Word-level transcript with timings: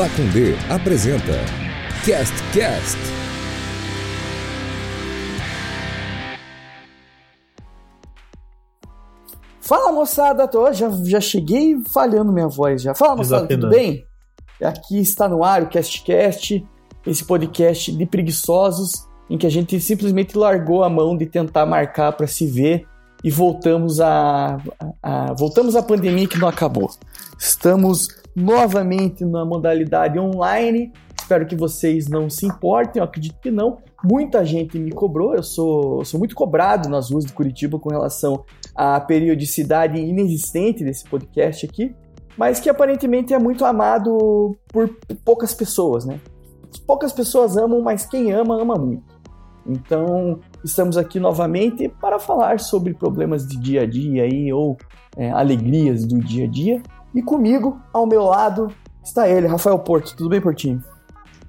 Pacundê 0.00 0.54
apresenta 0.70 1.34
Cast 2.06 2.34
Cast. 2.54 2.96
Fala 9.60 9.92
moçada, 9.92 10.48
tô, 10.48 10.72
já, 10.72 10.88
já 11.04 11.20
cheguei 11.20 11.82
falhando 11.92 12.32
minha 12.32 12.48
voz 12.48 12.80
já. 12.80 12.94
Fala 12.94 13.16
moçada, 13.16 13.46
tudo 13.46 13.68
bem? 13.68 14.06
Aqui 14.64 14.98
está 14.98 15.28
no 15.28 15.44
ar 15.44 15.64
o 15.64 15.68
CastCast, 15.68 16.66
esse 17.06 17.22
podcast 17.22 17.92
de 17.92 18.06
preguiçosos 18.06 19.06
em 19.28 19.36
que 19.36 19.46
a 19.46 19.50
gente 19.50 19.78
simplesmente 19.78 20.34
largou 20.34 20.82
a 20.82 20.88
mão 20.88 21.14
de 21.14 21.26
tentar 21.26 21.66
marcar 21.66 22.12
para 22.12 22.26
se 22.26 22.46
ver 22.46 22.86
e 23.22 23.30
voltamos 23.30 24.00
a, 24.00 24.56
a, 25.02 25.30
a, 25.30 25.34
voltamos 25.34 25.76
à 25.76 25.82
pandemia 25.82 26.26
que 26.26 26.38
não 26.38 26.48
acabou. 26.48 26.88
Estamos 27.38 28.08
novamente 28.34 29.24
na 29.24 29.44
modalidade 29.44 30.18
online. 30.18 30.92
Espero 31.20 31.46
que 31.46 31.54
vocês 31.54 32.08
não 32.08 32.28
se 32.28 32.46
importem, 32.46 33.00
eu 33.00 33.04
acredito 33.04 33.38
que 33.40 33.50
não. 33.50 33.78
Muita 34.02 34.44
gente 34.44 34.78
me 34.78 34.90
cobrou, 34.90 35.34
eu 35.34 35.42
sou, 35.42 36.04
sou 36.04 36.18
muito 36.18 36.34
cobrado 36.34 36.88
nas 36.88 37.10
ruas 37.10 37.24
de 37.24 37.32
Curitiba 37.32 37.78
com 37.78 37.88
relação 37.88 38.44
à 38.74 38.98
periodicidade 39.00 40.00
inexistente 40.00 40.82
desse 40.82 41.04
podcast 41.04 41.66
aqui, 41.66 41.94
mas 42.36 42.58
que 42.58 42.68
aparentemente 42.68 43.34
é 43.34 43.38
muito 43.38 43.64
amado 43.64 44.56
por 44.68 44.90
poucas 45.24 45.54
pessoas, 45.54 46.04
né? 46.04 46.18
Poucas 46.86 47.12
pessoas 47.12 47.56
amam, 47.56 47.80
mas 47.82 48.06
quem 48.06 48.32
ama, 48.32 48.60
ama 48.60 48.74
muito. 48.76 49.20
Então, 49.66 50.40
estamos 50.64 50.96
aqui 50.96 51.20
novamente 51.20 51.88
para 51.88 52.18
falar 52.18 52.58
sobre 52.58 52.94
problemas 52.94 53.46
de 53.46 53.56
dia 53.56 53.82
a 53.82 53.86
dia 53.86 54.24
aí, 54.24 54.52
ou 54.52 54.76
é, 55.16 55.30
alegrias 55.30 56.04
do 56.04 56.18
dia 56.18 56.44
a 56.44 56.48
dia. 56.48 56.82
E 57.14 57.22
comigo, 57.22 57.80
ao 57.92 58.06
meu 58.06 58.24
lado, 58.24 58.72
está 59.02 59.28
ele, 59.28 59.46
Rafael 59.46 59.78
Porto. 59.78 60.14
Tudo 60.16 60.28
bem, 60.28 60.40
Portinho? 60.40 60.82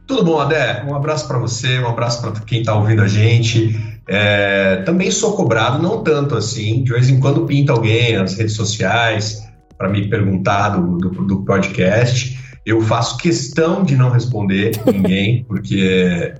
Tudo 0.07 0.23
bom, 0.23 0.39
Adé? 0.39 0.83
Um 0.87 0.95
abraço 0.95 1.27
para 1.27 1.37
você, 1.37 1.79
um 1.79 1.87
abraço 1.87 2.21
para 2.21 2.31
quem 2.41 2.61
está 2.61 2.75
ouvindo 2.75 3.01
a 3.01 3.07
gente. 3.07 3.79
É, 4.07 4.77
também 4.83 5.11
sou 5.11 5.35
cobrado, 5.35 5.81
não 5.81 6.03
tanto 6.03 6.35
assim. 6.35 6.83
De 6.83 6.91
vez 6.91 7.09
em 7.09 7.19
quando 7.19 7.45
pinta 7.45 7.71
alguém 7.71 8.17
nas 8.17 8.33
redes 8.35 8.55
sociais 8.55 9.47
para 9.77 9.89
me 9.89 10.09
perguntar 10.09 10.69
do, 10.69 10.97
do, 10.97 11.09
do 11.25 11.45
podcast. 11.45 12.39
Eu 12.65 12.81
faço 12.81 13.17
questão 13.17 13.83
de 13.83 13.95
não 13.95 14.09
responder 14.09 14.71
ninguém, 14.85 15.43
porque 15.45 16.33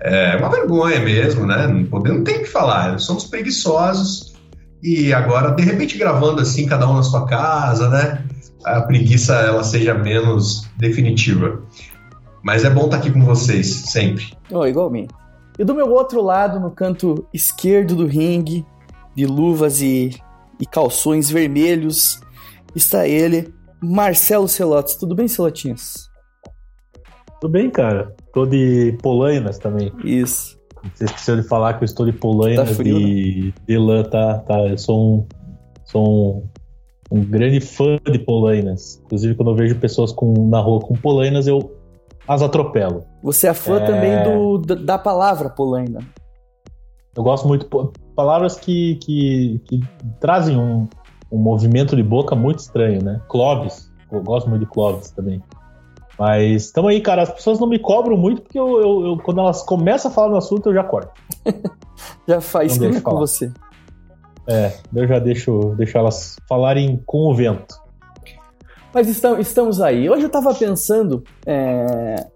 é 0.00 0.36
uma 0.36 0.50
vergonha 0.50 1.00
mesmo, 1.00 1.46
né? 1.46 1.66
Não, 1.66 2.00
não 2.00 2.24
tem 2.24 2.38
o 2.38 2.40
que 2.40 2.46
falar, 2.46 2.98
somos 2.98 3.24
preguiçosos 3.24 4.32
e 4.82 5.12
agora, 5.12 5.52
de 5.52 5.62
repente, 5.62 5.96
gravando 5.96 6.42
assim, 6.42 6.66
cada 6.66 6.88
um 6.90 6.94
na 6.94 7.04
sua 7.04 7.24
casa, 7.24 7.88
né? 7.88 8.22
A 8.64 8.82
preguiça 8.82 9.34
ela 9.34 9.64
seja 9.64 9.94
menos 9.94 10.68
definitiva. 10.76 11.62
Mas 12.42 12.64
é 12.64 12.70
bom 12.70 12.86
estar 12.86 12.98
aqui 12.98 13.10
com 13.10 13.24
vocês, 13.24 13.66
sempre. 13.86 14.36
Oh, 14.50 14.66
igualmente. 14.66 15.14
E 15.58 15.64
do 15.64 15.74
meu 15.74 15.90
outro 15.90 16.22
lado, 16.22 16.58
no 16.58 16.70
canto 16.70 17.26
esquerdo 17.32 17.94
do 17.94 18.06
ringue, 18.06 18.66
de 19.14 19.26
luvas 19.26 19.80
e, 19.80 20.10
e 20.58 20.66
calções 20.66 21.30
vermelhos, 21.30 22.20
está 22.74 23.06
ele, 23.06 23.52
Marcelo 23.80 24.48
Celotes. 24.48 24.96
Tudo 24.96 25.14
bem, 25.14 25.28
Celotinhas? 25.28 26.10
Tudo 27.40 27.52
bem, 27.52 27.70
cara. 27.70 28.14
Tô 28.32 28.46
de 28.46 28.96
Polainas 29.02 29.58
também. 29.58 29.92
Isso. 30.04 30.60
Você 30.94 31.04
esqueceu 31.04 31.40
de 31.40 31.46
falar 31.46 31.74
que 31.74 31.84
eu 31.84 31.86
estou 31.86 32.06
de 32.06 32.12
Polainas 32.12 32.70
tá 32.70 32.74
frio, 32.74 32.98
de, 32.98 33.44
né? 33.46 33.52
de 33.68 33.78
lã, 33.78 34.02
tá, 34.02 34.38
tá? 34.38 34.58
Eu 34.66 34.78
sou 34.78 35.18
um, 35.18 35.26
sou 35.84 36.50
um, 37.12 37.24
grande 37.24 37.60
fã 37.60 37.98
de 38.10 38.18
Polainas. 38.18 39.00
Inclusive, 39.04 39.34
quando 39.34 39.50
eu 39.50 39.56
vejo 39.56 39.78
pessoas 39.78 40.12
com, 40.12 40.48
na 40.48 40.60
rua 40.60 40.80
com 40.80 40.94
Polainas, 40.94 41.46
eu 41.46 41.76
as 42.26 42.42
atropelo. 42.42 43.04
Você 43.22 43.48
é 43.48 43.54
fã 43.54 43.80
é... 43.80 43.86
também 43.86 44.22
do, 44.22 44.58
da 44.76 44.98
palavra 44.98 45.50
Polaina. 45.50 46.00
Eu 47.16 47.22
gosto 47.22 47.46
muito. 47.46 47.66
Palavras 48.16 48.56
que, 48.56 48.96
que, 48.96 49.60
que 49.66 49.80
trazem 50.20 50.56
um, 50.56 50.88
um 51.30 51.38
movimento 51.38 51.94
de 51.94 52.02
boca 52.02 52.34
muito 52.34 52.60
estranho, 52.60 53.02
né? 53.02 53.20
Clóvis. 53.28 53.90
Eu 54.10 54.22
gosto 54.22 54.48
muito 54.48 54.64
de 54.64 54.70
Clóvis 54.70 55.10
também. 55.10 55.42
Mas 56.18 56.66
estamos 56.66 56.90
aí, 56.90 57.00
cara. 57.00 57.22
As 57.22 57.30
pessoas 57.30 57.58
não 57.58 57.66
me 57.66 57.78
cobram 57.78 58.16
muito 58.16 58.42
porque 58.42 58.58
eu, 58.58 58.80
eu, 58.80 59.06
eu, 59.06 59.16
quando 59.18 59.40
elas 59.40 59.62
começam 59.62 60.10
a 60.10 60.14
falar 60.14 60.28
no 60.28 60.36
assunto, 60.36 60.68
eu 60.68 60.74
já 60.74 60.84
corto. 60.84 61.12
já 62.28 62.40
faz 62.40 62.78
tudo 62.78 63.00
com 63.02 63.16
você. 63.16 63.52
É, 64.48 64.72
eu 64.94 65.06
já 65.06 65.18
deixo, 65.18 65.74
deixo 65.76 65.96
elas 65.96 66.36
falarem 66.48 67.00
com 67.06 67.30
o 67.30 67.34
vento. 67.34 67.80
Mas 68.92 69.08
estamos, 69.08 69.46
estamos 69.46 69.80
aí. 69.80 70.08
Hoje 70.10 70.22
eu 70.22 70.26
estava 70.26 70.54
pensando, 70.54 71.22
é, 71.46 72.26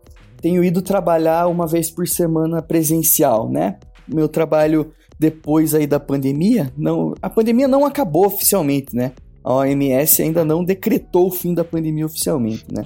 tenho 0.40 0.64
ido 0.64 0.80
trabalhar 0.80 1.48
uma 1.48 1.66
vez 1.66 1.90
por 1.90 2.06
semana 2.06 2.62
presencial, 2.62 3.50
né? 3.50 3.78
Meu 4.08 4.28
trabalho 4.28 4.92
depois 5.18 5.74
aí 5.74 5.86
da 5.86 5.98
pandemia, 5.98 6.72
não, 6.76 7.14
a 7.20 7.28
pandemia 7.28 7.66
não 7.66 7.84
acabou 7.84 8.26
oficialmente, 8.26 8.94
né? 8.94 9.12
A 9.42 9.54
OMS 9.54 10.22
ainda 10.22 10.44
não 10.44 10.64
decretou 10.64 11.28
o 11.28 11.30
fim 11.30 11.54
da 11.54 11.64
pandemia 11.64 12.06
oficialmente, 12.06 12.66
né? 12.70 12.84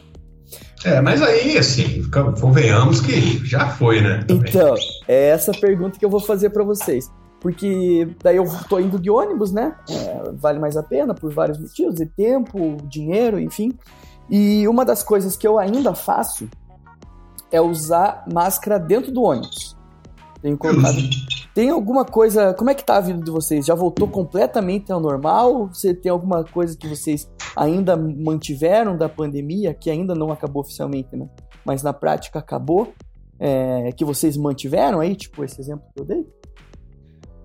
É, 0.84 1.00
mas 1.00 1.22
aí, 1.22 1.58
assim, 1.58 2.02
convenhamos 2.40 3.00
que 3.00 3.44
já 3.46 3.68
foi, 3.68 4.00
né? 4.00 4.24
Também. 4.26 4.48
Então, 4.48 4.74
é 5.06 5.28
essa 5.28 5.52
pergunta 5.52 5.98
que 5.98 6.04
eu 6.04 6.10
vou 6.10 6.20
fazer 6.20 6.50
para 6.50 6.64
vocês. 6.64 7.10
Porque 7.40 8.06
daí 8.22 8.36
eu 8.36 8.44
tô 8.68 8.78
indo 8.78 8.98
de 8.98 9.10
ônibus, 9.10 9.50
né? 9.50 9.74
É, 9.88 10.30
vale 10.32 10.58
mais 10.58 10.76
a 10.76 10.82
pena 10.82 11.14
por 11.14 11.32
vários 11.32 11.58
motivos, 11.58 11.94
de 11.94 12.06
tempo, 12.06 12.76
dinheiro, 12.84 13.40
enfim. 13.40 13.72
E 14.28 14.68
uma 14.68 14.84
das 14.84 15.02
coisas 15.02 15.36
que 15.36 15.46
eu 15.46 15.58
ainda 15.58 15.94
faço 15.94 16.48
é 17.50 17.60
usar 17.60 18.24
máscara 18.32 18.78
dentro 18.78 19.10
do 19.10 19.22
ônibus. 19.22 19.76
Tenho 20.42 20.56
colocado. 20.56 20.96
Tem 21.54 21.68
alguma 21.70 22.04
coisa. 22.04 22.54
Como 22.54 22.70
é 22.70 22.74
que 22.74 22.84
tá 22.84 22.96
a 22.96 23.00
vida 23.00 23.20
de 23.22 23.30
vocês? 23.30 23.66
Já 23.66 23.74
voltou 23.74 24.08
completamente 24.08 24.92
ao 24.92 25.00
normal? 25.00 25.68
Você 25.68 25.92
tem 25.92 26.10
alguma 26.10 26.44
coisa 26.44 26.76
que 26.76 26.88
vocês 26.88 27.28
ainda 27.56 27.96
mantiveram 27.96 28.96
da 28.96 29.08
pandemia, 29.08 29.74
que 29.74 29.90
ainda 29.90 30.14
não 30.14 30.30
acabou 30.30 30.62
oficialmente, 30.62 31.14
né? 31.16 31.28
Mas 31.64 31.82
na 31.82 31.92
prática 31.92 32.38
acabou? 32.38 32.92
É, 33.38 33.90
que 33.92 34.04
vocês 34.04 34.36
mantiveram 34.36 35.00
aí, 35.00 35.16
tipo 35.16 35.42
esse 35.42 35.60
exemplo 35.60 35.84
que 35.94 36.00
eu 36.02 36.04
dei? 36.04 36.26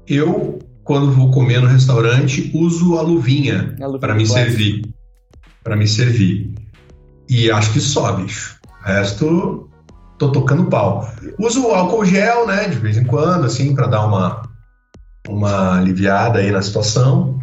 Eu, 0.08 0.60
quando 0.84 1.12
vou 1.12 1.32
comer 1.32 1.62
no 1.62 1.68
restaurante, 1.68 2.52
uso 2.54 2.98
a 2.98 3.02
luvinha, 3.02 3.76
luvinha 3.80 4.00
para 4.00 4.14
me 4.14 4.26
servir. 4.26 4.82
Para 5.64 5.76
me 5.76 5.88
servir. 5.88 6.54
E 7.28 7.50
acho 7.50 7.74
que 7.74 7.80
só, 7.80 8.12
bicho. 8.14 8.60
O 8.82 8.88
resto, 8.88 9.70
tô 10.20 10.32
tocando 10.32 10.66
pau. 10.66 11.10
Uso 11.40 11.68
álcool 11.72 12.06
gel, 12.06 12.46
né, 12.46 12.68
de 12.68 12.78
vez 12.78 12.98
em 12.98 13.04
quando, 13.04 13.46
assim, 13.46 13.74
para 13.74 13.88
dar 13.88 14.06
uma, 14.06 14.44
uma 15.28 15.80
aliviada 15.80 16.40
aí 16.40 16.52
na 16.52 16.62
situação. 16.62 17.40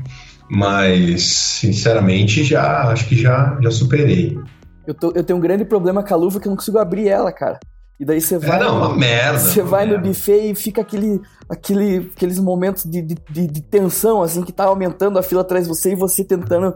Mas, 0.48 1.22
sinceramente, 1.24 2.44
já 2.44 2.90
acho 2.90 3.08
que 3.08 3.16
já, 3.16 3.58
já 3.60 3.70
superei. 3.70 4.38
Eu, 4.86 4.94
tô, 4.94 5.12
eu 5.12 5.24
tenho 5.24 5.38
um 5.38 5.42
grande 5.42 5.64
problema 5.64 6.02
com 6.02 6.14
a 6.14 6.16
luva 6.16 6.38
que 6.38 6.46
eu 6.46 6.50
não 6.50 6.56
consigo 6.56 6.78
abrir 6.78 7.08
ela, 7.08 7.32
cara. 7.32 7.58
E 8.02 8.04
daí 8.04 8.20
você 8.20 8.34
é, 8.34 8.38
vai. 8.40 8.60
É, 8.60 8.64
não, 8.64 8.78
uma 8.78 8.96
merda. 8.96 9.38
Você 9.38 9.62
vai 9.62 9.86
merda. 9.86 10.02
no 10.02 10.08
buffet 10.08 10.50
e 10.50 10.54
fica 10.56 10.80
aquele, 10.80 11.20
aquele, 11.48 12.10
aqueles 12.16 12.40
momentos 12.40 12.82
de, 12.82 13.00
de, 13.00 13.46
de, 13.46 13.62
tensão, 13.62 14.20
assim, 14.22 14.42
que 14.42 14.50
tá 14.50 14.64
aumentando 14.64 15.20
a 15.20 15.22
fila 15.22 15.42
atrás 15.42 15.66
de 15.66 15.68
você 15.68 15.92
e 15.92 15.94
você 15.94 16.24
tentando. 16.24 16.74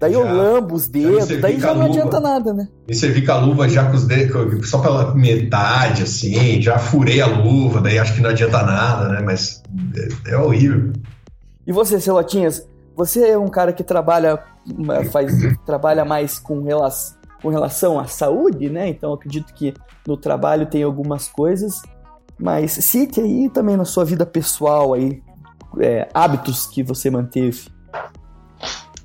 Daí 0.00 0.14
já, 0.14 0.18
eu 0.18 0.34
lambo 0.34 0.74
os 0.74 0.88
dedos, 0.88 1.28
daí 1.38 1.60
já 1.60 1.74
não 1.74 1.82
adianta 1.82 2.18
nada, 2.18 2.54
né? 2.54 2.66
Me 2.88 2.94
servi 2.94 3.20
com 3.26 3.32
a 3.32 3.36
luva 3.36 3.68
já 3.68 3.90
com 3.90 3.94
os 3.94 4.06
dedos, 4.06 4.70
só 4.70 4.78
pela 4.78 5.14
metade, 5.14 6.04
assim, 6.04 6.62
já 6.62 6.78
furei 6.78 7.20
a 7.20 7.26
luva, 7.26 7.82
daí 7.82 7.98
acho 7.98 8.14
que 8.14 8.22
não 8.22 8.30
adianta 8.30 8.62
nada, 8.62 9.10
né? 9.10 9.20
Mas 9.20 9.62
é, 10.26 10.32
é 10.32 10.38
horrível. 10.38 10.94
E 11.66 11.72
você, 11.72 12.00
Celotinhas, 12.00 12.66
você 12.96 13.28
é 13.28 13.38
um 13.38 13.48
cara 13.48 13.70
que 13.70 13.84
trabalha, 13.84 14.42
faz, 15.12 15.30
trabalha 15.66 16.06
mais 16.06 16.38
com 16.38 16.62
relação 16.62 17.22
com 17.44 17.50
relação 17.50 18.00
à 18.00 18.06
saúde, 18.06 18.70
né? 18.70 18.88
Então 18.88 19.12
acredito 19.12 19.52
que 19.52 19.74
no 20.08 20.16
trabalho 20.16 20.64
tem 20.64 20.82
algumas 20.82 21.28
coisas, 21.28 21.82
mas 22.38 22.72
cite 22.72 23.20
aí 23.20 23.50
também 23.50 23.76
na 23.76 23.84
sua 23.84 24.02
vida 24.02 24.24
pessoal 24.24 24.94
aí 24.94 25.22
é, 25.78 26.08
hábitos 26.14 26.66
que 26.66 26.82
você 26.82 27.10
manteve. 27.10 27.68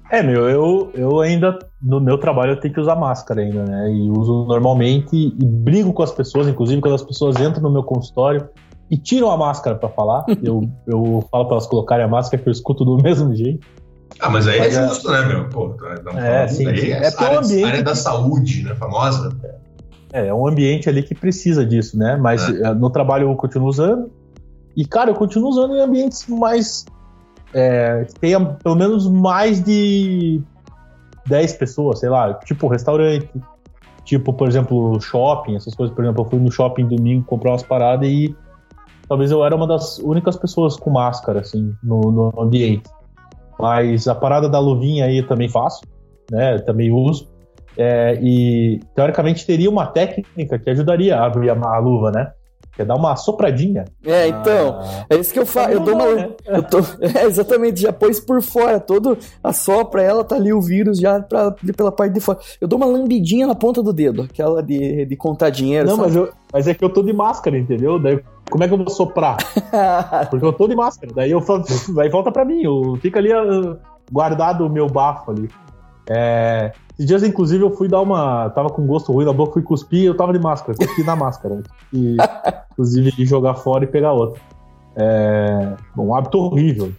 É, 0.09 0.23
meu, 0.23 0.49
eu, 0.49 0.89
eu 0.93 1.19
ainda, 1.19 1.59
no 1.81 1.99
meu 1.99 2.17
trabalho, 2.17 2.53
eu 2.53 2.59
tenho 2.61 2.73
que 2.73 2.79
usar 2.79 2.95
máscara 2.95 3.41
ainda, 3.41 3.65
né? 3.65 3.91
E 3.91 4.09
uso 4.09 4.45
normalmente 4.45 5.17
e 5.17 5.45
brigo 5.45 5.91
com 5.91 6.01
as 6.01 6.13
pessoas, 6.13 6.47
inclusive 6.47 6.81
quando 6.81 6.95
as 6.95 7.03
pessoas 7.03 7.37
entram 7.41 7.63
no 7.63 7.69
meu 7.69 7.83
consultório 7.83 8.47
e 8.89 8.97
tiram 8.97 9.29
a 9.29 9.35
máscara 9.35 9.75
para 9.75 9.89
falar, 9.89 10.23
eu, 10.41 10.61
eu 10.87 11.27
falo 11.29 11.43
para 11.43 11.55
elas 11.55 11.67
colocarem 11.67 12.05
a 12.05 12.07
máscara 12.07 12.41
que 12.41 12.47
eu 12.47 12.53
escuto 12.53 12.85
do 12.85 12.95
mesmo 13.03 13.35
jeito. 13.35 13.67
Ah, 14.19 14.29
mas 14.29 14.47
aí 14.47 14.59
mas 14.59 14.75
é 14.75 14.87
justo, 14.87 15.11
né, 15.11 15.25
meu? 15.25 15.49
Pô, 15.49 15.75
é, 16.17 16.47
sim, 16.47 16.67
aí, 16.67 16.91
é, 16.91 17.03
é 17.03 17.23
área, 17.23 17.39
ambiente 17.39 17.65
área 17.65 17.83
da 17.83 17.95
saúde, 17.95 18.63
né, 18.63 18.75
famosa. 18.75 19.29
É, 20.11 20.27
é 20.27 20.33
um 20.33 20.47
ambiente 20.47 20.89
ali 20.89 21.03
que 21.03 21.13
precisa 21.13 21.65
disso, 21.65 21.97
né? 21.97 22.17
Mas 22.17 22.47
é. 22.49 22.67
Eh, 22.67 22.73
no 22.73 22.89
trabalho 22.89 23.29
eu 23.29 23.35
continuo 23.35 23.69
usando. 23.69 24.11
E, 24.75 24.85
cara, 24.85 25.11
eu 25.11 25.15
continuo 25.15 25.49
usando 25.49 25.75
em 25.75 25.81
ambientes 25.81 26.25
mais. 26.27 26.85
É, 27.53 28.05
que 28.05 28.19
tenha 28.19 28.39
pelo 28.39 28.75
menos 28.75 29.07
mais 29.07 29.63
de 29.63 30.39
10 31.25 31.53
pessoas, 31.53 31.99
sei 31.99 32.09
lá, 32.09 32.35
tipo 32.35 32.67
restaurante, 32.67 33.27
tipo, 34.03 34.31
por 34.33 34.47
exemplo, 34.47 34.99
shopping, 35.01 35.55
essas 35.55 35.73
coisas. 35.73 35.95
Por 35.95 36.03
exemplo, 36.03 36.23
eu 36.23 36.29
fui 36.29 36.39
no 36.39 36.51
shopping 36.51 36.87
domingo 36.87 37.25
comprar 37.25 37.51
umas 37.51 37.63
paradas 37.63 38.07
e 38.07 38.35
talvez 39.07 39.31
eu 39.31 39.43
era 39.43 39.55
uma 39.55 39.67
das 39.67 39.97
únicas 39.99 40.35
pessoas 40.35 40.75
com 40.75 40.91
máscara, 40.91 41.39
assim, 41.39 41.75
no, 41.81 42.01
no 42.11 42.41
ambiente. 42.41 42.89
Mas 43.59 44.07
a 44.07 44.15
parada 44.15 44.47
da 44.47 44.59
luvinha 44.59 45.05
aí 45.05 45.17
eu 45.17 45.27
também 45.27 45.49
faço, 45.49 45.81
né? 46.31 46.57
Também 46.59 46.91
uso. 46.91 47.27
É, 47.77 48.17
e 48.21 48.79
teoricamente 48.95 49.45
teria 49.45 49.69
uma 49.69 49.85
técnica 49.85 50.57
que 50.57 50.69
ajudaria 50.69 51.17
a 51.17 51.25
abrir 51.25 51.49
a, 51.49 51.53
a 51.53 51.77
luva, 51.77 52.11
né? 52.11 52.31
Que 52.75 52.83
é 52.83 52.85
dar 52.85 52.95
uma 52.95 53.15
sopradinha. 53.15 53.85
É, 54.05 54.27
então. 54.27 54.79
Ah. 54.81 55.05
É 55.09 55.15
isso 55.17 55.33
que 55.33 55.39
eu 55.39 55.45
faço. 55.45 55.71
Eu 55.71 55.79
dou 55.81 55.95
uma. 55.95 56.15
Né? 56.15 56.29
Eu 56.45 56.63
tô, 56.63 56.79
é, 57.01 57.25
exatamente, 57.25 57.81
já 57.81 57.91
pôs 57.91 58.19
por 58.19 58.41
fora. 58.41 58.79
Todo 58.79 59.17
a 59.43 59.51
sopra 59.51 60.01
ela, 60.01 60.23
tá 60.23 60.35
ali 60.35 60.53
o 60.53 60.61
vírus 60.61 60.99
já 60.99 61.21
pra, 61.21 61.51
pela 61.75 61.91
parte 61.91 62.13
de 62.13 62.19
fora. 62.19 62.39
Eu 62.59 62.67
dou 62.67 62.77
uma 62.77 62.85
lambidinha 62.85 63.47
na 63.47 63.55
ponta 63.55 63.83
do 63.83 63.91
dedo, 63.91 64.23
aquela 64.23 64.63
de, 64.63 65.05
de 65.05 65.15
contar 65.15 65.49
dinheiro. 65.49 65.87
Não, 65.87 65.97
mas, 65.97 66.15
eu, 66.15 66.29
mas 66.51 66.67
é 66.67 66.73
que 66.73 66.83
eu 66.83 66.89
tô 66.89 67.03
de 67.03 67.13
máscara, 67.13 67.57
entendeu? 67.57 67.99
Daí 67.99 68.21
como 68.49 68.63
é 68.63 68.67
que 68.67 68.73
eu 68.73 68.77
vou 68.77 68.89
soprar? 68.89 69.37
Porque 70.29 70.45
eu 70.45 70.53
tô 70.53 70.67
de 70.67 70.75
máscara. 70.75 71.13
Daí 71.13 71.31
eu 71.31 71.41
falo, 71.41 71.63
aí 71.99 72.09
volta 72.09 72.31
pra 72.31 72.45
mim. 72.45 72.61
Eu, 72.63 72.97
fica 73.01 73.19
ali 73.19 73.33
uh, 73.33 73.77
guardado 74.11 74.65
o 74.65 74.69
meu 74.69 74.87
bafo 74.87 75.31
ali. 75.31 75.49
É, 76.09 76.71
esses 76.93 77.05
dias, 77.05 77.23
inclusive, 77.23 77.63
eu 77.63 77.71
fui 77.71 77.87
dar 77.87 78.01
uma. 78.01 78.49
Tava 78.49 78.69
com 78.69 78.85
gosto 78.85 79.13
ruim 79.13 79.25
na 79.25 79.33
boca, 79.33 79.53
fui 79.53 79.61
cuspir 79.61 80.05
eu 80.05 80.17
tava 80.17 80.33
de 80.33 80.39
máscara, 80.39 80.77
cuspi 80.77 81.03
na 81.03 81.15
máscara. 81.15 81.61
E, 81.93 82.17
inclusive, 82.73 83.25
jogar 83.25 83.55
fora 83.55 83.83
e 83.83 83.87
pegar 83.87 84.13
outra. 84.13 84.41
É, 84.95 85.75
um 85.97 86.13
hábito 86.13 86.39
horrível, 86.39 86.91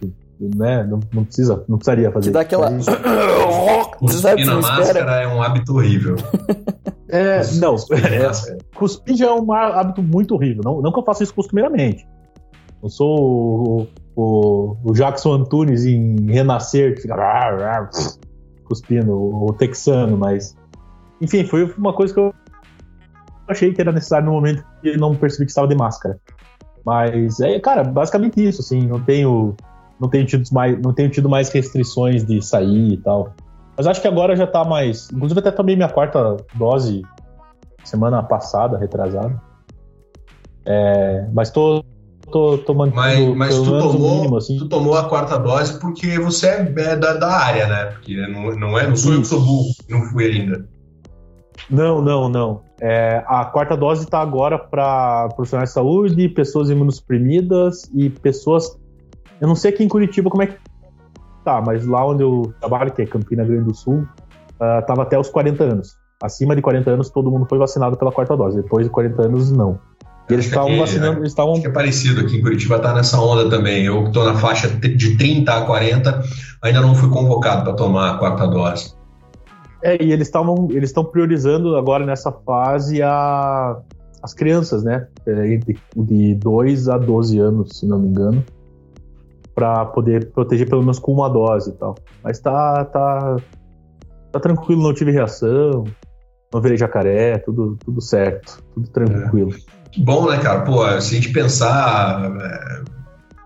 né? 0.55 0.83
Não, 0.83 0.99
não, 1.13 1.23
precisa, 1.23 1.63
não 1.67 1.77
precisaria 1.77 2.11
fazer. 2.11 2.29
Te 2.29 2.33
dá 2.33 2.41
aquela. 2.41 2.71
Cuspir 3.97 4.45
na 4.45 4.55
máscara 4.55 5.21
é 5.21 5.27
um 5.27 5.41
hábito 5.41 5.75
horrível. 5.75 6.15
É, 7.13 7.41
não, 7.55 7.75
é, 7.75 8.57
cuspir 8.73 9.17
já 9.17 9.25
é 9.25 9.33
um 9.33 9.51
hábito 9.51 10.01
muito 10.01 10.33
horrível. 10.33 10.61
Não, 10.63 10.81
não 10.81 10.93
que 10.93 10.99
eu 10.99 11.03
faça 11.03 11.23
isso 11.23 11.33
costumeiramente. 11.33 12.07
Eu 12.81 12.87
sou 12.87 13.19
o, 13.19 13.87
o, 14.15 14.77
o 14.81 14.93
Jackson 14.93 15.33
Antunes 15.33 15.83
em 15.83 16.31
Renascer, 16.31 16.95
que 16.95 17.01
fica 17.01 17.89
cuspindo, 18.63 19.13
o 19.13 19.51
texano, 19.51 20.17
mas. 20.17 20.55
Enfim, 21.19 21.43
foi 21.43 21.65
uma 21.77 21.91
coisa 21.91 22.13
que 22.13 22.19
eu 22.21 22.33
achei 23.45 23.73
que 23.73 23.81
era 23.81 23.91
necessário 23.91 24.27
no 24.27 24.31
momento 24.31 24.63
que 24.81 24.95
não 24.95 25.13
percebi 25.13 25.43
que 25.43 25.51
estava 25.51 25.67
de 25.67 25.75
máscara. 25.75 26.17
Mas 26.85 27.39
é, 27.41 27.59
cara, 27.59 27.83
basicamente 27.83 28.41
isso, 28.41 28.61
assim, 28.61 28.87
não 28.87 29.01
tenho 29.01 29.55
não 30.01 30.09
tenho 30.09 30.25
tido 30.25 30.43
mais, 30.51 30.81
não 30.81 30.91
tenho 30.91 31.09
tido 31.09 31.29
mais 31.29 31.49
restrições 31.49 32.25
de 32.25 32.41
sair 32.41 32.93
e 32.93 32.97
tal. 32.97 33.35
Mas 33.77 33.85
acho 33.85 34.01
que 34.01 34.07
agora 34.07 34.35
já 34.35 34.47
tá 34.47 34.65
mais, 34.65 35.09
inclusive 35.11 35.39
até 35.39 35.51
tomei 35.51 35.75
minha 35.75 35.87
quarta 35.87 36.37
dose 36.55 37.03
semana 37.83 38.23
passada, 38.23 38.79
retrasada. 38.79 39.39
É, 40.65 41.27
mas 41.31 41.51
tô 41.51 41.83
tô, 42.31 42.57
tô 42.59 42.73
mantendo 42.73 42.95
mas, 42.95 43.35
mas 43.35 43.55
tu 43.55 43.65
tomou, 43.65 44.15
mínimo, 44.15 44.37
assim. 44.37 44.57
tu 44.57 44.67
tomou 44.67 44.97
a 44.97 45.07
quarta 45.07 45.37
dose 45.37 45.79
porque 45.79 46.17
você 46.19 46.47
é, 46.47 46.95
da, 46.95 47.13
da 47.13 47.31
área, 47.31 47.67
né? 47.67 47.85
Porque 47.91 48.15
não, 48.27 48.55
não 48.55 48.79
é, 48.79 48.87
não 48.87 48.95
sou 48.95 49.13
eu 49.13 49.21
que 49.21 49.27
sou 49.27 49.39
burro, 49.39 49.69
não 49.89 50.01
fui 50.05 50.25
ainda. 50.25 50.65
Não, 51.69 52.01
não, 52.01 52.27
não. 52.27 52.61
É, 52.81 53.23
a 53.27 53.45
quarta 53.45 53.77
dose 53.77 54.03
está 54.03 54.19
agora 54.19 54.57
para 54.57 55.29
profissionais 55.35 55.69
de 55.69 55.73
saúde, 55.73 56.29
pessoas 56.29 56.69
imunossuprimidas 56.69 57.89
e 57.93 58.09
pessoas. 58.09 58.79
Eu 59.41 59.47
não 59.47 59.55
sei 59.55 59.71
aqui 59.71 59.83
em 59.83 59.87
Curitiba 59.87 60.29
como 60.29 60.43
é 60.43 60.47
que 60.47 60.57
tá, 61.43 61.61
mas 61.65 61.85
lá 61.87 62.07
onde 62.07 62.21
eu 62.21 62.53
trabalho, 62.59 62.91
que 62.91 63.01
é 63.01 63.05
Campina 63.07 63.43
Grande 63.43 63.63
do 63.63 63.75
Sul, 63.75 64.01
uh, 64.01 64.85
tava 64.85 65.01
até 65.01 65.17
os 65.17 65.29
40 65.29 65.63
anos. 65.63 65.97
Acima 66.21 66.55
de 66.55 66.61
40 66.61 66.91
anos, 66.91 67.09
todo 67.09 67.31
mundo 67.31 67.47
foi 67.49 67.57
vacinado 67.57 67.97
pela 67.97 68.11
quarta 68.11 68.37
dose. 68.37 68.61
Depois 68.61 68.85
de 68.85 68.91
40 68.91 69.23
anos, 69.23 69.51
não. 69.51 69.79
E 70.29 70.33
eles 70.33 70.45
estavam 70.45 70.77
vacinando. 70.77 71.21
Eles. 71.21 71.37
Acho 71.37 71.61
que 71.61 71.67
é 71.67 71.71
parecido 71.71 72.21
aqui 72.21 72.37
em 72.37 72.41
Curitiba, 72.41 72.79
tá 72.79 72.93
nessa 72.93 73.19
onda 73.19 73.49
também. 73.49 73.85
Eu 73.85 74.03
que 74.03 74.09
estou 74.09 74.23
na 74.23 74.35
faixa 74.35 74.69
de 74.69 75.17
30 75.17 75.51
a 75.51 75.65
40, 75.65 76.23
ainda 76.61 76.81
não 76.81 76.93
fui 76.93 77.09
convocado 77.09 77.63
para 77.63 77.73
tomar 77.73 78.11
a 78.11 78.17
quarta 78.19 78.45
dose. 78.45 78.93
É, 79.83 80.01
e 80.01 80.11
eles 80.11 80.27
estavam 80.27 80.67
eles 80.69 80.91
estão 80.91 81.03
priorizando 81.03 81.75
agora 81.75 82.05
nessa 82.05 82.31
fase 82.31 83.01
a, 83.01 83.75
as 84.21 84.31
crianças, 84.35 84.83
né? 84.83 85.07
É, 85.25 85.57
de, 85.57 85.75
de 85.95 86.35
2 86.35 86.87
a 86.87 86.99
12 86.99 87.39
anos, 87.39 87.79
se 87.79 87.87
não 87.87 87.97
me 87.97 88.07
engano, 88.07 88.45
para 89.53 89.85
poder 89.85 90.31
proteger 90.31 90.69
pelo 90.69 90.81
menos 90.81 90.99
com 90.99 91.13
uma 91.13 91.29
dose 91.29 91.71
e 91.71 91.73
tal. 91.73 91.95
Mas 92.23 92.39
tá, 92.39 92.85
tá, 92.85 93.37
tá 94.31 94.39
tranquilo, 94.39 94.81
não 94.81 94.93
tive 94.93 95.11
reação, 95.11 95.83
não 96.53 96.61
virei 96.61 96.77
jacaré, 96.77 97.37
tudo, 97.39 97.77
tudo 97.83 98.01
certo, 98.01 98.63
tudo 98.73 98.87
tranquilo. 98.89 99.51
É. 99.53 99.99
Bom, 99.99 100.29
né, 100.29 100.37
cara? 100.37 100.61
Pô, 100.61 100.85
se 101.01 101.15
a 101.15 101.21
gente 101.21 101.33
pensar 101.33 102.31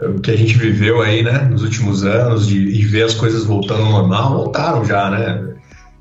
é, 0.01 0.07
o 0.07 0.19
que 0.19 0.31
a 0.31 0.37
gente 0.37 0.57
viveu 0.57 1.01
aí, 1.01 1.23
né, 1.23 1.39
nos 1.49 1.63
últimos 1.63 2.03
anos, 2.03 2.47
de, 2.47 2.71
de 2.71 2.85
ver 2.85 3.03
as 3.03 3.13
coisas 3.13 3.45
voltando 3.45 3.83
ao 3.83 3.91
normal, 3.91 4.33
voltaram 4.33 4.85
já, 4.85 5.09
né? 5.09 5.55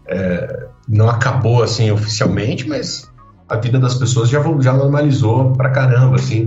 É, 0.07 0.67
não 0.89 1.09
acabou 1.09 1.63
assim 1.63 1.91
oficialmente, 1.91 2.69
mas 2.69 3.11
a 3.49 3.57
vida 3.57 3.79
das 3.79 3.95
pessoas 3.95 4.29
já, 4.29 4.43
já 4.61 4.73
normalizou 4.73 5.53
pra 5.53 5.71
caramba, 5.71 6.17
assim. 6.17 6.47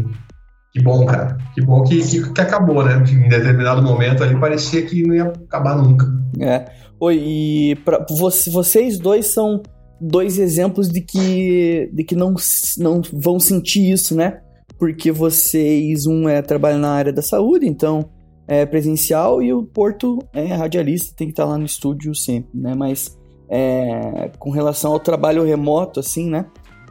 Que 0.78 0.84
bom, 0.84 1.06
cara. 1.06 1.38
Que 1.56 1.62
bom 1.62 1.84
que, 1.84 2.02
que, 2.02 2.34
que 2.34 2.42
acabou, 2.42 2.86
né? 2.86 3.04
Em 3.10 3.28
determinado 3.28 3.82
momento 3.82 4.24
ali 4.24 4.40
parecia 4.40 4.84
que 4.84 5.02
não 5.02 5.16
ia 5.16 5.24
acabar 5.24 5.76
nunca. 5.76 6.06
É. 6.40 6.66
Oi, 7.00 7.18
e 7.18 7.76
pra, 7.84 8.06
você, 8.08 8.52
vocês 8.52 9.00
dois 9.00 9.26
são 9.28 9.64
dois 10.00 10.38
exemplos 10.38 10.90
de 10.90 11.02
que, 11.02 11.90
de 11.92 12.04
que 12.04 12.16
não, 12.16 12.36
não 12.78 13.02
vão 13.12 13.40
sentir 13.40 13.92
isso, 13.92 14.16
né? 14.16 14.40
Porque 14.78 15.12
vocês, 15.12 16.06
um 16.06 16.30
é 16.30 16.44
trabalha 16.44 16.78
na 16.78 16.92
área 16.92 17.12
da 17.12 17.24
saúde, 17.24 17.68
então 17.68 18.08
é 18.48 18.64
presencial, 18.64 19.42
e 19.42 19.52
o 19.52 19.64
Porto 19.64 20.20
é 20.32 20.46
radialista, 20.54 21.16
tem 21.18 21.28
que 21.28 21.34
estar 21.34 21.46
lá 21.46 21.58
no 21.58 21.66
estúdio 21.66 22.14
sempre, 22.14 22.52
né? 22.54 22.76
Mas 22.76 23.18
é, 23.50 24.30
com 24.38 24.52
relação 24.52 24.92
ao 24.92 25.00
trabalho 25.00 25.44
remoto, 25.44 26.00
assim, 26.00 26.30
né? 26.30 26.46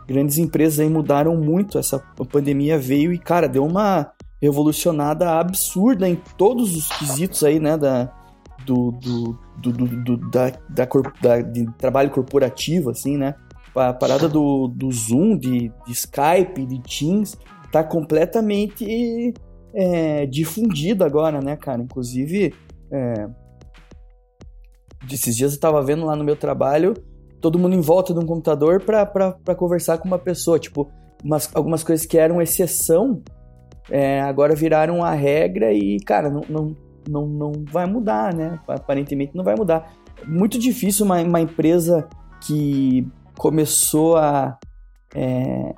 Grandes 0.07 0.39
empresas 0.39 0.81
aí 0.81 0.89
mudaram 0.89 1.37
muito, 1.37 1.79
essa 1.79 1.99
pandemia 2.31 2.79
veio 2.79 3.13
e, 3.13 3.19
cara, 3.19 3.49
deu 3.49 3.65
uma 3.65 4.13
revolucionada 4.41 5.39
absurda 5.39 6.09
em 6.09 6.17
todos 6.37 6.77
os 6.77 6.89
quesitos 6.99 7.43
aí, 7.43 7.59
né? 7.59 7.77
Da, 7.77 8.13
do, 8.65 8.93
do, 8.93 9.39
do, 9.57 9.73
do 9.73 10.17
da, 10.31 10.51
da, 10.69 10.89
da, 11.21 11.41
de 11.41 11.67
trabalho 11.73 12.11
corporativo, 12.11 12.91
assim, 12.91 13.17
né? 13.17 13.35
A 13.75 13.93
parada 13.93 14.29
do, 14.29 14.69
do 14.69 14.91
Zoom, 14.91 15.37
de, 15.37 15.71
de 15.87 15.93
Skype, 15.93 16.65
de 16.65 16.81
Teams, 16.81 17.37
tá 17.71 17.85
completamente 17.85 19.35
é, 19.75 20.25
difundida 20.27 21.05
agora, 21.05 21.41
né, 21.41 21.57
cara? 21.57 21.83
Inclusive, 21.83 22.55
é, 22.91 23.29
esses 25.11 25.37
dias 25.37 25.53
eu 25.53 25.61
tava 25.61 25.83
vendo 25.83 26.07
lá 26.07 26.17
no 26.17 26.25
meu 26.25 26.37
trabalho, 26.37 26.95
todo 27.41 27.59
mundo 27.59 27.75
em 27.75 27.81
volta 27.81 28.13
de 28.13 28.19
um 28.19 28.27
computador 28.27 28.83
para 28.83 29.55
conversar 29.57 29.99
com 29.99 30.09
uma 30.09 30.19
pessoa. 30.19 30.59
Tipo, 30.59 30.91
umas, 31.23 31.51
algumas 31.55 31.83
coisas 31.83 32.07
que 32.07 32.19
eram 32.19 32.41
exceção, 32.41 33.23
é, 33.91 34.21
agora 34.21 34.55
viraram 34.55 35.05
a 35.05 35.13
regra 35.13 35.73
e, 35.73 35.99
cara, 36.01 36.31
não, 36.31 36.43
não, 36.49 36.77
não, 37.09 37.27
não 37.27 37.53
vai 37.71 37.87
mudar, 37.87 38.35
né? 38.35 38.59
Aparentemente 38.67 39.37
não 39.37 39.45
vai 39.45 39.55
mudar. 39.55 39.93
Muito 40.27 40.59
difícil 40.59 41.05
uma, 41.05 41.21
uma 41.21 41.41
empresa 41.41 42.09
que 42.41 43.07
começou 43.37 44.17
a, 44.17 44.59
é, 45.15 45.75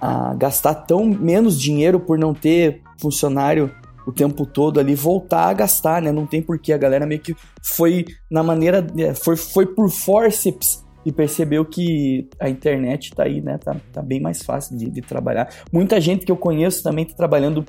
a 0.00 0.34
gastar 0.34 0.74
tão 0.74 1.04
menos 1.04 1.60
dinheiro 1.60 2.00
por 2.00 2.18
não 2.18 2.32
ter 2.32 2.82
funcionário 3.00 3.70
o 4.10 4.12
tempo 4.12 4.44
todo 4.44 4.78
ali 4.78 4.94
voltar 4.94 5.48
a 5.48 5.52
gastar, 5.52 6.02
né? 6.02 6.12
Não 6.12 6.26
tem 6.26 6.42
porquê. 6.42 6.72
A 6.72 6.78
galera 6.78 7.06
meio 7.06 7.20
que 7.20 7.34
foi 7.62 8.04
na 8.30 8.42
maneira. 8.42 8.86
É, 8.98 9.14
foi, 9.14 9.36
foi 9.36 9.66
por 9.66 9.88
forceps 9.88 10.84
e 11.04 11.10
percebeu 11.10 11.64
que 11.64 12.28
a 12.38 12.48
internet 12.48 13.12
tá 13.14 13.24
aí, 13.24 13.40
né? 13.40 13.58
Tá, 13.58 13.76
tá 13.92 14.02
bem 14.02 14.20
mais 14.20 14.42
fácil 14.42 14.76
de, 14.76 14.90
de 14.90 15.00
trabalhar. 15.00 15.48
Muita 15.72 16.00
gente 16.00 16.26
que 16.26 16.32
eu 16.32 16.36
conheço 16.36 16.82
também 16.82 17.04
tá 17.04 17.14
trabalhando 17.14 17.64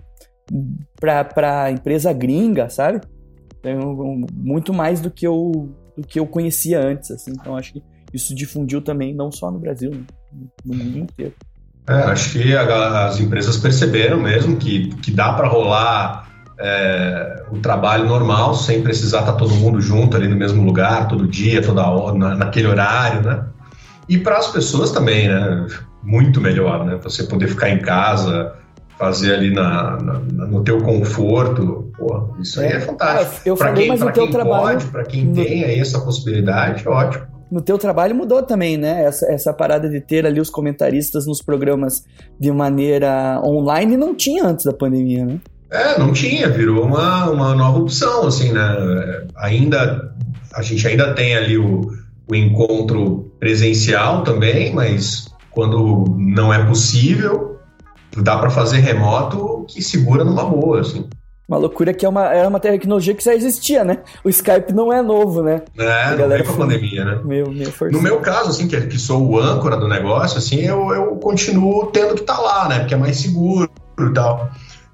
para 1.00 1.72
empresa 1.72 2.12
gringa, 2.12 2.70
sabe? 2.70 3.02
Então, 3.60 4.26
muito 4.34 4.74
mais 4.74 5.00
do 5.00 5.10
que 5.10 5.26
eu 5.26 5.70
do 5.96 6.08
que 6.08 6.20
eu 6.20 6.26
conhecia 6.26 6.80
antes, 6.80 7.12
assim. 7.12 7.32
Então 7.32 7.56
acho 7.56 7.74
que 7.74 7.84
isso 8.14 8.34
difundiu 8.34 8.82
também 8.82 9.14
não 9.14 9.32
só 9.32 9.52
no 9.52 9.60
Brasil, 9.60 9.92
no 10.66 10.76
mundo 10.76 10.98
inteiro. 11.00 11.34
É, 11.88 11.94
acho 11.94 12.32
que 12.34 12.56
a, 12.56 13.06
as 13.06 13.20
empresas 13.20 13.58
perceberam 13.58 14.20
mesmo 14.20 14.58
que, 14.58 14.90
que 14.98 15.12
dá 15.12 15.34
para 15.34 15.48
rolar 15.48 16.31
é, 16.62 17.44
o 17.52 17.58
trabalho 17.58 18.06
normal 18.06 18.54
sem 18.54 18.82
precisar 18.82 19.22
estar 19.22 19.34
tá 19.34 19.38
todo 19.38 19.54
mundo 19.56 19.82
junto 19.82 20.16
ali 20.16 20.28
no 20.28 20.36
mesmo 20.36 20.64
lugar, 20.64 21.08
todo 21.08 21.28
dia, 21.28 21.62
toda 21.62 21.88
hora, 21.88 22.18
na, 22.18 22.36
naquele 22.36 22.68
horário, 22.68 23.22
né? 23.22 23.46
E 24.08 24.18
para 24.18 24.38
as 24.38 24.48
pessoas 24.48 24.92
também, 24.92 25.28
né? 25.28 25.68
Muito 26.04 26.40
melhor, 26.40 26.86
né? 26.86 27.00
Você 27.04 27.24
poder 27.24 27.48
ficar 27.48 27.70
em 27.70 27.80
casa, 27.80 28.54
fazer 28.98 29.34
ali 29.34 29.52
na, 29.52 29.98
na, 30.00 30.14
no 30.46 30.64
teu 30.64 30.80
conforto, 30.82 31.92
isso 32.40 32.60
aí 32.60 32.68
é, 32.68 32.76
é 32.76 32.80
fantástico. 32.80 33.42
Eu 33.46 33.56
falei, 33.56 33.74
quem, 33.74 33.88
mas 33.88 34.02
o 34.02 34.12
teu 34.12 34.30
trabalho... 34.30 34.82
para 34.88 35.04
quem 35.04 35.34
tem 35.34 35.64
aí 35.64 35.80
essa 35.80 36.00
possibilidade, 36.00 36.88
ótimo. 36.88 37.26
no 37.52 37.62
teu 37.62 37.80
trabalho 37.80 38.16
mudou 38.16 38.44
também, 38.44 38.78
né? 38.78 39.04
Essa, 39.04 39.26
essa 39.32 39.54
parada 39.54 39.90
de 39.90 40.00
ter 40.00 40.26
ali 40.26 40.40
os 40.40 40.52
comentaristas 40.52 41.26
nos 41.26 41.42
programas 41.42 42.04
de 42.40 42.52
maneira 42.52 43.42
online 43.44 43.98
não 43.98 44.14
tinha 44.14 44.46
antes 44.46 44.66
da 44.66 44.74
pandemia, 44.74 45.26
né? 45.26 45.40
É, 45.72 45.98
não 45.98 46.12
tinha, 46.12 46.50
virou 46.50 46.86
uma, 46.86 47.30
uma 47.30 47.56
nova 47.56 47.80
opção, 47.80 48.28
assim, 48.28 48.52
né? 48.52 49.26
Ainda, 49.38 50.14
a 50.54 50.62
gente 50.62 50.86
ainda 50.86 51.14
tem 51.14 51.36
ali 51.36 51.58
o, 51.58 51.90
o 52.30 52.36
encontro 52.36 53.32
presencial 53.40 54.24
também, 54.24 54.74
mas 54.74 55.34
quando 55.50 56.06
não 56.18 56.54
é 56.54 56.66
possível, 56.66 57.58
dá 58.18 58.38
para 58.38 58.50
fazer 58.50 58.80
remoto 58.80 59.66
que 59.70 59.82
segura 59.82 60.26
numa 60.26 60.44
boa, 60.44 60.82
assim. 60.82 61.08
Uma 61.48 61.58
loucura 61.58 61.94
que 61.94 62.06
é 62.06 62.10
uma, 62.10 62.34
é 62.34 62.48
uma 62.48 62.60
tecnologia 62.60 63.14
que 63.14 63.24
já 63.24 63.36
existia, 63.36 63.84
né? 63.84 64.00
O 64.24 64.30
Skype 64.30 64.74
não 64.74 64.92
é 64.92 65.02
novo, 65.02 65.42
né? 65.42 65.62
É, 65.78 66.04
a 66.04 66.16
galera 66.16 66.44
com 66.44 66.52
a 66.52 66.58
pandemia, 66.58 67.04
né? 67.04 67.20
Meu, 67.26 67.50
meu 67.50 67.74
no 67.92 68.02
meu 68.02 68.20
caso, 68.20 68.50
assim, 68.50 68.68
que, 68.68 68.80
que 68.88 68.98
sou 68.98 69.22
o 69.22 69.40
âncora 69.40 69.76
do 69.76 69.88
negócio, 69.88 70.38
assim, 70.38 70.62
eu, 70.62 70.92
eu 70.94 71.16
continuo 71.18 71.88
tendo 71.88 72.16
que 72.16 72.22
estar 72.22 72.38
tá 72.38 72.42
lá, 72.42 72.70
né? 72.70 72.80
Porque 72.80 72.94
é 72.94 72.98
mais 72.98 73.18
seguro 73.18 73.70
e 74.00 74.14
tal. 74.14 74.50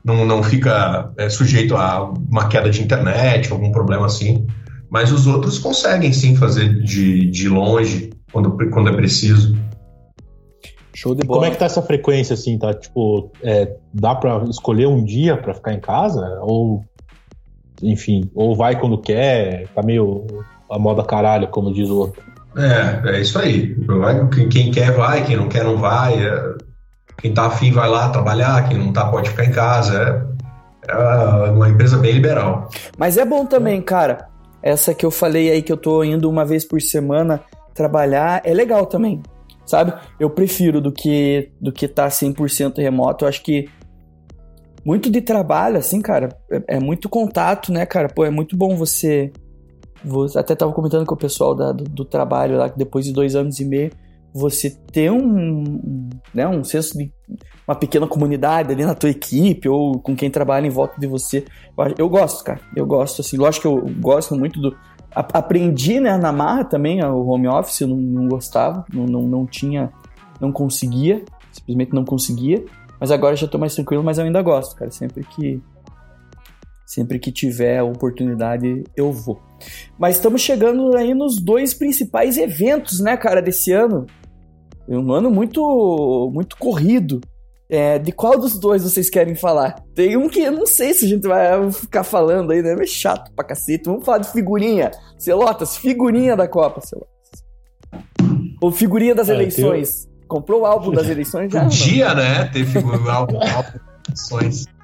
Não, 0.07 0.25
não 0.25 0.41
fica 0.41 1.11
é, 1.17 1.27
sujeito 1.27 1.75
a 1.75 2.01
uma 2.01 2.47
queda 2.47 2.69
de 2.69 2.81
internet, 2.81 3.51
algum 3.51 3.73
problema 3.73 4.05
assim. 4.05 4.47
Mas 4.89 5.11
os 5.11 5.27
outros 5.27 5.59
conseguem, 5.59 6.13
sim, 6.13 6.33
fazer 6.33 6.81
de, 6.81 7.29
de 7.29 7.49
longe, 7.49 8.11
quando, 8.31 8.55
quando 8.69 8.87
é 8.87 8.93
preciso. 8.93 9.53
Show 10.93 11.13
de 11.13 11.27
bola. 11.27 11.41
Como 11.41 11.51
é 11.51 11.53
que 11.53 11.59
tá 11.59 11.65
essa 11.65 11.81
frequência, 11.81 12.35
assim, 12.35 12.57
tá? 12.57 12.73
Tipo, 12.73 13.29
é, 13.43 13.75
dá 13.93 14.15
pra 14.15 14.45
escolher 14.49 14.87
um 14.87 15.03
dia 15.03 15.35
pra 15.35 15.53
ficar 15.53 15.73
em 15.73 15.81
casa? 15.81 16.25
Ou, 16.41 16.85
enfim, 17.83 18.31
ou 18.33 18.55
vai 18.55 18.79
quando 18.79 18.97
quer, 18.97 19.67
tá 19.75 19.83
meio 19.83 20.25
a 20.71 20.79
moda 20.79 21.03
caralho, 21.03 21.49
como 21.49 21.73
diz 21.73 21.89
o 21.89 21.97
outro. 21.97 22.23
É, 22.55 23.17
é 23.17 23.21
isso 23.21 23.37
aí. 23.37 23.73
Vai, 23.85 24.25
quem 24.49 24.71
quer 24.71 24.93
vai, 24.93 25.25
quem 25.25 25.35
não 25.35 25.49
quer 25.49 25.65
não 25.65 25.77
vai. 25.77 26.13
É, 26.25 26.55
quem 27.17 27.33
tá 27.33 27.47
afim 27.47 27.71
vai 27.71 27.89
lá 27.89 28.09
trabalhar, 28.09 28.67
quem 28.67 28.77
não 28.77 28.93
tá 28.93 29.05
pode 29.09 29.29
ficar 29.29 29.45
em 29.45 29.51
casa. 29.51 30.27
É, 30.87 30.91
é 30.91 31.51
uma 31.51 31.69
empresa 31.69 31.97
bem 31.97 32.11
liberal. 32.11 32.69
Mas 32.97 33.17
é 33.17 33.25
bom 33.25 33.45
também, 33.45 33.81
cara. 33.81 34.27
Essa 34.61 34.93
que 34.93 35.05
eu 35.05 35.11
falei 35.11 35.49
aí 35.49 35.61
que 35.61 35.71
eu 35.71 35.77
tô 35.77 36.03
indo 36.03 36.29
uma 36.29 36.45
vez 36.45 36.65
por 36.65 36.81
semana 36.81 37.41
trabalhar, 37.73 38.41
é 38.43 38.53
legal 38.53 38.85
também 38.85 39.21
sabe? 39.67 39.93
Eu 40.19 40.29
prefiro 40.29 40.81
do 40.81 40.91
que 40.91 41.51
do 41.59 41.71
que 41.71 41.87
tá 41.87 42.07
100% 42.07 42.77
remoto. 42.77 43.25
Eu 43.25 43.29
acho 43.29 43.43
que 43.43 43.69
muito 44.83 45.11
de 45.11 45.21
trabalho, 45.21 45.77
assim, 45.77 46.01
cara, 46.01 46.29
é, 46.49 46.77
é, 46.77 46.79
muito 46.79 47.09
contato, 47.09 47.71
né, 47.71 47.85
cara? 47.85 48.07
Pô, 48.07 48.23
é 48.23 48.29
muito 48.29 48.55
bom 48.55 48.75
você. 48.75 49.31
você 50.03 50.39
até 50.39 50.55
tava 50.55 50.71
comentando 50.71 51.05
com 51.05 51.13
o 51.13 51.17
pessoal 51.17 51.53
da, 51.53 51.73
do, 51.73 51.83
do, 51.83 52.05
trabalho 52.05 52.57
lá, 52.57 52.69
que 52.69 52.77
depois 52.77 53.05
de 53.05 53.11
dois 53.11 53.35
anos 53.35 53.59
e 53.59 53.65
meio, 53.65 53.91
você 54.33 54.69
ter 54.91 55.11
um, 55.11 56.09
né, 56.33 56.47
um 56.47 56.63
senso 56.63 56.97
de 56.97 57.11
uma 57.67 57.75
pequena 57.75 58.07
comunidade 58.07 58.71
ali 58.71 58.85
na 58.85 58.95
tua 58.95 59.09
equipe 59.09 59.67
ou 59.67 59.99
com 59.99 60.15
quem 60.15 60.29
trabalha 60.29 60.67
em 60.67 60.69
volta 60.69 60.99
de 60.99 61.07
você. 61.07 61.45
Eu, 61.77 61.95
eu 61.97 62.09
gosto, 62.09 62.43
cara. 62.43 62.59
Eu 62.75 62.85
gosto, 62.85 63.21
assim. 63.21 63.37
Lógico 63.37 63.61
que 63.61 63.67
eu 63.67 63.93
gosto 63.99 64.35
muito 64.35 64.59
do, 64.61 64.75
aprendi 65.13 65.99
né, 65.99 66.17
na 66.17 66.31
marra 66.31 66.63
também 66.63 67.03
o 67.03 67.27
home 67.27 67.47
office, 67.47 67.81
eu 67.81 67.87
não, 67.87 67.97
não 67.97 68.27
gostava, 68.27 68.85
não, 68.93 69.05
não, 69.05 69.21
não, 69.23 69.45
tinha, 69.45 69.91
não 70.39 70.51
conseguia, 70.51 71.23
simplesmente 71.51 71.93
não 71.93 72.05
conseguia. 72.05 72.63
Mas 72.99 73.11
agora 73.11 73.35
já 73.35 73.45
estou 73.45 73.59
mais 73.59 73.75
tranquilo, 73.75 74.03
mas 74.03 74.17
eu 74.17 74.25
ainda 74.25 74.41
gosto, 74.41 74.75
cara. 74.75 74.89
Sempre 74.91 75.23
que 75.23 75.61
sempre 76.87 77.19
que 77.19 77.33
tiver 77.33 77.79
a 77.79 77.83
oportunidade 77.83 78.85
eu 78.95 79.11
vou. 79.11 79.41
Mas 79.99 80.15
estamos 80.15 80.41
chegando 80.41 80.95
aí 80.95 81.13
nos 81.13 81.35
dois 81.35 81.73
principais 81.73 82.37
eventos, 82.37 83.01
né, 83.01 83.17
cara, 83.17 83.41
desse 83.41 83.73
ano. 83.73 84.05
Um 84.87 85.11
ano 85.11 85.29
muito 85.29 86.31
muito 86.33 86.55
corrido. 86.55 87.19
É, 87.69 87.99
de 87.99 88.13
qual 88.13 88.39
dos 88.39 88.57
dois 88.57 88.83
vocês 88.83 89.09
querem 89.09 89.35
falar? 89.35 89.75
Tem 89.93 90.15
um 90.15 90.29
que 90.29 90.39
eu 90.39 90.53
não 90.53 90.65
sei 90.65 90.93
se 90.93 91.03
a 91.03 91.07
gente 91.09 91.27
vai 91.27 91.69
ficar 91.73 92.05
falando 92.05 92.51
aí, 92.51 92.61
né? 92.61 92.73
É 92.79 92.85
chato 92.85 93.29
pra 93.35 93.43
cacete. 93.43 93.83
Vamos 93.87 94.05
falar 94.05 94.19
de 94.19 94.31
figurinha. 94.31 94.89
Celotas, 95.17 95.75
figurinha 95.75 96.37
da 96.37 96.47
Copa, 96.47 96.79
Celotas. 96.79 97.11
Ou 98.61 98.71
figurinha 98.71 99.13
das 99.13 99.27
é, 99.27 99.33
eleições. 99.33 100.07
Comprou 100.29 100.61
o 100.61 100.65
álbum 100.65 100.91
das 100.91 101.09
eleições 101.09 101.51
já? 101.51 101.63
Podia, 101.63 102.15
né? 102.15 102.45
Ter 102.45 102.65
figurinha, 102.65 103.11
álbum, 103.11 103.35
álbum 103.35 103.79
das 104.07 104.31
eleições. 104.31 104.76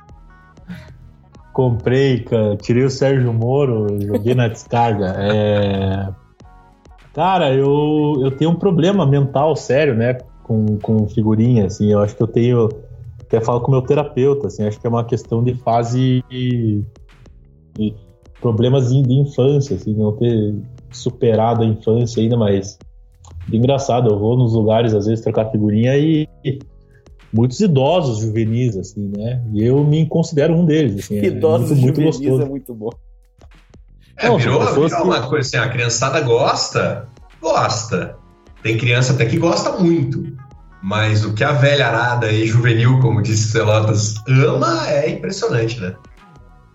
Comprei, 1.53 2.25
tirei 2.61 2.83
o 2.83 2.89
Sérgio 2.89 3.31
Moro, 3.31 3.87
joguei 4.01 4.33
na 4.33 4.47
descarga. 4.47 5.15
É... 5.17 6.09
Cara, 7.13 7.53
eu, 7.53 8.15
eu 8.21 8.31
tenho 8.31 8.49
um 8.51 8.55
problema 8.55 9.05
mental 9.05 9.55
sério, 9.55 9.93
né? 9.93 10.17
com, 10.43 10.77
com 10.77 11.07
figurinha, 11.07 11.65
assim, 11.65 11.91
eu 11.91 11.99
acho 11.99 12.15
que 12.15 12.21
eu 12.21 12.27
tenho, 12.27 12.69
até 13.21 13.41
falo 13.41 13.61
com 13.61 13.69
o 13.69 13.71
meu 13.71 13.81
terapeuta, 13.81 14.47
assim, 14.47 14.63
acho 14.63 14.79
que 14.79 14.85
é 14.85 14.89
uma 14.89 15.03
questão 15.03 15.43
de 15.43 15.55
fase 15.55 16.23
de, 16.29 16.83
de 17.75 17.95
problemas 18.39 18.93
de, 18.93 19.01
de, 19.01 19.13
infância, 19.13 19.75
assim, 19.75 19.93
não 19.95 20.11
ter 20.11 20.53
superado 20.91 21.63
a 21.63 21.65
infância 21.65 22.21
ainda, 22.21 22.37
mas 22.37 22.77
engraçado, 23.51 24.09
eu 24.09 24.19
vou 24.19 24.37
nos 24.37 24.53
lugares 24.53 24.93
às 24.93 25.07
vezes 25.07 25.23
trocar 25.23 25.49
figurinha 25.49 25.97
e, 25.97 26.27
e 26.43 26.59
muitos 27.33 27.59
idosos 27.59 28.19
juvenis, 28.19 28.77
assim, 28.77 29.11
né, 29.17 29.43
e 29.53 29.63
eu 29.65 29.83
me 29.83 30.05
considero 30.05 30.53
um 30.53 30.65
deles, 30.65 31.03
assim, 31.03 31.17
é 31.17 31.25
idosos 31.25 31.71
muito, 31.71 31.99
muito 31.99 32.01
gostoso. 32.01 32.41
é 32.41 32.45
muito 32.45 32.73
bom. 32.73 32.89
É, 34.17 34.29
virou, 34.37 34.59
virou 34.73 34.89
que... 34.89 34.95
uma 34.95 35.27
coisa 35.27 35.47
assim, 35.47 35.57
a 35.57 35.69
criançada 35.69 36.21
gosta, 36.21 37.07
gosta. 37.41 38.15
Tem 38.61 38.77
criança 38.77 39.13
até 39.13 39.25
que 39.25 39.37
gosta 39.37 39.71
muito. 39.77 40.23
Mas 40.81 41.23
o 41.23 41.33
que 41.33 41.43
a 41.43 41.53
velha 41.53 41.87
arada 41.87 42.29
e 42.29 42.45
juvenil, 42.45 42.99
como 42.99 43.21
disse 43.21 43.51
Celotas, 43.51 44.15
ama 44.27 44.89
é 44.89 45.09
impressionante, 45.09 45.79
né? 45.79 45.95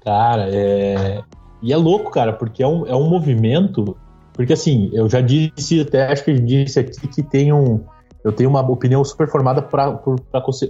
Cara, 0.03 0.49
é. 0.51 1.21
E 1.61 1.73
é 1.73 1.77
louco, 1.77 2.11
cara, 2.11 2.33
porque 2.33 2.63
é 2.63 2.67
um, 2.67 2.87
é 2.87 2.95
um 2.95 3.09
movimento. 3.09 3.97
Porque 4.33 4.55
assim, 4.55 4.91
eu 4.95 5.11
já 5.11 5.21
disse, 5.21 5.81
até 5.81 6.11
acho 6.11 6.25
que 6.25 6.33
disse 6.33 6.81
aqui 6.81 7.07
que 7.09 7.23
tem 7.23 7.53
um. 7.53 7.85
Eu 8.25 8.33
tenho 8.33 8.51
uma 8.51 8.61
opinião 8.61 9.05
super 9.05 9.29
formada 9.29 9.63
para 9.63 10.01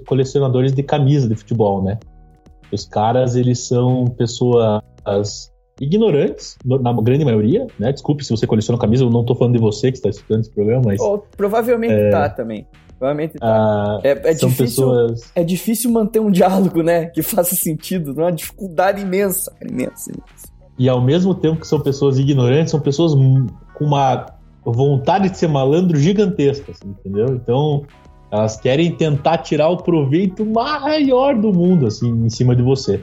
colecionadores 0.06 0.72
de 0.72 0.82
camisa 0.82 1.28
de 1.28 1.34
futebol, 1.34 1.82
né? 1.82 1.98
Os 2.70 2.84
caras, 2.84 3.34
eles 3.34 3.66
são 3.66 4.04
pessoas 4.06 4.82
ignorantes, 5.80 6.56
na 6.64 6.92
grande 7.00 7.24
maioria, 7.24 7.66
né? 7.78 7.92
Desculpe 7.92 8.24
se 8.24 8.30
você 8.30 8.46
coleciona 8.46 8.78
camisa, 8.78 9.04
eu 9.04 9.10
não 9.10 9.24
tô 9.24 9.34
falando 9.34 9.54
de 9.54 9.60
você 9.60 9.90
que 9.90 9.98
está 9.98 10.10
estudando 10.10 10.40
esse 10.40 10.50
programa, 10.50 10.82
mas. 10.86 11.00
Oh, 11.00 11.18
provavelmente 11.36 11.94
é... 11.94 12.10
tá 12.10 12.28
também. 12.28 12.66
Provavelmente 12.98 13.38
tá. 13.38 13.46
Ah, 13.46 14.00
é, 14.02 14.10
é 14.10 14.34
difícil, 14.34 14.56
pessoas... 14.56 15.30
é 15.34 15.44
difícil 15.44 15.90
manter 15.90 16.20
um 16.20 16.30
diálogo, 16.30 16.82
né? 16.82 17.06
Que 17.06 17.22
faça 17.22 17.54
sentido. 17.54 18.12
Não 18.12 18.24
é 18.24 18.26
uma 18.26 18.32
dificuldade 18.32 19.02
imensa, 19.02 19.54
imensa, 19.62 20.10
imensa. 20.10 20.48
E 20.78 20.88
ao 20.88 21.00
mesmo 21.00 21.34
tempo 21.34 21.60
que 21.60 21.66
são 21.66 21.80
pessoas 21.80 22.18
ignorantes, 22.18 22.70
são 22.70 22.80
pessoas 22.80 23.14
com 23.14 23.84
uma 23.84 24.26
vontade 24.64 25.30
de 25.30 25.38
ser 25.38 25.48
malandro 25.48 25.98
gigantesca, 25.98 26.72
assim, 26.72 26.88
entendeu? 26.88 27.28
Então, 27.34 27.84
elas 28.30 28.56
querem 28.60 28.92
tentar 28.92 29.38
tirar 29.38 29.68
o 29.68 29.76
proveito 29.78 30.44
maior 30.44 31.34
do 31.34 31.52
mundo, 31.52 31.86
assim, 31.86 32.10
em 32.10 32.28
cima 32.28 32.54
de 32.54 32.62
você. 32.62 33.02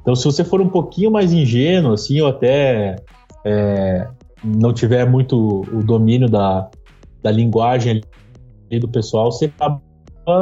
Então, 0.00 0.14
se 0.14 0.24
você 0.24 0.44
for 0.44 0.60
um 0.60 0.68
pouquinho 0.68 1.10
mais 1.10 1.32
ingênuo, 1.32 1.92
assim, 1.92 2.20
ou 2.20 2.28
até 2.28 2.96
é, 3.44 4.08
não 4.44 4.72
tiver 4.72 5.08
muito 5.08 5.64
o 5.72 5.82
domínio 5.82 6.28
da, 6.28 6.68
da 7.22 7.30
linguagem 7.30 8.00
do 8.80 8.88
pessoal, 8.88 9.30
você 9.30 9.46
acaba 9.46 9.80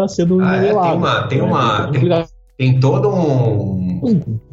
sendo 0.08 0.40
ah, 0.40 0.56
é, 0.56 0.68
tem 0.68 0.92
uma, 0.92 1.22
tem, 1.24 1.38
né? 1.38 1.44
uma 1.44 1.86
tem, 1.88 2.26
tem 2.56 2.80
toda 2.80 3.08
um, 3.08 4.00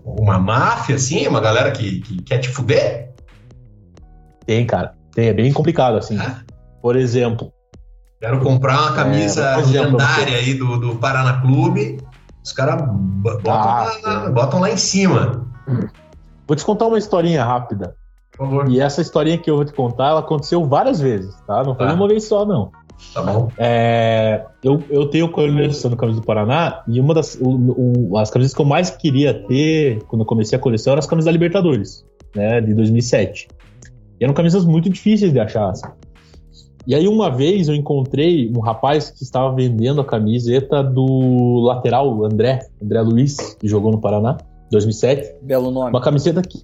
uma 0.05 0.37
máfia, 0.39 0.95
assim, 0.95 1.27
uma 1.27 1.39
galera 1.39 1.71
que, 1.71 2.01
que, 2.01 2.21
quer 2.23 2.39
te 2.39 2.49
fuder? 2.49 3.13
Tem, 4.45 4.65
cara. 4.65 4.93
Tem, 5.13 5.27
é 5.27 5.33
bem 5.33 5.51
complicado, 5.51 5.97
assim. 5.97 6.19
É? 6.19 6.35
Por 6.81 6.95
exemplo. 6.95 7.51
Quero 8.19 8.39
comprar 8.39 8.79
uma 8.79 8.93
camisa 8.93 9.43
é, 9.43 9.57
lendária 9.57 10.37
aí 10.37 10.53
do, 10.53 10.77
do 10.77 10.95
Paraná 10.95 11.41
Clube 11.41 11.97
os 12.43 12.51
caras 12.53 12.81
botam, 12.89 13.53
ah, 13.53 13.91
lá, 14.03 14.29
botam 14.29 14.59
lá 14.59 14.71
em 14.71 14.77
cima. 14.77 15.45
Vou 16.47 16.55
te 16.55 16.65
contar 16.65 16.87
uma 16.87 16.97
historinha 16.97 17.43
rápida. 17.45 17.95
Por 18.31 18.47
favor. 18.47 18.69
E 18.69 18.79
essa 18.79 19.01
historinha 19.01 19.37
que 19.37 19.49
eu 19.49 19.57
vou 19.57 19.65
te 19.65 19.73
contar, 19.73 20.09
ela 20.09 20.21
aconteceu 20.21 20.65
várias 20.65 20.99
vezes, 20.99 21.35
tá? 21.45 21.63
Não 21.63 21.75
foi 21.75 21.85
tá. 21.85 21.93
uma 21.93 22.07
vez 22.07 22.23
só, 22.23 22.45
não. 22.45 22.71
Tá 23.13 23.21
bom. 23.21 23.51
É, 23.57 24.45
eu, 24.63 24.83
eu 24.89 25.07
tenho 25.07 25.29
coleção 25.29 25.89
do 25.89 25.97
Camisa 25.97 26.19
do 26.19 26.25
Paraná 26.25 26.83
e 26.87 26.99
uma 26.99 27.13
das 27.13 27.35
o, 27.35 28.11
o, 28.11 28.17
as 28.17 28.29
camisas 28.29 28.53
que 28.53 28.61
eu 28.61 28.65
mais 28.65 28.91
queria 28.91 29.33
ter 29.47 30.03
quando 30.03 30.21
eu 30.21 30.25
comecei 30.25 30.57
a 30.57 30.61
coleção 30.61 30.91
eram 30.93 30.99
as 30.99 31.07
camisas 31.07 31.25
da 31.25 31.31
Libertadores, 31.31 32.05
né, 32.35 32.61
de 32.61 32.73
2007. 32.73 33.47
E 34.21 34.23
eram 34.23 34.35
camisas 34.35 34.63
muito 34.63 34.87
difíceis 34.87 35.33
de 35.33 35.39
achar. 35.39 35.71
Assim. 35.71 35.87
E 36.85 36.93
aí 36.93 37.07
uma 37.07 37.29
vez 37.31 37.67
eu 37.67 37.73
encontrei 37.73 38.51
um 38.55 38.59
rapaz 38.59 39.09
que 39.09 39.23
estava 39.23 39.53
vendendo 39.53 39.99
a 39.99 40.05
camiseta 40.05 40.83
do 40.83 41.59
lateral 41.61 42.23
André, 42.23 42.59
André 42.81 43.01
Luiz, 43.01 43.55
que 43.59 43.67
jogou 43.67 43.91
no 43.91 43.99
Paraná, 43.99 44.37
2007. 44.71 45.37
Belo 45.41 45.71
nome. 45.71 45.89
Uma 45.89 46.01
camiseta 46.01 46.41
que 46.43 46.63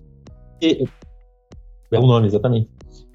belo 1.89 2.05
nome 2.05 2.27
exatamente. 2.27 2.69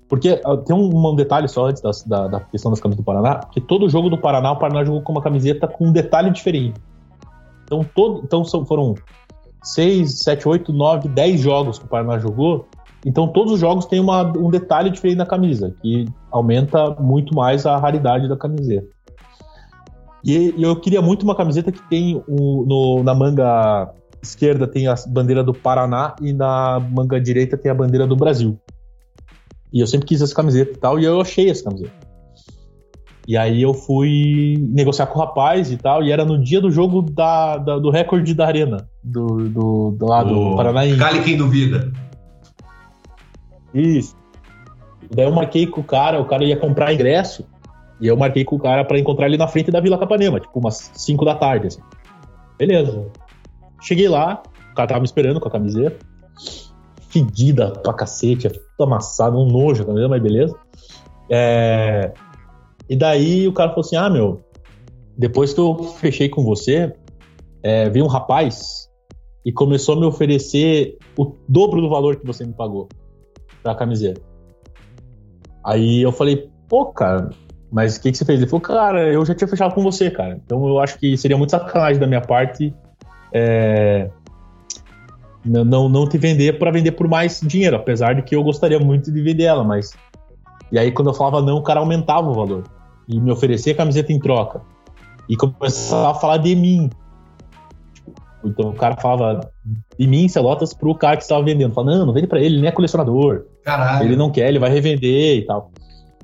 Porque 0.08 0.40
ah, 0.44 0.56
tem 0.56 0.76
um, 0.76 0.90
um 0.94 1.14
detalhe 1.14 1.49
só 1.49 1.68
antes 1.68 1.80
da, 1.80 1.90
da, 2.06 2.28
da, 2.28 2.40
questão 2.40 2.70
das 2.70 2.80
camisas 2.80 3.02
do 3.02 3.04
Paraná, 3.04 3.40
que 3.50 3.61
todo 3.61 3.88
jogo 3.88 4.11
do 4.11 4.18
Paraná, 4.18 4.52
o 4.52 4.58
Paraná 4.58 4.84
jogou 4.84 5.02
com 5.02 5.12
uma 5.12 5.22
camiseta 5.22 5.66
com 5.66 5.87
um 5.87 5.92
detalhe 5.92 6.30
diferente. 6.30 6.78
Então, 7.64 7.82
todo, 7.94 8.20
então 8.22 8.44
foram 8.44 8.94
6, 9.62 10.18
7, 10.18 10.49
8, 10.49 10.72
9, 10.72 11.08
10 11.08 11.40
jogos 11.40 11.78
que 11.78 11.87
o 11.87 11.88
Paraná 11.88 12.18
jogou. 12.18 12.66
Então 13.04 13.28
todos 13.28 13.54
os 13.54 13.61
jogos 13.61 13.87
têm 13.87 14.00
uma, 14.00 14.23
um 14.37 14.50
detalhe 14.50 14.90
diferente 14.90 15.18
na 15.18 15.26
camisa, 15.26 15.75
que 15.82 16.06
aumenta 16.30 16.90
muito 17.00 17.35
mais 17.35 17.66
a 17.66 17.76
raridade 17.76 18.28
da 18.28 18.37
camiseta. 18.37 18.88
E, 20.25 20.54
eu 20.56 20.76
queria 20.76 21.02
muito 21.02 21.25
uma 21.25 21.35
camiseta 21.35 21.73
que 21.73 21.82
tem 21.88 22.23
um, 22.28 22.64
no, 22.64 23.02
na 23.02 23.14
manga 23.14 23.92
esquerda 24.23 24.68
tem 24.68 24.87
a 24.87 24.94
bandeira 25.09 25.42
do 25.42 25.52
Paraná 25.52 26.14
e 26.23 26.32
na 26.32 26.78
manga 26.78 27.21
direita 27.21 27.56
tem 27.56 27.71
a 27.71 27.75
bandeira 27.75 28.06
do 28.06 28.14
Brasil. 28.14 28.56
E 29.73 29.80
eu 29.80 29.87
sempre 29.87 30.06
quis 30.06 30.23
essa 30.23 30.35
camiseta 30.35 30.73
e 30.73 30.76
tal, 30.76 31.00
e 31.00 31.04
eu 31.04 31.21
achei 31.21 31.50
essa 31.50 31.64
camiseta. 31.64 32.12
E 33.26 33.37
aí 33.37 33.62
eu 33.62 33.73
fui 33.73 34.56
negociar 34.71 35.06
com 35.06 35.18
o 35.18 35.23
rapaz 35.23 35.71
e 35.71 35.76
tal, 35.76 36.02
e 36.02 36.12
era 36.12 36.25
no 36.25 36.42
dia 36.42 36.61
do 36.61 36.71
jogo 36.71 37.02
da, 37.02 37.56
da 37.56 37.78
do 37.78 37.90
recorde 37.90 38.35
da 38.35 38.47
arena, 38.47 38.88
do, 39.02 39.49
do, 39.49 39.97
do 39.99 40.06
lado 40.06 40.35
do 40.35 40.56
Paranaense. 40.56 40.99
Cale 40.99 41.23
quem 41.23 41.37
duvida. 41.37 41.92
Isso. 43.75 44.17
Daí 45.11 45.26
eu 45.26 45.33
marquei 45.33 45.67
com 45.67 45.81
o 45.81 45.85
cara, 45.85 46.21
o 46.21 46.25
cara 46.25 46.45
ia 46.45 46.57
comprar 46.57 46.93
ingresso, 46.93 47.45
e 48.00 48.07
eu 48.07 48.17
marquei 48.17 48.45
com 48.45 48.57
o 48.57 48.59
cara 48.59 48.85
para 48.85 48.99
encontrar 48.99 49.26
ele 49.26 49.37
na 49.37 49.49
frente 49.49 49.71
da 49.71 49.81
Vila 49.81 49.99
Capanema, 49.99 50.41
tipo 50.41 50.59
umas 50.59 50.91
5 50.95 51.25
da 51.25 51.35
tarde, 51.35 51.69
assim. 51.69 51.81
Beleza. 52.59 53.07
Cheguei 53.81 54.09
lá, 54.09 54.43
o 54.71 54.75
cara 54.75 54.88
tava 54.88 55.00
me 55.00 55.07
esperando 55.07 55.41
com 55.41 55.49
a 55.49 55.50
camiseta, 55.50 55.99
fedida 57.09 57.71
pra 57.71 57.93
cacete, 57.93 58.49
tudo 58.49 58.85
amassado, 58.85 59.38
um 59.38 59.47
nojo 59.47 59.85
camiseta, 59.85 60.09
mas 60.09 60.23
beleza. 60.23 60.57
É... 61.31 62.12
E 62.88 62.97
daí 62.97 63.47
o 63.47 63.52
cara 63.52 63.71
falou 63.71 63.85
assim: 63.85 63.97
ah, 63.97 64.11
meu, 64.11 64.43
depois 65.17 65.52
que 65.52 65.61
eu 65.61 65.83
fechei 66.00 66.29
com 66.29 66.43
você, 66.43 66.93
é, 67.62 67.88
veio 67.88 68.05
um 68.05 68.09
rapaz 68.09 68.88
e 69.45 69.52
começou 69.52 69.97
a 69.97 70.00
me 70.00 70.07
oferecer 70.07 70.99
o 71.17 71.33
dobro 71.49 71.81
do 71.81 71.88
valor 71.88 72.17
que 72.17 72.26
você 72.26 72.45
me 72.45 72.52
pagou 72.52 72.88
pra 73.62 73.75
camiseta. 73.75 74.21
Aí 75.64 76.02
eu 76.02 76.12
falei, 76.12 76.50
pô, 76.69 76.87
cara, 76.87 77.31
mas 77.71 77.97
o 77.97 78.02
que, 78.02 78.11
que 78.11 78.19
você 78.19 78.25
fez? 78.25 78.40
Ele 78.40 78.50
falou, 78.50 78.61
cara, 78.61 79.12
eu 79.12 79.25
já 79.25 79.35
tinha 79.35 79.49
fechado 79.49 79.75
com 79.75 79.83
você, 79.83 80.11
cara. 80.11 80.40
Então 80.45 80.66
eu 80.66 80.81
acho 80.81 80.99
que 80.99 81.16
seria 81.16 81.37
muito 81.37 81.50
sacanagem 81.50 82.00
da 82.00 82.07
minha 82.07 82.21
parte 82.21 82.75
é, 83.33 84.11
não, 85.45 85.88
não 85.88 86.09
te 86.09 86.19
vender 86.19 86.59
para 86.59 86.71
vender 86.71 86.92
por 86.92 87.09
mais 87.09 87.40
dinheiro, 87.40 87.76
apesar 87.76 88.14
de 88.14 88.23
que 88.23 88.37
eu 88.37 88.42
gostaria 88.42 88.78
muito 88.78 89.11
de 89.11 89.23
vender 89.23 89.45
ela, 89.45 89.64
mas. 89.64 89.92
E 90.71 90.78
aí 90.78 90.92
quando 90.92 91.09
eu 91.09 91.14
falava 91.14 91.42
não, 91.42 91.57
o 91.57 91.62
cara 91.62 91.81
aumentava 91.81 92.28
o 92.31 92.35
valor 92.35 92.64
e 93.09 93.19
me 93.21 93.31
oferecer 93.31 93.73
a 93.73 93.75
camiseta 93.75 94.12
em 94.12 94.19
troca 94.19 94.62
e 95.28 95.37
começar 95.37 96.11
a 96.11 96.14
falar 96.14 96.38
de 96.38 96.54
mim. 96.54 96.90
Então 98.44 98.70
o 98.70 98.75
cara 98.75 98.96
falava 98.96 99.40
de 99.99 100.06
mim, 100.06 100.28
Celotas, 100.28 100.75
pro 100.75 100.94
cara 100.94 101.16
que 101.16 101.22
estava 101.22 101.44
vendendo. 101.44 101.75
Falava, 101.75 101.99
não, 101.99 102.06
não 102.06 102.12
vende 102.12 102.26
pra 102.26 102.38
ele, 102.38 102.54
ele 102.54 102.61
nem 102.61 102.68
é 102.68 102.72
colecionador. 102.72 103.44
Caralho. 103.64 104.06
Ele 104.06 104.16
não 104.16 104.30
quer, 104.30 104.49
ele 104.49 104.58
vai 104.58 104.70
revender 104.70 105.38
e 105.38 105.42
tal. 105.42 105.70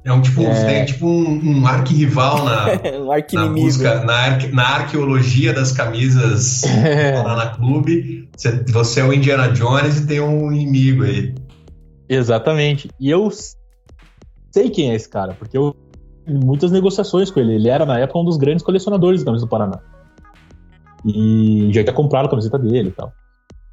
É 0.05 0.13
um 0.13 0.23
tipo, 0.23 0.43
é... 0.43 0.65
Tem, 0.65 0.85
tipo 0.87 1.07
um, 1.07 1.61
um 1.61 1.67
arquirrival 1.67 2.45
na, 2.45 2.67
um 2.99 3.35
na 3.35 3.47
busca, 3.49 4.05
na, 4.05 4.15
arque, 4.15 4.47
na 4.49 4.63
arqueologia 4.63 5.53
das 5.53 5.73
camisas 5.73 6.65
é. 6.65 7.21
lá 7.23 7.37
na 7.37 7.47
clube. 7.49 8.29
Você, 8.37 8.65
você 8.69 9.01
é 9.01 9.05
o 9.05 9.13
Indiana 9.13 9.49
Jones 9.49 9.99
e 9.99 10.07
tem 10.07 10.21
um 10.21 10.53
inimigo 10.53 11.05
aí. 11.05 11.35
Exatamente. 12.09 12.89
E 12.99 13.11
eu 13.11 13.29
sei 14.51 14.71
quem 14.71 14.93
é 14.93 14.95
esse 14.95 15.09
cara, 15.09 15.35
porque 15.35 15.59
eu 15.59 15.77
muitas 16.29 16.71
negociações 16.71 17.31
com 17.31 17.41
ele. 17.41 17.55
Ele 17.55 17.69
era, 17.69 17.87
na 17.87 17.99
época, 17.99 18.19
um 18.19 18.25
dos 18.25 18.37
grandes 18.37 18.63
colecionadores 18.63 19.21
de 19.21 19.27
camisas 19.27 19.47
do 19.47 19.51
Paraná. 19.51 19.81
E 21.05 21.71
já 21.73 21.83
tinha 21.83 21.95
comprado 21.95 22.27
a 22.27 22.31
camiseta 22.31 22.59
dele 22.59 22.89
e 22.89 22.93
tal. 22.93 23.13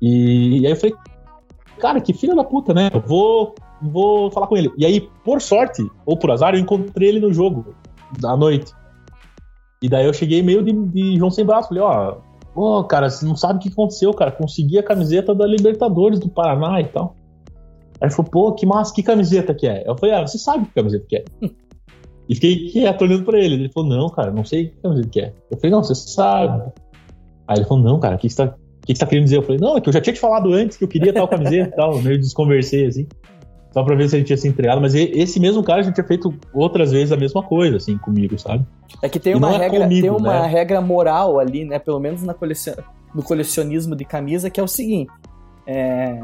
E, 0.01 0.59
e 0.59 0.65
aí 0.65 0.71
eu 0.71 0.75
falei, 0.75 0.95
cara, 1.79 2.01
que 2.01 2.13
filho 2.13 2.35
da 2.35 2.43
puta, 2.43 2.73
né? 2.73 2.89
Eu 2.93 3.01
vou, 3.01 3.55
vou 3.81 4.31
falar 4.31 4.47
com 4.47 4.57
ele. 4.57 4.71
E 4.77 4.85
aí, 4.85 5.09
por 5.23 5.41
sorte, 5.41 5.83
ou 6.05 6.17
por 6.17 6.31
azar, 6.31 6.53
eu 6.53 6.59
encontrei 6.59 7.09
ele 7.09 7.19
no 7.19 7.33
jogo, 7.33 7.75
à 8.23 8.35
noite. 8.35 8.71
E 9.81 9.89
daí 9.89 10.05
eu 10.05 10.13
cheguei 10.13 10.41
meio 10.41 10.63
de, 10.63 10.71
de 10.71 11.17
João 11.17 11.31
Sem 11.31 11.45
Braço. 11.45 11.69
Falei, 11.69 11.83
ó, 11.83 12.17
oh, 12.55 12.83
cara, 12.83 13.09
você 13.09 13.25
não 13.25 13.35
sabe 13.35 13.59
o 13.59 13.61
que 13.61 13.69
aconteceu, 13.69 14.13
cara. 14.13 14.31
Consegui 14.31 14.79
a 14.79 14.83
camiseta 14.83 15.35
da 15.35 15.45
Libertadores 15.45 16.19
do 16.19 16.29
Paraná 16.29 16.79
e 16.81 16.85
tal. 16.85 17.15
Aí 18.01 18.07
ele 18.07 18.11
falou, 18.11 18.31
pô, 18.31 18.53
que 18.53 18.65
massa, 18.65 18.93
que 18.93 19.03
camiseta 19.03 19.53
que 19.53 19.67
é? 19.67 19.83
Eu 19.87 19.97
falei, 19.97 20.15
ah, 20.15 20.25
você 20.25 20.37
sabe 20.37 20.65
que 20.65 20.73
camiseta 20.73 21.05
que 21.07 21.17
é. 21.17 21.25
E 22.27 22.33
fiquei 22.33 22.69
quieto 22.69 23.03
olhando 23.03 23.23
pra 23.23 23.39
ele. 23.39 23.55
Ele 23.55 23.71
falou, 23.71 23.89
não, 23.89 24.09
cara, 24.09 24.31
não 24.31 24.43
sei 24.43 24.69
que 24.69 24.77
camiseta 24.77 25.09
que 25.09 25.21
é. 25.21 25.33
Eu 25.51 25.57
falei, 25.57 25.71
não, 25.71 25.83
você 25.83 25.93
sabe. 25.93 26.71
Aí 27.47 27.57
ele 27.57 27.65
falou, 27.65 27.83
não, 27.83 27.99
cara, 27.99 28.15
o 28.15 28.17
que 28.17 28.29
você 28.29 28.35
tá, 28.35 28.55
que 28.85 28.93
você 28.93 28.99
tá 28.99 29.05
querendo 29.05 29.25
dizer? 29.25 29.37
Eu 29.37 29.43
falei, 29.43 29.59
não, 29.59 29.77
é 29.77 29.81
que 29.81 29.89
eu 29.89 29.93
já 29.93 30.01
tinha 30.01 30.13
te 30.13 30.19
falado 30.19 30.51
antes 30.53 30.77
que 30.77 30.83
eu 30.83 30.87
queria 30.87 31.13
tal 31.13 31.27
camiseta 31.27 31.69
e 31.69 31.75
tal. 31.75 31.99
Meio 32.03 32.19
desconversei, 32.19 32.87
assim. 32.87 33.07
Só 33.71 33.83
pra 33.83 33.95
ver 33.95 34.07
se 34.07 34.15
ele 34.15 34.23
tinha 34.23 34.37
se 34.37 34.47
entregado. 34.47 34.79
Mas 34.79 34.95
esse 34.95 35.39
mesmo 35.39 35.61
cara 35.63 35.83
já 35.83 35.91
tinha 35.91 36.07
feito 36.07 36.33
outras 36.53 36.91
vezes 36.91 37.11
a 37.11 37.17
mesma 37.17 37.43
coisa, 37.43 37.77
assim, 37.77 37.97
comigo, 37.97 38.37
sabe? 38.39 38.65
É 39.01 39.09
que 39.09 39.19
tem 39.19 39.35
uma, 39.35 39.53
é 39.53 39.57
regra, 39.57 39.81
comigo, 39.81 40.01
tem 40.01 40.09
uma 40.09 40.41
né? 40.41 40.47
regra 40.47 40.81
moral 40.81 41.39
ali, 41.39 41.65
né? 41.65 41.77
Pelo 41.77 41.99
menos 41.99 42.23
na 42.23 42.33
colecion... 42.33 42.73
no 43.13 43.21
colecionismo 43.21 43.95
de 43.95 44.05
camisa, 44.05 44.49
que 44.49 44.59
é 44.59 44.63
o 44.63 44.67
seguinte. 44.67 45.11
É... 45.67 46.19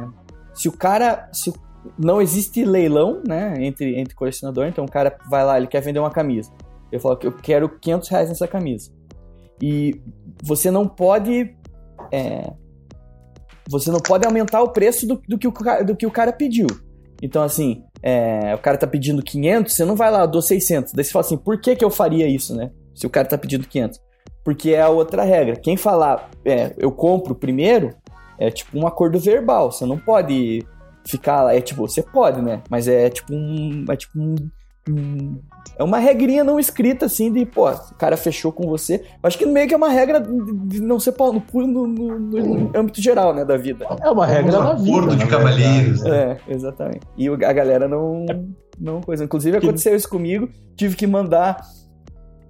Se 0.53 0.69
o 0.69 0.71
cara. 0.71 1.29
Se 1.33 1.49
o 1.49 1.53
não 1.97 2.21
existe 2.21 2.63
leilão, 2.63 3.21
né, 3.27 3.55
entre, 3.59 3.99
entre 3.99 4.13
colecionador, 4.15 4.67
então 4.67 4.85
o 4.85 4.91
cara 4.91 5.17
vai 5.29 5.43
lá, 5.43 5.57
ele 5.57 5.67
quer 5.67 5.81
vender 5.81 5.99
uma 5.99 6.11
camisa. 6.11 6.51
Ele 6.91 7.01
fala 7.01 7.17
que 7.17 7.25
eu 7.25 7.31
quero 7.31 7.69
500 7.69 8.09
reais 8.09 8.29
nessa 8.29 8.47
camisa. 8.47 8.91
E 9.61 10.01
você 10.41 10.71
não 10.71 10.87
pode... 10.87 11.55
É, 12.11 12.51
você 13.69 13.91
não 13.91 13.99
pode 13.99 14.25
aumentar 14.25 14.61
o 14.61 14.69
preço 14.69 15.07
do, 15.07 15.21
do, 15.27 15.37
que, 15.37 15.47
o, 15.47 15.53
do 15.85 15.95
que 15.95 16.05
o 16.05 16.11
cara 16.11 16.33
pediu. 16.33 16.67
Então, 17.21 17.43
assim, 17.43 17.83
é, 18.01 18.53
o 18.55 18.57
cara 18.57 18.77
tá 18.77 18.87
pedindo 18.87 19.21
500, 19.21 19.73
você 19.73 19.85
não 19.85 19.95
vai 19.95 20.09
lá, 20.11 20.21
eu 20.21 20.27
dou 20.27 20.41
600. 20.41 20.93
Daí 20.93 21.05
você 21.05 21.11
fala 21.11 21.25
assim, 21.25 21.37
por 21.37 21.59
que 21.61 21.75
que 21.75 21.85
eu 21.85 21.89
faria 21.89 22.27
isso, 22.27 22.55
né? 22.55 22.71
Se 22.95 23.05
o 23.05 23.09
cara 23.09 23.27
tá 23.27 23.37
pedindo 23.37 23.67
500. 23.67 23.99
Porque 24.43 24.71
é 24.71 24.81
a 24.81 24.89
outra 24.89 25.23
regra. 25.23 25.55
Quem 25.55 25.77
falar, 25.77 26.29
é, 26.43 26.73
eu 26.77 26.91
compro 26.91 27.35
primeiro, 27.35 27.95
é 28.39 28.49
tipo 28.49 28.77
um 28.77 28.87
acordo 28.87 29.19
verbal. 29.19 29.71
Você 29.71 29.85
não 29.85 29.99
pode 29.99 30.65
ficar 31.05 31.43
lá. 31.43 31.55
É 31.55 31.61
tipo, 31.61 31.87
você 31.87 32.01
pode, 32.01 32.41
né? 32.41 32.61
Mas 32.69 32.87
é 32.87 33.09
tipo 33.09 33.33
um. 33.33 33.85
É 33.87 33.95
tipo 33.95 34.19
um. 34.19 34.35
Um 34.89 35.39
é 35.77 35.83
uma 35.83 35.97
regrinha 35.97 36.43
não 36.43 36.59
escrita, 36.59 37.05
assim, 37.05 37.31
de, 37.31 37.45
pô, 37.45 37.69
o 37.69 37.95
cara 37.95 38.17
fechou 38.17 38.51
com 38.51 38.67
você. 38.67 38.95
Eu 38.95 39.27
acho 39.27 39.37
que 39.37 39.45
meio 39.45 39.67
que 39.67 39.73
é 39.73 39.77
uma 39.77 39.89
regra 39.89 40.19
de 40.19 40.81
não 40.81 40.99
ser 40.99 41.13
pau 41.13 41.33
no, 41.33 41.43
no, 41.53 41.87
no, 41.87 42.17
no 42.17 42.71
âmbito 42.77 43.01
geral, 43.01 43.33
né, 43.33 43.45
da 43.45 43.57
vida. 43.57 43.85
É 44.01 44.09
uma 44.09 44.25
regra 44.25 44.51
da 44.51 44.73
vida. 44.73 44.97
Acordo 44.97 45.15
de 45.15 45.27
cavalheiros. 45.27 46.03
Né? 46.03 46.37
É, 46.47 46.53
exatamente. 46.53 47.01
E 47.17 47.27
a 47.29 47.53
galera 47.53 47.87
não, 47.87 48.25
não 48.79 49.01
coisa. 49.01 49.23
Inclusive 49.23 49.57
aconteceu 49.57 49.95
isso 49.95 50.09
comigo, 50.09 50.49
tive 50.75 50.95
que 50.95 51.07
mandar 51.07 51.61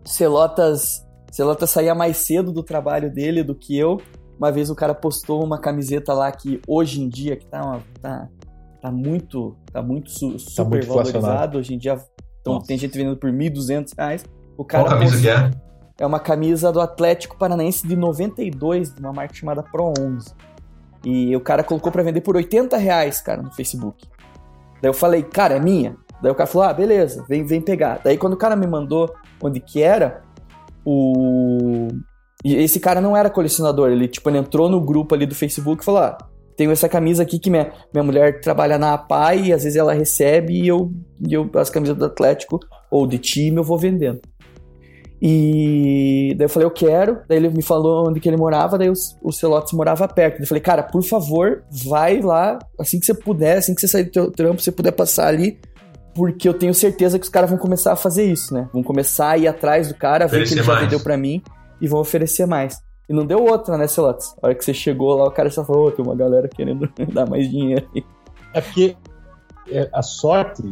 Celotas, 0.04 1.06
Celotas 1.32 1.70
saía 1.70 1.94
mais 1.94 2.17
cedo 2.17 2.52
do 2.52 2.63
trabalho 2.63 3.12
dele 3.13 3.44
do 3.44 3.56
que 3.56 3.78
eu. 3.78 4.02
Uma 4.38 4.52
vez 4.52 4.70
o 4.70 4.76
cara 4.76 4.96
postou 4.96 5.44
uma 5.44 5.60
camiseta 5.60 6.13
lá 6.13 6.32
que 6.32 6.60
hoje 6.67 7.02
em 7.02 7.08
dia, 7.08 7.36
que 7.36 7.46
tá, 7.46 7.62
uma, 7.62 7.82
tá 8.02 8.28
tá 8.82 8.91
muito, 8.91 9.56
tá 9.72 9.82
muito 9.82 10.10
su, 10.10 10.39
super 10.39 10.56
tá 10.56 10.65
muito 10.65 10.88
valorizado. 10.88 11.58
Hoje 11.60 11.76
em 11.76 11.78
dia 11.78 11.98
então, 12.41 12.60
tem 12.60 12.78
gente 12.78 12.98
vendendo 12.98 13.17
por 13.17 13.32
1.200 13.32 13.94
reais. 13.98 14.26
O 14.58 14.65
cara 14.65 14.84
Qual 14.84 14.98
camisa 14.98 15.22
que 15.22 15.30
é? 15.30 15.52
É 16.00 16.06
uma 16.06 16.20
camisa 16.20 16.72
do 16.72 16.82
Atlético 16.82 17.38
Paranaense 17.38 17.88
de 17.88 17.96
92, 17.96 18.96
de 18.96 19.00
uma 19.00 19.13
marca 19.13 19.36
chamada 19.36 19.62
Pro 19.62 19.94
11. 19.98 20.34
E 21.06 21.36
o 21.36 21.39
cara 21.39 21.63
colocou 21.63 21.91
para 21.91 22.04
vender 22.04 22.22
por 22.22 22.36
80 22.36 22.76
reais, 22.78 23.22
cara, 23.22 23.41
no 23.41 23.52
Facebook. 23.52 24.08
Daí 24.82 24.89
eu 24.89 24.94
falei, 24.94 25.22
cara, 25.22 25.56
é 25.56 25.60
minha. 25.60 25.96
Daí 26.22 26.32
o 26.32 26.36
cara 26.36 26.48
falou, 26.48 26.67
ah, 26.67 26.74
beleza, 26.74 27.24
vem, 27.30 27.46
vem 27.46 27.62
pegar. 27.62 28.02
Daí 28.04 28.17
quando 28.17 28.34
o 28.34 28.38
cara 28.38 28.56
me 28.56 28.65
mandou 28.65 29.13
onde 29.41 29.60
que 29.60 29.82
era, 29.82 30.24
o... 30.84 31.88
E 32.44 32.56
esse 32.56 32.80
cara 32.80 33.00
não 33.00 33.15
era 33.15 33.30
colecionador, 33.30 33.91
ele, 33.91 34.08
tipo, 34.08 34.28
ele 34.28 34.39
entrou 34.39 34.67
no 34.67 34.82
grupo 34.82 35.13
ali 35.13 35.28
do 35.28 35.36
Facebook 35.36 35.84
e 35.84 35.86
falou, 35.86 36.02
ah, 36.02 36.17
tenho 36.62 36.71
essa 36.71 36.88
camisa 36.88 37.24
aqui 37.24 37.39
que 37.39 37.50
minha, 37.50 37.71
minha 37.91 38.04
mulher 38.04 38.39
trabalha 38.39 38.78
na 38.78 38.93
APAI 38.93 39.45
e 39.45 39.54
às 39.54 39.63
vezes 39.63 39.76
ela 39.76 39.93
recebe 39.93 40.62
e 40.62 40.67
eu, 40.67 40.91
e 41.28 41.34
eu 41.34 41.50
as 41.56 41.71
camisas 41.71 41.97
do 41.97 42.06
Atlético 42.06 42.60
ou 42.91 43.08
de 43.08 43.17
time 43.17 43.58
eu 43.58 43.63
vou 43.63 43.80
vendendo. 43.80 44.21
E 45.19 46.36
daí 46.38 46.45
eu 46.45 46.50
falei, 46.50 46.67
eu 46.67 46.71
quero. 46.71 47.17
Daí 47.28 47.39
ele 47.39 47.50
me 47.50 47.63
falou 47.63 48.08
onde 48.08 48.19
que 48.19 48.30
ele 48.30 48.38
morava, 48.38 48.78
daí 48.78 48.89
o, 48.89 48.93
o 49.24 49.32
Celotes 49.32 49.74
morava 49.74 50.08
perto. 50.08 50.39
Eu 50.39 50.47
falei, 50.47 50.62
cara, 50.62 50.84
por 50.84 51.02
favor, 51.04 51.63
vai 51.71 52.21
lá 52.21 52.60
assim 52.80 53.00
que 53.00 53.08
você 53.08 53.13
puder, 53.15 53.58
assim 53.58 53.74
que 53.74 53.82
você 53.82 53.88
sair 53.88 54.04
do 54.04 54.12
teu 54.12 54.32
trampo, 54.32 54.62
você 54.62 54.71
puder 54.71 54.91
passar 54.91 55.28
ali, 55.28 55.60
porque 56.13 56.47
eu 56.47 56.54
tenho 56.54 56.76
certeza 56.76 57.17
que 57.17 57.24
os 57.24 57.30
caras 57.30 57.50
vão 57.50 57.58
começar 57.58 57.93
a 57.93 57.95
fazer 57.95 58.24
isso, 58.24 58.54
né? 58.54 58.69
Vão 58.71 58.84
começar 58.84 59.32
a 59.32 59.38
ir 59.38 59.47
atrás 59.47 59.88
do 59.88 59.95
cara, 59.95 60.28
ver 60.28 60.47
que 60.47 60.54
ele 60.54 60.62
já 60.62 60.80
vendeu 60.80 61.00
para 61.00 61.17
mim 61.17 61.41
e 61.82 61.88
vão 61.88 62.00
oferecer 62.00 62.45
mais. 62.45 62.80
E 63.12 63.13
não 63.13 63.26
deu 63.26 63.43
outra, 63.43 63.78
né, 63.78 63.88
Celotes? 63.88 64.34
A 64.41 64.47
hora 64.47 64.56
que 64.56 64.63
você 64.63 64.74
chegou 64.74 65.17
lá, 65.17 65.26
o 65.26 65.32
cara 65.32 65.50
só 65.50 65.65
falou, 65.65 65.88
oh, 65.88 65.91
tem 65.91 66.04
uma 66.04 66.15
galera 66.15 66.47
querendo 66.47 66.89
dar 67.12 67.30
mais 67.30 67.50
dinheiro. 67.50 67.86
É 68.54 68.62
porque 68.62 68.95
é, 69.69 69.89
a 69.91 70.02
sorte 70.02 70.63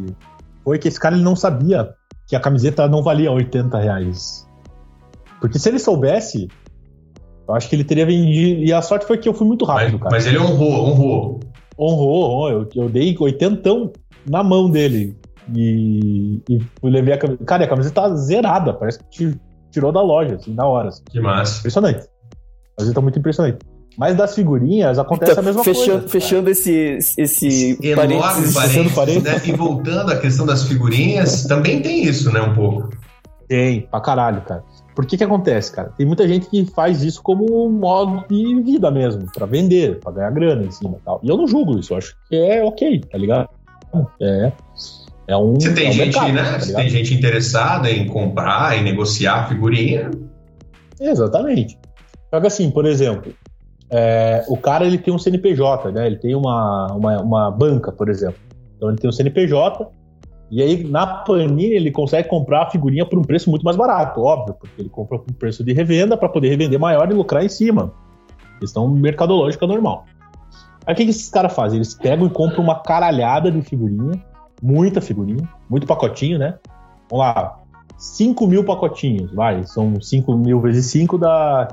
foi 0.64 0.78
que 0.78 0.88
esse 0.88 0.98
cara 0.98 1.14
ele 1.14 1.22
não 1.22 1.36
sabia 1.36 1.94
que 2.26 2.34
a 2.34 2.40
camiseta 2.40 2.88
não 2.88 3.02
valia 3.02 3.30
80 3.30 3.78
reais. 3.78 4.48
Porque 5.38 5.58
se 5.58 5.68
ele 5.68 5.78
soubesse, 5.78 6.48
eu 7.46 7.54
acho 7.54 7.68
que 7.68 7.76
ele 7.76 7.84
teria 7.84 8.06
vendido. 8.06 8.62
E 8.62 8.72
a 8.72 8.80
sorte 8.80 9.04
foi 9.04 9.18
que 9.18 9.28
eu 9.28 9.34
fui 9.34 9.46
muito 9.46 9.66
rápido, 9.66 9.98
mas, 9.98 10.02
cara. 10.02 10.10
Mas 10.10 10.26
ele 10.26 10.38
honrou, 10.38 10.88
honrou. 10.88 11.40
Honrou, 11.78 12.24
honrou. 12.24 12.50
Eu, 12.50 12.68
eu 12.74 12.88
dei 12.88 13.14
oitentão 13.20 13.92
na 14.26 14.42
mão 14.42 14.70
dele. 14.70 15.14
E, 15.54 16.40
e 16.48 16.60
levei 16.82 17.12
a 17.12 17.18
camiseta. 17.18 17.44
Cara, 17.44 17.64
a 17.64 17.68
camiseta 17.68 18.00
tá 18.00 18.14
zerada. 18.14 18.72
Parece 18.72 18.98
que 19.10 19.38
tirou 19.70 19.92
da 19.92 20.00
loja, 20.00 20.36
assim, 20.36 20.54
na 20.54 20.66
hora. 20.66 20.88
Assim. 20.88 21.02
Que 21.10 21.20
massa. 21.20 21.58
Impressionante. 21.58 22.09
A 22.80 22.84
camiseta 22.84 22.94
tá 22.94 23.00
muito 23.00 23.18
impressionante. 23.18 23.58
Mas 23.98 24.16
das 24.16 24.34
figurinhas 24.34 24.98
acontece 24.98 25.32
então, 25.32 25.42
a 25.42 25.46
mesma 25.46 25.64
fechando, 25.64 25.98
coisa. 25.98 26.08
Fechando 26.08 26.50
esse, 26.50 26.72
esse, 26.72 27.20
esse 27.20 27.94
parênteses, 27.94 28.54
parênteses, 28.54 28.92
parênteses. 28.94 29.22
Né? 29.22 29.42
E 29.46 29.52
voltando 29.52 30.12
à 30.12 30.16
questão 30.16 30.46
das 30.46 30.62
figurinhas, 30.62 31.44
também 31.44 31.82
tem 31.82 32.04
isso, 32.04 32.32
né, 32.32 32.40
um 32.40 32.54
pouco. 32.54 32.90
Tem, 33.48 33.82
pra 33.82 34.00
caralho, 34.00 34.42
cara. 34.42 34.62
Por 34.94 35.04
que 35.06 35.16
que 35.16 35.24
acontece, 35.24 35.72
cara? 35.72 35.92
Tem 35.96 36.06
muita 36.06 36.26
gente 36.28 36.48
que 36.48 36.64
faz 36.66 37.02
isso 37.02 37.20
como 37.22 37.66
um 37.66 37.70
modo 37.70 38.24
de 38.28 38.62
vida 38.62 38.90
mesmo, 38.90 39.26
para 39.32 39.44
vender, 39.44 39.98
para 39.98 40.12
ganhar 40.12 40.30
grana 40.30 40.62
em 40.62 40.70
cima 40.70 40.96
e 41.00 41.04
tal. 41.04 41.20
E 41.22 41.28
eu 41.28 41.36
não 41.36 41.48
julgo 41.48 41.78
isso, 41.78 41.92
eu 41.92 41.98
acho 41.98 42.14
que 42.28 42.36
é 42.36 42.62
ok, 42.62 43.00
tá 43.10 43.18
ligado? 43.18 43.48
É. 44.20 44.52
É 45.26 45.36
um. 45.36 45.54
Você 45.54 45.72
tem 45.72 45.86
é 45.86 45.90
um 45.90 45.92
gente, 45.92 46.20
mercado, 46.20 46.32
né? 46.32 46.58
tá 46.58 46.80
tem 46.80 46.88
gente 46.88 47.14
interessada 47.14 47.90
em 47.90 48.06
comprar, 48.06 48.78
em 48.78 48.84
negociar 48.84 49.48
figurinha. 49.48 50.10
Exatamente. 51.00 51.79
Só 52.30 52.40
que 52.40 52.46
assim, 52.46 52.70
por 52.70 52.86
exemplo, 52.86 53.32
é, 53.90 54.44
o 54.48 54.56
cara 54.56 54.86
ele 54.86 54.98
tem 54.98 55.12
um 55.12 55.18
CNPJ, 55.18 55.90
né? 55.90 56.06
Ele 56.06 56.16
tem 56.16 56.34
uma, 56.34 56.86
uma, 56.94 57.20
uma 57.20 57.50
banca, 57.50 57.90
por 57.90 58.08
exemplo. 58.08 58.40
Então 58.76 58.88
ele 58.88 58.98
tem 58.98 59.10
um 59.10 59.12
CNPJ, 59.12 59.90
e 60.50 60.60
aí, 60.60 60.82
na 60.82 61.06
Panini, 61.06 61.66
ele 61.66 61.92
consegue 61.92 62.28
comprar 62.28 62.62
a 62.62 62.70
figurinha 62.70 63.06
por 63.06 63.18
um 63.18 63.22
preço 63.22 63.48
muito 63.48 63.62
mais 63.62 63.76
barato, 63.76 64.20
óbvio, 64.20 64.54
porque 64.54 64.82
ele 64.82 64.88
compra 64.88 65.16
por 65.16 65.30
um 65.30 65.34
preço 65.34 65.62
de 65.62 65.72
revenda 65.72 66.16
para 66.16 66.28
poder 66.28 66.48
revender 66.48 66.78
maior 66.78 67.08
e 67.08 67.14
lucrar 67.14 67.44
em 67.44 67.48
cima. 67.48 67.92
Questão 68.58 68.88
mercadológica 68.88 69.64
normal. 69.64 70.06
Aí 70.84 70.92
o 70.92 70.96
que, 70.96 71.04
que 71.04 71.10
esses 71.10 71.30
caras 71.30 71.54
fazem? 71.54 71.78
Eles 71.78 71.94
pegam 71.94 72.26
e 72.26 72.30
compram 72.30 72.64
uma 72.64 72.82
caralhada 72.82 73.48
de 73.48 73.62
figurinha, 73.62 74.20
muita 74.60 75.00
figurinha, 75.00 75.48
muito 75.68 75.86
pacotinho, 75.86 76.36
né? 76.36 76.58
Vamos 77.08 77.24
lá, 77.24 77.60
5 77.96 78.44
mil 78.48 78.64
pacotinhos, 78.64 79.32
vai, 79.32 79.64
são 79.64 80.00
5 80.00 80.36
mil 80.36 80.60
vezes 80.60 80.86
5 80.86 81.16
dá 81.16 81.68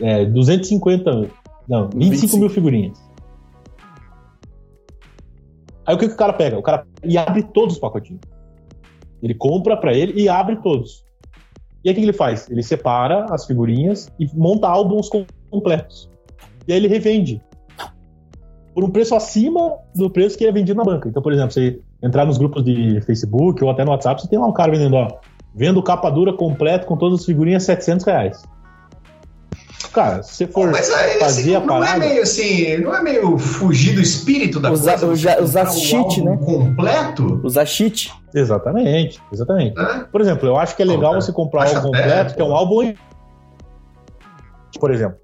é, 0.00 0.24
250, 0.24 1.28
não, 1.68 1.84
25, 1.84 1.98
25 1.98 2.36
mil 2.38 2.50
figurinhas. 2.50 3.08
Aí 5.86 5.94
o 5.94 5.98
que, 5.98 6.06
que 6.06 6.14
o 6.14 6.18
cara 6.18 6.32
pega? 6.32 6.58
O 6.58 6.62
cara 6.62 6.86
e 7.02 7.16
abre 7.16 7.42
todos 7.42 7.74
os 7.74 7.80
pacotinhos. 7.80 8.20
Ele 9.22 9.34
compra 9.34 9.76
para 9.76 9.94
ele 9.94 10.20
e 10.20 10.28
abre 10.28 10.56
todos. 10.56 11.04
E 11.82 11.88
aí 11.88 11.94
o 11.94 11.96
que, 11.96 12.04
ele 12.04 12.12
faz? 12.12 12.48
Ele 12.50 12.62
separa 12.62 13.26
as 13.30 13.46
figurinhas 13.46 14.12
e 14.18 14.28
monta 14.34 14.68
álbuns 14.68 15.08
completos. 15.50 16.10
E 16.66 16.72
aí 16.72 16.78
ele 16.78 16.88
revende. 16.88 17.40
Por 18.74 18.84
um 18.84 18.90
preço 18.90 19.14
acima 19.14 19.76
do 19.94 20.10
preço 20.10 20.36
que 20.36 20.46
é 20.46 20.52
vendido 20.52 20.76
na 20.76 20.84
banca. 20.84 21.08
Então, 21.08 21.22
por 21.22 21.32
exemplo, 21.32 21.52
você 21.52 21.80
entrar 22.02 22.26
nos 22.26 22.38
grupos 22.38 22.62
de 22.62 23.00
Facebook 23.00 23.64
ou 23.64 23.70
até 23.70 23.84
no 23.84 23.90
WhatsApp, 23.90 24.20
você 24.20 24.28
tem 24.28 24.38
lá 24.38 24.46
um 24.46 24.52
cara 24.52 24.70
vendendo, 24.70 24.94
ó, 24.94 25.08
vendo 25.54 25.82
capa 25.82 26.10
dura 26.10 26.32
completo 26.32 26.86
com 26.86 26.96
todas 26.96 27.20
as 27.20 27.26
figurinhas 27.26 27.62
700 27.62 28.04
reais. 28.04 28.42
Cara, 29.92 30.22
se 30.22 30.34
você 30.34 30.46
for 30.46 30.70
mas 30.70 30.90
aí, 30.92 31.18
fazer 31.18 31.42
assim, 31.42 31.54
a 31.56 31.60
parada... 31.60 31.86
Não 31.98 32.04
é 32.04 32.08
meio 32.08 32.22
assim, 32.22 32.76
não 32.78 32.94
é 32.94 33.02
meio 33.02 33.38
fugir 33.38 33.94
do 33.94 34.00
espírito 34.00 34.58
da 34.60 34.70
usar, 34.72 34.98
coisa? 34.98 35.06
Usar, 35.12 35.40
usar 35.42 35.66
cheat, 35.70 36.20
né? 36.22 36.36
completo? 36.44 37.40
Usar 37.44 37.64
cheat. 37.64 38.12
Exatamente, 38.34 39.20
exatamente. 39.32 39.78
É? 39.80 40.00
Por 40.04 40.20
exemplo, 40.20 40.48
eu 40.48 40.56
acho 40.56 40.74
que 40.76 40.82
é 40.82 40.84
legal 40.84 41.14
você 41.14 41.32
comprar 41.32 41.66
algo 41.68 41.90
pé, 41.92 42.02
completo, 42.02 42.34
que 42.34 42.40
é 42.40 42.44
um 42.44 42.48
pô. 42.48 42.54
álbum... 42.54 42.94
Por 44.78 44.90
exemplo. 44.90 45.18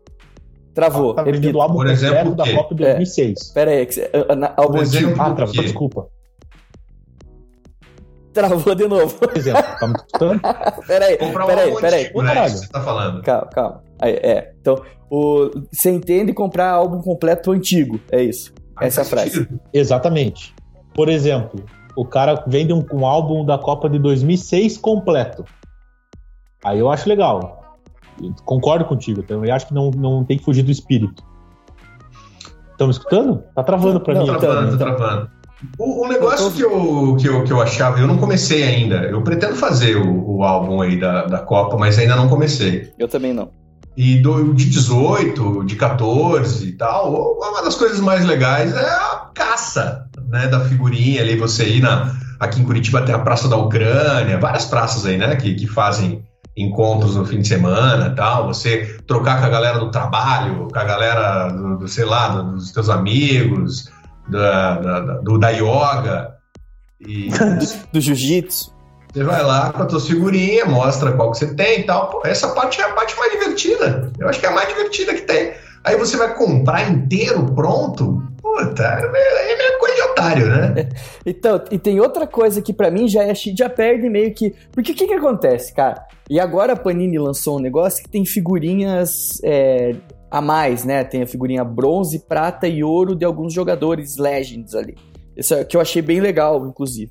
Travou. 0.72 1.14
Tá 1.14 1.22
vendendo 1.22 1.40
repito. 1.42 1.58
o 1.58 1.62
álbum 1.62 1.74
Por 1.76 1.86
completo 1.86 2.04
exemplo, 2.06 2.32
o 2.32 2.34
da? 2.34 2.52
Copa 2.52 2.74
de 2.74 2.84
É. 2.84 2.88
2006. 2.94 3.52
Pera 3.52 3.70
aí, 3.70 3.88
ah, 4.28 4.34
na- 4.36 4.54
álbum 4.56 4.72
Por 4.72 4.82
exemplo. 4.82 5.22
Ah, 5.22 5.30
travou, 5.32 5.54
desculpa. 5.62 6.06
Travou 8.32 8.74
de 8.74 8.88
novo. 8.88 9.14
Por 9.16 9.36
exemplo, 9.38 9.62
tá 9.78 9.86
me 9.86 9.94
escutando? 9.94 10.40
Pera 10.88 11.04
aí, 11.06 11.16
Comprar 11.16 11.44
um 11.44 11.46
pera 11.46 11.60
aí, 11.62 11.68
álbum 11.68 11.86
aí. 11.86 12.24
né? 12.24 12.42
Que 12.44 12.50
você 12.50 12.66
tá 12.68 12.80
falando. 12.80 13.22
Calma, 13.22 13.46
calma. 13.50 13.83
Aí, 14.00 14.12
é, 14.14 14.52
então, 14.60 14.82
o, 15.10 15.50
você 15.72 15.90
entende 15.90 16.32
comprar 16.32 16.70
álbum 16.70 17.00
completo 17.00 17.52
antigo, 17.52 18.00
é 18.10 18.22
isso. 18.22 18.52
Essa 18.80 19.00
é 19.00 19.02
a 19.02 19.04
frase. 19.04 19.30
sentido. 19.30 19.60
Exatamente. 19.72 20.54
Por 20.94 21.08
exemplo, 21.08 21.64
o 21.96 22.04
cara 22.04 22.42
vende 22.46 22.72
um, 22.72 22.84
um 22.92 23.06
álbum 23.06 23.44
da 23.44 23.56
Copa 23.56 23.88
de 23.88 23.98
2006 23.98 24.78
completo. 24.78 25.44
Aí 26.64 26.78
eu 26.78 26.90
acho 26.90 27.08
legal. 27.08 27.62
Eu 28.20 28.32
concordo 28.44 28.84
contigo. 28.84 29.20
Então 29.20 29.44
eu 29.44 29.54
acho 29.54 29.66
que 29.68 29.74
não, 29.74 29.90
não 29.90 30.24
tem 30.24 30.38
que 30.38 30.44
fugir 30.44 30.62
do 30.62 30.70
espírito. 30.70 31.22
Estão 32.72 32.88
me 32.88 32.92
escutando? 32.92 33.44
Tá 33.54 33.62
travando 33.62 34.00
pra 34.00 34.14
Não, 34.14 34.22
mim. 34.22 34.32
Tá 34.32 34.38
travando, 34.38 34.78
tá 34.78 34.84
então. 34.84 34.96
travando. 34.96 35.30
O, 35.78 36.04
o 36.04 36.08
negócio 36.08 36.46
Eu 36.46 36.50
tô- 36.50 36.56
que 36.56 36.62
eu, 36.62 37.16
que, 37.16 37.28
eu, 37.28 37.44
que 37.44 37.52
eu 37.52 37.62
achava, 37.62 37.98
eu 37.98 38.06
não 38.06 38.18
comecei 38.18 38.62
ainda. 38.64 38.96
Eu 39.04 39.22
pretendo 39.22 39.54
fazer 39.54 39.96
o, 39.96 40.36
o 40.38 40.42
álbum 40.42 40.80
aí 40.82 40.98
da, 40.98 41.26
da 41.26 41.38
Copa, 41.38 41.76
mas 41.76 41.98
ainda 41.98 42.16
não 42.16 42.28
comecei. 42.28 42.92
Eu 42.98 43.08
também 43.08 43.32
não. 43.32 43.50
E 43.96 44.20
do, 44.20 44.52
de 44.54 44.64
18, 44.70 45.64
de 45.64 45.76
14 45.76 46.66
e 46.66 46.72
tal, 46.72 47.36
uma 47.38 47.62
das 47.62 47.76
coisas 47.76 48.00
mais 48.00 48.24
legais 48.24 48.74
é 48.74 48.90
a 48.90 49.30
caça 49.32 50.06
né, 50.28 50.48
da 50.48 50.60
figurinha 50.64 51.20
ali, 51.22 51.36
você 51.36 51.64
ir 51.68 51.80
na. 51.80 52.12
Aqui 52.40 52.60
em 52.60 52.64
Curitiba 52.64 53.02
tem 53.02 53.14
a 53.14 53.18
Praça 53.20 53.48
da 53.48 53.56
Ucrânia, 53.56 54.38
várias 54.38 54.64
praças 54.64 55.06
aí, 55.06 55.16
né, 55.16 55.36
que, 55.36 55.54
que 55.54 55.66
fazem 55.68 56.24
encontros 56.56 57.14
no 57.16 57.24
fim 57.24 57.40
de 57.40 57.46
semana 57.48 58.08
e 58.08 58.14
tal, 58.16 58.48
você 58.48 58.98
trocar 59.06 59.38
com 59.40 59.46
a 59.46 59.48
galera 59.48 59.78
do 59.78 59.90
trabalho, 59.90 60.68
com 60.72 60.78
a 60.78 60.84
galera 60.84 61.48
do, 61.48 61.78
do, 61.78 61.88
sei 61.88 62.04
lá, 62.04 62.28
do- 62.28 62.52
dos 62.52 62.72
teus 62.72 62.88
amigos, 62.90 63.88
da, 64.28 64.76
da- 64.78 65.00
do, 65.20 65.38
da 65.38 65.50
yoga. 65.50 66.34
E 67.00 67.28
Do 67.92 68.00
jiu-jitsu. 68.00 68.72
Você 69.14 69.22
vai 69.24 69.42
lá 69.44 69.72
com 69.72 69.82
as 69.82 69.88
tuas 69.88 70.06
figurinhas, 70.08 70.68
mostra 70.68 71.12
qual 71.12 71.30
que 71.30 71.38
você 71.38 71.54
tem 71.54 71.80
e 71.80 71.82
tal. 71.84 72.20
Essa 72.24 72.48
parte 72.48 72.80
é 72.80 72.84
a 72.84 72.92
parte 72.92 73.16
mais 73.16 73.30
divertida. 73.32 74.10
Eu 74.18 74.28
acho 74.28 74.40
que 74.40 74.46
é 74.46 74.48
a 74.48 74.52
mais 74.52 74.68
divertida 74.68 75.14
que 75.14 75.22
tem. 75.22 75.52
Aí 75.84 75.96
você 75.96 76.16
vai 76.16 76.34
comprar 76.34 76.90
inteiro, 76.90 77.44
pronto. 77.54 78.22
Puta, 78.42 78.82
é 78.82 79.10
meio- 79.10 79.24
é 79.24 79.78
coisa 79.78 79.94
de 79.94 80.02
otário, 80.02 80.46
né? 80.48 80.88
Então, 81.26 81.62
e 81.70 81.78
tem 81.78 82.00
outra 82.00 82.26
coisa 82.26 82.60
que 82.60 82.72
pra 82.72 82.90
mim 82.90 83.06
já 83.08 83.22
é 83.22 83.34
já 83.34 83.68
perde 83.70 84.08
meio 84.10 84.34
que. 84.34 84.52
Porque 84.72 84.92
o 84.92 84.94
que 84.94 85.06
que 85.06 85.14
acontece, 85.14 85.72
cara? 85.74 86.04
E 86.28 86.40
agora 86.40 86.72
a 86.72 86.76
Panini 86.76 87.18
lançou 87.18 87.56
um 87.58 87.60
negócio 87.60 88.02
que 88.02 88.10
tem 88.10 88.24
figurinhas 88.26 89.40
é, 89.44 89.94
a 90.30 90.40
mais, 90.40 90.84
né? 90.84 91.04
Tem 91.04 91.22
a 91.22 91.26
figurinha 91.26 91.64
bronze, 91.64 92.18
prata 92.26 92.66
e 92.66 92.82
ouro 92.82 93.14
de 93.14 93.24
alguns 93.24 93.52
jogadores 93.54 94.16
Legends 94.16 94.74
ali. 94.74 94.96
Isso 95.36 95.54
é 95.54 95.64
que 95.64 95.76
eu 95.76 95.80
achei 95.80 96.02
bem 96.02 96.20
legal, 96.20 96.66
inclusive. 96.66 97.10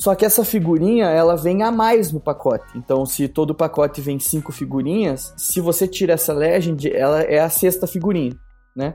Só 0.00 0.14
que 0.14 0.24
essa 0.24 0.44
figurinha, 0.44 1.06
ela 1.06 1.36
vem 1.36 1.62
a 1.62 1.72
mais 1.72 2.12
no 2.12 2.20
pacote. 2.20 2.66
Então, 2.76 3.04
se 3.04 3.26
todo 3.26 3.54
pacote 3.54 4.00
vem 4.00 4.18
cinco 4.18 4.52
figurinhas, 4.52 5.34
se 5.36 5.60
você 5.60 5.88
tira 5.88 6.14
essa 6.14 6.32
Legend, 6.32 6.94
ela 6.94 7.22
é 7.22 7.40
a 7.40 7.50
sexta 7.50 7.86
figurinha, 7.86 8.32
né? 8.76 8.94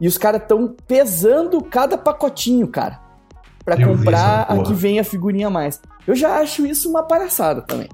E 0.00 0.06
os 0.06 0.16
caras 0.16 0.42
estão 0.42 0.74
pesando 0.86 1.62
cada 1.62 1.98
pacotinho, 1.98 2.68
cara. 2.68 3.00
Vi 3.76 3.84
comprar 3.84 4.42
a 4.42 4.62
que 4.62 4.74
vem 4.74 4.98
a 4.98 5.04
figurinha 5.04 5.46
a 5.46 5.50
mais. 5.50 5.80
Eu 6.06 6.14
já 6.14 6.40
acho 6.40 6.66
isso 6.66 6.88
uma 6.88 7.02
palhaçada 7.04 7.62
também. 7.62 7.88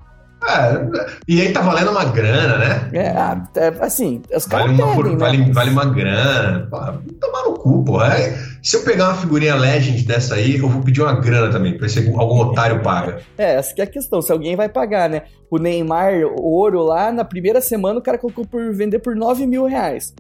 É, 0.47 0.87
e 1.27 1.41
aí 1.41 1.53
tá 1.53 1.61
valendo 1.61 1.91
uma 1.91 2.05
grana, 2.05 2.59
né? 2.59 2.91
É, 2.93 3.61
é, 3.61 3.69
assim, 3.81 4.23
os 4.35 4.47
Vale 4.47 4.77
caras 4.77 4.95
for- 4.95 5.03
pedem, 5.05 5.13
né? 5.13 5.19
vale, 5.19 5.53
vale 5.53 5.71
uma 5.71 5.85
grana. 5.87 6.69
Pô, 6.71 6.77
tomar 7.21 7.43
no 7.45 7.55
cu, 7.55 7.85
pô. 7.85 8.03
É, 8.03 8.39
se 8.63 8.77
eu 8.77 8.83
pegar 8.85 9.09
uma 9.09 9.15
figurinha 9.17 9.57
Legend 9.57 10.03
dessa 10.05 10.37
aí, 10.37 10.57
eu 10.59 10.69
vou 10.69 10.81
pedir 10.83 11.03
uma 11.03 11.13
grana 11.21 11.51
também, 11.51 11.73
pra 11.77 11.87
ver 11.87 11.93
se 11.93 11.99
algum 12.17 12.39
otário 12.41 12.81
paga. 12.83 13.19
É, 13.37 13.55
essa 13.57 13.75
que 13.75 13.81
é 13.81 13.85
a 13.85 13.87
questão, 13.87 14.23
se 14.23 14.31
alguém 14.31 14.55
vai 14.55 14.69
pagar, 14.69 15.09
né? 15.11 15.23
O 15.51 15.59
Neymar, 15.59 16.13
ouro 16.39 16.83
lá, 16.85 17.11
na 17.11 17.25
primeira 17.25 17.61
semana 17.61 17.99
o 17.99 18.03
cara 18.03 18.17
colocou 18.19 18.47
por 18.47 18.73
vender 18.73 19.01
por 19.01 19.17
9 19.17 19.45
mil 19.47 19.67
reais. 19.67 20.15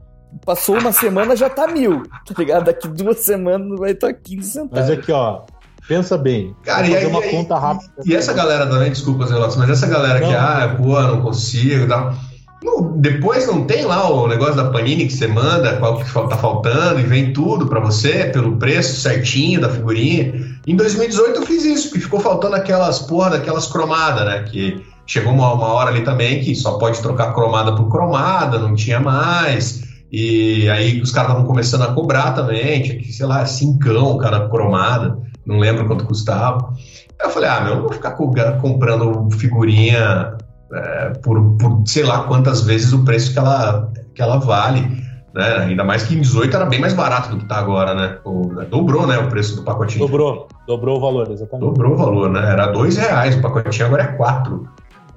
Passou 0.44 0.78
uma 0.78 0.92
semana, 0.92 1.34
já 1.36 1.48
tá 1.48 1.66
mil, 1.68 2.02
tá 2.02 2.34
ligado? 2.36 2.64
Daqui 2.64 2.86
duas 2.88 3.18
semanas 3.20 3.78
vai 3.78 3.92
estar 3.92 4.12
15 4.12 4.36
Mas 4.70 4.86
centavos. 4.86 4.90
aqui, 4.90 5.12
ó, 5.12 5.42
pensa 5.88 6.18
bem. 6.18 6.54
Cara, 6.62 6.86
e 6.86 6.94
aí- 6.94 7.06
uma 7.06 7.24
e 7.24 7.30
conta 7.30 7.58
rápida. 7.58 7.90
E 8.04 8.14
essa 8.14 8.32
galera 8.32 8.66
também, 8.66 8.90
desculpa 8.90 9.24
os 9.24 9.30
relatos, 9.30 9.56
mas 9.56 9.70
essa 9.70 9.86
galera 9.86 10.20
que, 10.20 10.30
Não. 10.32 10.38
ah, 10.38 10.74
pô, 10.76 11.00
não 11.02 11.22
consigo 11.22 11.84
e 11.84 11.88
tal. 11.88 12.14
Não, 12.62 12.98
depois 12.98 13.46
não 13.46 13.64
tem 13.64 13.84
lá 13.84 14.10
o 14.10 14.26
negócio 14.26 14.56
da 14.56 14.64
Panini 14.68 15.06
que 15.06 15.12
você 15.12 15.28
manda, 15.28 15.76
qual 15.76 15.96
que 15.98 16.12
tá 16.12 16.36
faltando, 16.36 16.98
e 16.98 17.04
vem 17.04 17.32
tudo 17.32 17.66
pra 17.66 17.78
você, 17.80 18.24
pelo 18.26 18.56
preço 18.56 19.00
certinho 19.00 19.60
da 19.60 19.68
figurinha. 19.70 20.34
Em 20.66 20.74
2018 20.74 21.36
eu 21.40 21.46
fiz 21.46 21.64
isso, 21.64 21.88
porque 21.88 22.00
ficou 22.00 22.18
faltando 22.20 22.56
aquelas 22.56 22.98
porra 22.98 23.30
daquelas 23.30 23.68
cromadas, 23.68 24.24
né? 24.24 24.42
Que 24.42 24.84
chegou 25.06 25.32
uma, 25.32 25.52
uma 25.52 25.68
hora 25.68 25.90
ali 25.90 26.02
também 26.02 26.40
que 26.40 26.54
só 26.56 26.78
pode 26.78 27.00
trocar 27.00 27.32
cromada 27.32 27.76
por 27.76 27.88
cromada, 27.88 28.58
não 28.58 28.74
tinha 28.74 28.98
mais. 28.98 29.84
E 30.10 30.68
aí 30.68 31.00
os 31.00 31.12
caras 31.12 31.30
estavam 31.30 31.46
começando 31.46 31.82
a 31.82 31.92
cobrar 31.94 32.32
também, 32.32 32.82
tinha 32.82 32.98
que, 32.98 33.12
sei 33.12 33.26
lá, 33.26 33.46
cincão 33.46 34.18
cada 34.18 34.48
cromada. 34.48 35.16
Não 35.48 35.58
lembro 35.58 35.86
quanto 35.86 36.04
custava. 36.04 36.72
Eu 37.20 37.30
falei, 37.30 37.48
ah, 37.48 37.60
meu, 37.62 37.74
não 37.76 37.82
vou 37.82 37.92
ficar 37.92 38.12
comprando 38.12 39.28
figurinha 39.32 40.36
é, 40.72 41.10
por, 41.22 41.56
por 41.56 41.82
sei 41.86 42.04
lá 42.04 42.24
quantas 42.24 42.62
vezes 42.62 42.92
o 42.92 43.04
preço 43.04 43.32
que 43.32 43.38
ela, 43.38 43.90
que 44.14 44.22
ela 44.22 44.36
vale. 44.36 45.08
Né? 45.34 45.56
Ainda 45.60 45.84
mais 45.84 46.04
que 46.04 46.14
em 46.14 46.20
18 46.20 46.54
era 46.54 46.66
bem 46.66 46.80
mais 46.80 46.92
barato 46.92 47.30
do 47.30 47.38
que 47.38 47.42
está 47.44 47.58
agora, 47.58 47.94
né? 47.94 48.18
O, 48.24 48.42
dobrou, 48.70 49.06
né, 49.06 49.18
o 49.18 49.28
preço 49.28 49.56
do 49.56 49.62
pacotinho. 49.62 50.06
Dobrou, 50.06 50.48
dobrou 50.66 50.98
o 50.98 51.00
valor, 51.00 51.30
exatamente. 51.30 51.66
Dobrou 51.66 51.94
o 51.94 51.96
valor, 51.96 52.30
né? 52.30 52.40
Era 52.50 52.66
dois 52.66 52.96
reais 52.96 53.36
o 53.36 53.40
pacotinho, 53.40 53.86
agora 53.86 54.02
é 54.02 54.06
quatro. 54.08 54.68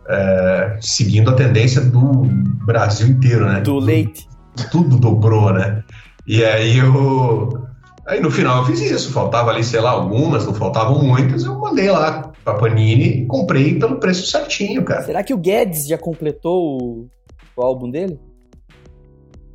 É, 0.08 0.78
seguindo 0.82 1.30
a 1.30 1.34
tendência 1.34 1.82
do 1.82 2.24
Brasil 2.66 3.08
inteiro, 3.08 3.46
né? 3.46 3.62
Do 3.62 3.80
leite. 3.80 4.28
Tudo 4.72 4.98
dobrou, 4.98 5.54
né? 5.54 5.84
E 6.28 6.44
aí 6.44 6.78
eu. 6.78 7.68
Aí 8.08 8.20
no 8.20 8.32
final 8.32 8.60
eu 8.60 8.66
fiz 8.66 8.82
isso. 8.82 9.12
Faltava 9.12 9.52
ali, 9.52 9.64
sei 9.64 9.80
lá, 9.80 9.92
algumas, 9.92 10.46
não 10.46 10.54
faltavam 10.54 11.04
muitas. 11.04 11.44
Eu 11.44 11.58
mandei 11.60 11.90
lá 11.90 12.32
pra 12.44 12.56
Panini 12.56 13.22
e 13.22 13.26
comprei 13.26 13.78
pelo 13.78 13.98
preço 13.98 14.26
certinho, 14.26 14.84
cara. 14.84 15.04
Será 15.04 15.24
que 15.24 15.34
o 15.34 15.38
Guedes 15.38 15.88
já 15.88 15.98
completou 15.98 16.82
o, 16.82 17.08
o 17.56 17.62
álbum 17.62 17.90
dele? 17.90 18.20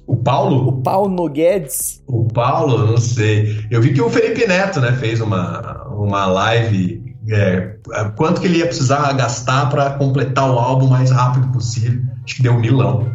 O 0.06 0.16
Paulo? 0.16 0.68
O 0.68 0.82
Paulo 0.82 1.28
Guedes. 1.28 2.02
O 2.06 2.24
Paulo, 2.26 2.86
não 2.86 2.96
sei. 2.96 3.66
Eu 3.70 3.82
vi 3.82 3.92
que 3.92 4.00
o 4.00 4.08
Felipe 4.08 4.46
Neto, 4.46 4.80
né, 4.80 4.92
fez 4.92 5.20
uma, 5.20 5.84
uma 5.88 6.26
live. 6.26 7.04
É, 7.28 7.76
quanto 8.14 8.40
que 8.40 8.46
ele 8.46 8.58
ia 8.58 8.66
precisar 8.66 9.12
gastar 9.14 9.68
para 9.68 9.90
completar 9.94 10.48
o 10.48 10.58
álbum 10.60 10.86
o 10.86 10.90
mais 10.90 11.10
rápido 11.10 11.48
possível? 11.48 12.00
Acho 12.24 12.36
que 12.36 12.42
deu 12.42 12.52
um 12.52 12.60
milão. 12.60 13.10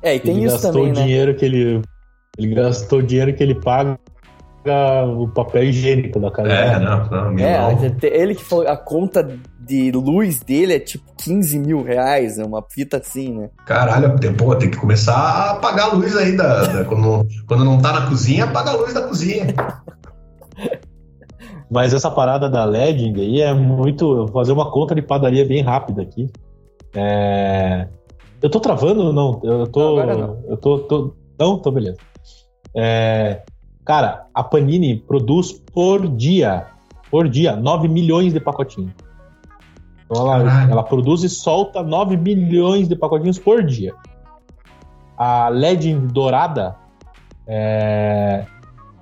É, 0.00 0.14
e 0.14 0.20
tem 0.20 0.36
ele 0.36 0.44
isso 0.44 0.54
gastou 0.54 0.72
também, 0.72 0.92
o 0.92 0.94
né? 0.94 1.02
dinheiro 1.02 1.34
que 1.34 1.44
ele 1.44 1.82
ele 2.38 2.54
gastou 2.54 2.98
o 2.98 3.02
dinheiro 3.02 3.34
que 3.34 3.42
ele 3.42 3.54
paga 3.54 3.98
o 5.18 5.28
papel 5.28 5.64
higiênico 5.64 6.18
da 6.18 6.30
casa. 6.30 6.48
É, 6.48 6.78
não, 6.78 7.04
não, 7.10 7.30
milão. 7.32 7.50
É, 8.02 8.06
ele 8.06 8.34
que 8.34 8.42
falou, 8.42 8.66
a 8.66 8.76
conta 8.76 9.22
de 9.60 9.92
luz 9.92 10.40
dele 10.40 10.72
é 10.74 10.80
tipo 10.80 11.04
15 11.18 11.58
mil 11.58 11.82
reais, 11.82 12.38
é 12.38 12.44
uma 12.44 12.62
fita 12.70 12.96
assim, 12.96 13.30
né? 13.38 13.50
Caralho, 13.66 14.18
tem, 14.18 14.32
pô, 14.34 14.54
tem 14.56 14.70
que 14.70 14.78
começar 14.78 15.14
a 15.14 15.50
apagar 15.52 15.90
a 15.90 15.92
luz 15.92 16.16
aí 16.16 16.34
da, 16.36 16.64
da- 16.64 16.84
quando, 16.86 17.26
quando 17.46 17.62
não 17.64 17.78
tá 17.78 17.92
na 17.92 18.06
cozinha, 18.08 18.44
apaga 18.44 18.70
a 18.70 18.76
luz 18.76 18.94
da 18.94 19.02
cozinha. 19.02 19.46
Mas 21.70 21.92
essa 21.92 22.10
parada 22.10 22.48
da 22.48 22.64
Legend 22.64 23.20
aí 23.20 23.40
é 23.40 23.52
muito. 23.52 24.04
eu 24.04 24.16
Vou 24.26 24.32
fazer 24.32 24.52
uma 24.52 24.70
conta 24.70 24.94
de 24.94 25.02
padaria 25.02 25.44
bem 25.46 25.62
rápida 25.62 26.02
aqui. 26.02 26.30
É, 26.94 27.88
Eu 28.40 28.48
tô 28.48 28.60
travando? 28.60 29.12
Não, 29.12 29.40
eu 29.42 29.66
tô. 29.66 29.98
Agora 30.00 30.16
não. 30.16 30.42
Eu 30.48 30.56
tô, 30.56 30.78
tô- 30.80 31.14
Não, 31.38 31.58
tô 31.58 31.70
beleza. 31.70 31.96
É, 32.76 33.42
Cara, 33.84 34.26
a 34.32 34.42
Panini 34.42 34.96
produz 34.98 35.52
por 35.52 36.08
dia, 36.08 36.68
por 37.10 37.28
dia, 37.28 37.54
9 37.54 37.86
milhões 37.86 38.32
de 38.32 38.40
pacotinhos. 38.40 38.92
Então 40.06 40.22
ela, 40.32 40.70
ela 40.70 40.82
produz 40.82 41.22
e 41.22 41.28
solta 41.28 41.82
9 41.82 42.16
milhões 42.16 42.88
de 42.88 42.96
pacotinhos 42.96 43.38
por 43.38 43.62
dia. 43.62 43.94
A 45.18 45.48
Legend 45.50 46.12
dourada 46.12 46.76
é, 47.46 48.46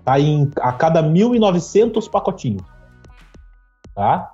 tá 0.05 0.19
em 0.19 0.51
a 0.61 0.73
cada 0.73 1.01
1.900 1.01 2.11
pacotinhos. 2.11 2.63
Tá? 3.95 4.33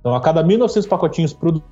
Então, 0.00 0.14
a 0.14 0.20
cada 0.20 0.42
1.900 0.42 0.88
pacotinhos 0.88 1.32
produ- 1.34 1.62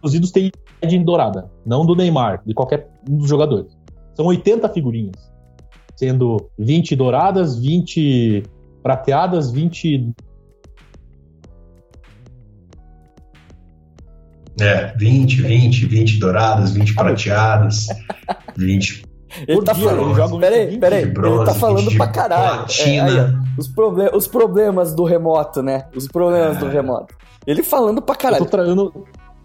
produzidos 0.00 0.30
tem 0.30 0.52
Legend 0.80 1.04
dourada. 1.04 1.50
Não 1.64 1.84
do 1.84 1.96
Neymar, 1.96 2.42
de 2.46 2.54
qualquer 2.54 2.88
um 3.08 3.16
dos 3.16 3.28
jogadores. 3.28 3.76
São 4.14 4.26
80 4.26 4.68
figurinhas. 4.68 5.35
Sendo 5.96 6.50
20 6.58 6.94
douradas, 6.94 7.58
20 7.58 8.42
prateadas, 8.82 9.50
20 9.50 10.12
É, 14.60 14.94
20, 14.96 15.42
20, 15.42 15.86
20 15.86 16.18
douradas, 16.18 16.72
20 16.72 16.92
Ah, 16.96 17.02
prateadas, 17.04 17.88
20 18.56 19.04
Ele 19.46 19.58
Por 19.58 19.64
tá 19.64 19.72
dia, 19.74 19.84
falando. 19.84 20.04
eles 20.06 20.16
jogam 20.16 20.40
Peraí, 20.40 20.66
20 20.66 20.80
peraí. 20.80 21.02
Ele 21.02 21.44
tá 21.44 21.54
falando 21.54 21.78
20 21.80 21.90
de 21.90 21.96
pra 21.98 22.06
caralho. 22.08 22.64
É, 22.80 23.00
aí, 23.00 23.20
ó, 23.20 23.60
os, 23.60 23.68
proble 23.68 24.10
os 24.14 24.26
problemas 24.26 24.94
do 24.94 25.04
remoto, 25.04 25.62
né? 25.62 25.84
Os 25.94 26.08
problemas 26.08 26.56
É. 26.56 26.60
do 26.60 26.68
remoto. 26.68 27.14
Ele 27.46 27.62
falando 27.62 28.00
pra 28.00 28.14
Eu 28.14 28.18
caralho. 28.18 28.44
tô 28.46 28.56
eu 28.58 28.74
não- 28.74 28.92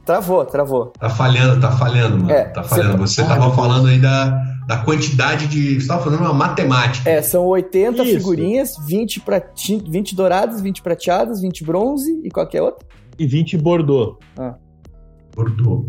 Travou, 0.05 0.43
travou. 0.45 0.87
Tá 0.99 1.09
falhando, 1.09 1.59
tá 1.61 1.71
falhando, 1.73 2.17
mano. 2.17 2.31
É, 2.31 2.45
tá 2.45 2.63
falhando. 2.63 2.97
você- 2.97 3.21
Você 3.21 3.27
tava 3.27 3.53
falando 3.53 3.87
aí 3.87 3.99
da, 3.99 4.41
da 4.71 4.77
quantidade 4.77 5.47
de. 5.47 5.81
Você 5.81 5.87
tava 5.87 6.01
fazendo 6.01 6.21
uma 6.21 6.33
matemática. 6.33 7.09
É, 7.09 7.21
são 7.21 7.45
80 7.45 8.03
Isso. 8.03 8.13
figurinhas, 8.13 8.77
20, 8.87 9.19
prati 9.19 9.75
20 9.75 10.15
douradas, 10.15 10.61
20 10.61 10.81
prateadas, 10.81 11.41
20 11.41 11.65
bronze 11.65 12.21
e 12.23 12.29
qualquer 12.29 12.61
outra. 12.61 12.87
e 13.19 13.25
20 13.27 13.57
Bordeaux. 13.57 14.17
Bordeaux. 15.35 15.87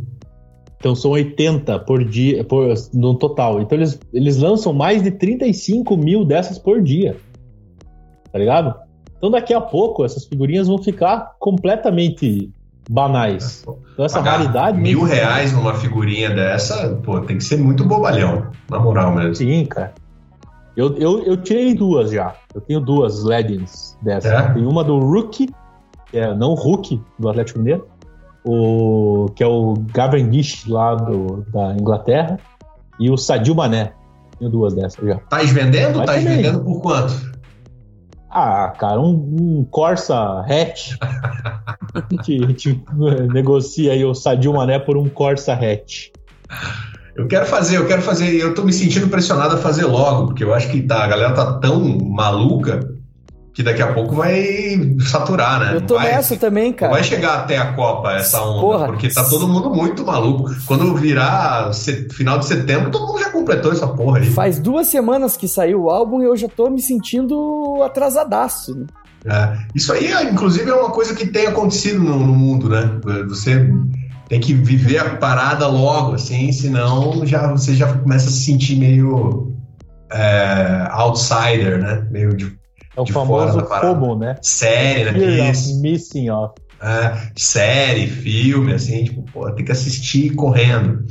Então 0.79 0.97
são 0.97 1.13
80 1.13 1.79
por 1.79 2.05
dia 2.05 2.43
por, 2.43 2.75
no 2.93 3.15
total. 3.15 3.61
Então 3.61 3.79
eles, 3.79 4.01
eles 4.13 4.39
lançam 4.39 4.73
mais 4.73 5.01
de 5.01 5.13
35 5.13 5.97
mil 5.97 6.25
dessas 6.25 6.59
por 6.59 6.83
dia. 6.83 7.17
Tá 8.33 8.39
ligado? 8.39 8.75
Então 9.17 9.31
daqui 9.31 9.55
a 9.55 9.61
pouco 9.61 10.05
essas 10.05 10.25
figurinhas 10.25 10.67
vão 10.67 10.79
ficar 10.79 11.37
completamente 11.39 12.51
banais. 12.89 13.65
Então 13.93 14.05
essa 14.05 14.19
Pagar 14.19 14.39
raridade. 14.39 14.79
Mil 14.79 15.03
reais 15.05 15.53
numa 15.53 15.75
figurinha 15.75 16.31
dessa, 16.31 17.01
pô, 17.03 17.21
tem 17.21 17.39
que 17.39 17.45
ser 17.45 17.59
muito 17.59 17.85
bobalhão. 17.85 18.49
Na 18.71 18.79
moral 18.79 19.15
mesmo. 19.15 19.35
Sim, 19.35 19.65
cara. 19.67 19.93
Eu, 20.77 20.97
eu, 20.97 21.23
eu 21.25 21.37
tirei 21.37 21.75
duas 21.75 22.11
já. 22.11 22.35
Eu 22.55 22.61
tenho 22.61 22.81
duas 22.81 23.25
Legends 23.25 23.97
dessas. 24.03 24.33
É? 24.33 24.53
Tem 24.55 24.67
uma 24.67 24.83
do 24.83 24.99
Rookie, 24.99 25.51
que 26.11 26.19
é 26.19 26.35
não 26.35 26.55
Hulk, 26.55 27.01
do 27.19 27.29
Atlético 27.29 27.59
Mineiro, 27.59 27.87
o, 28.45 29.31
que 29.35 29.43
é 29.43 29.47
o 29.47 29.75
Cavendish 29.93 30.67
lá 30.67 30.95
do, 30.95 31.45
da 31.53 31.75
Inglaterra, 31.75 32.39
e 32.99 33.11
o 33.11 33.17
Sadio 33.17 33.55
Mané. 33.55 33.93
Tenho 34.39 34.51
duas 34.51 34.75
dessas 34.75 35.05
já. 35.07 35.17
Tá 35.29 35.39
vendendo? 35.39 36.05
Tá 36.05 36.15
vendendo 36.15 36.61
por 36.65 36.81
quanto? 36.81 37.33
Ah, 38.35 38.73
cara, 38.79 38.99
um, 38.99 39.11
um 39.11 39.65
Corsa 39.71 40.41
hatch. 40.41 40.97
a, 41.03 42.03
gente, 42.11 42.43
a 42.43 42.47
gente 42.47 42.83
negocia 43.31 43.93
aí 43.93 44.03
o 44.05 44.15
Sadio 44.15 44.55
Mané 44.55 44.79
por 44.79 44.97
um 44.97 45.07
Corsa 45.07 45.53
hatch. 45.53 46.09
Eu 47.15 47.29
quero 47.29 47.45
fazer, 47.45 47.77
eu 47.77 47.87
quero 47.87 48.01
fazer. 48.01 48.35
Eu 48.35 48.55
tô 48.55 48.65
me 48.65 48.73
sentindo 48.73 49.09
pressionado 49.09 49.57
a 49.57 49.59
fazer 49.59 49.85
logo, 49.85 50.29
porque 50.29 50.43
eu 50.43 50.55
acho 50.55 50.71
que 50.71 50.81
tá, 50.81 51.05
a 51.05 51.09
galera 51.09 51.35
tá 51.35 51.59
tão 51.59 51.99
maluca 51.99 52.81
que 53.55 53.63
daqui 53.63 53.83
a 53.83 53.93
pouco 53.93 54.15
vai 54.15 54.97
saturar, 55.01 55.61
né? 55.61 55.77
Eu 55.77 55.83
tô 55.83 55.95
vai, 55.95 56.13
nessa 56.13 56.37
também, 56.37 56.73
cara. 56.73 56.93
vai 56.93 57.05
chegar 57.05 57.41
até 57.41 57.59
a 57.59 57.73
Copa 57.75 58.13
essa 58.13 58.41
onda, 58.43 58.61
Porra. 58.61 58.87
porque 58.87 59.09
tá 59.09 59.25
todo 59.25 59.47
mundo 59.47 59.71
muito 59.71 60.05
maluco. 60.05 60.51
Quando 60.67 60.95
virar 60.95 61.71
final 62.11 62.39
de 62.39 62.47
setembro, 62.47 62.91
todo 62.91 63.07
mundo 63.07 63.21
já 63.21 63.31
completou 63.31 63.73
essa 63.73 63.87
porra 63.87 64.19
aí. 64.19 64.31
Faz 64.31 64.59
duas 64.59 64.87
semanas 64.87 65.37
que 65.37 65.47
saiu 65.47 65.85
o 65.85 65.91
álbum 65.91 66.23
e 66.23 66.25
eu 66.25 66.37
já 66.37 66.49
tô 66.49 66.71
me 66.71 66.81
sentindo 66.81 67.83
atrasadaço. 67.85 68.75
né? 68.75 68.87
É, 69.25 69.59
isso 69.75 69.93
aí, 69.93 70.11
inclusive, 70.31 70.69
é 70.71 70.75
uma 70.75 70.91
coisa 70.91 71.15
que 71.15 71.27
tem 71.27 71.47
acontecido 71.47 72.03
no, 72.03 72.19
no 72.19 72.35
mundo, 72.35 72.69
né? 72.69 72.99
Você 73.29 73.71
tem 74.29 74.41
que 74.41 74.55
viver 74.55 74.99
a 74.99 75.17
parada 75.17 75.67
logo, 75.67 76.15
assim, 76.15 76.51
senão 76.53 77.25
já, 77.27 77.49
você 77.49 77.75
já 77.75 77.93
começa 77.93 78.29
a 78.29 78.33
se 78.33 78.45
sentir 78.45 78.77
meio 78.77 79.55
é, 80.11 80.89
outsider, 80.91 81.79
né? 81.79 82.07
Meio 82.11 82.35
de 82.35 82.62
É 82.97 83.01
o 83.01 83.07
famoso. 83.07 83.61
FOMO, 83.67 84.19
né? 84.19 84.37
série, 84.43 85.13
né? 85.13 85.51
Isso. 85.51 85.81
Missing 85.81 86.31
Off. 86.31 86.55
É, 86.83 87.17
série, 87.37 88.09
filme, 88.09 88.73
assim, 88.73 89.05
tipo, 89.05 89.23
pô, 89.33 89.51
tem 89.53 89.65
que 89.65 89.73
assistir 89.73 90.35
correndo. 90.35 91.05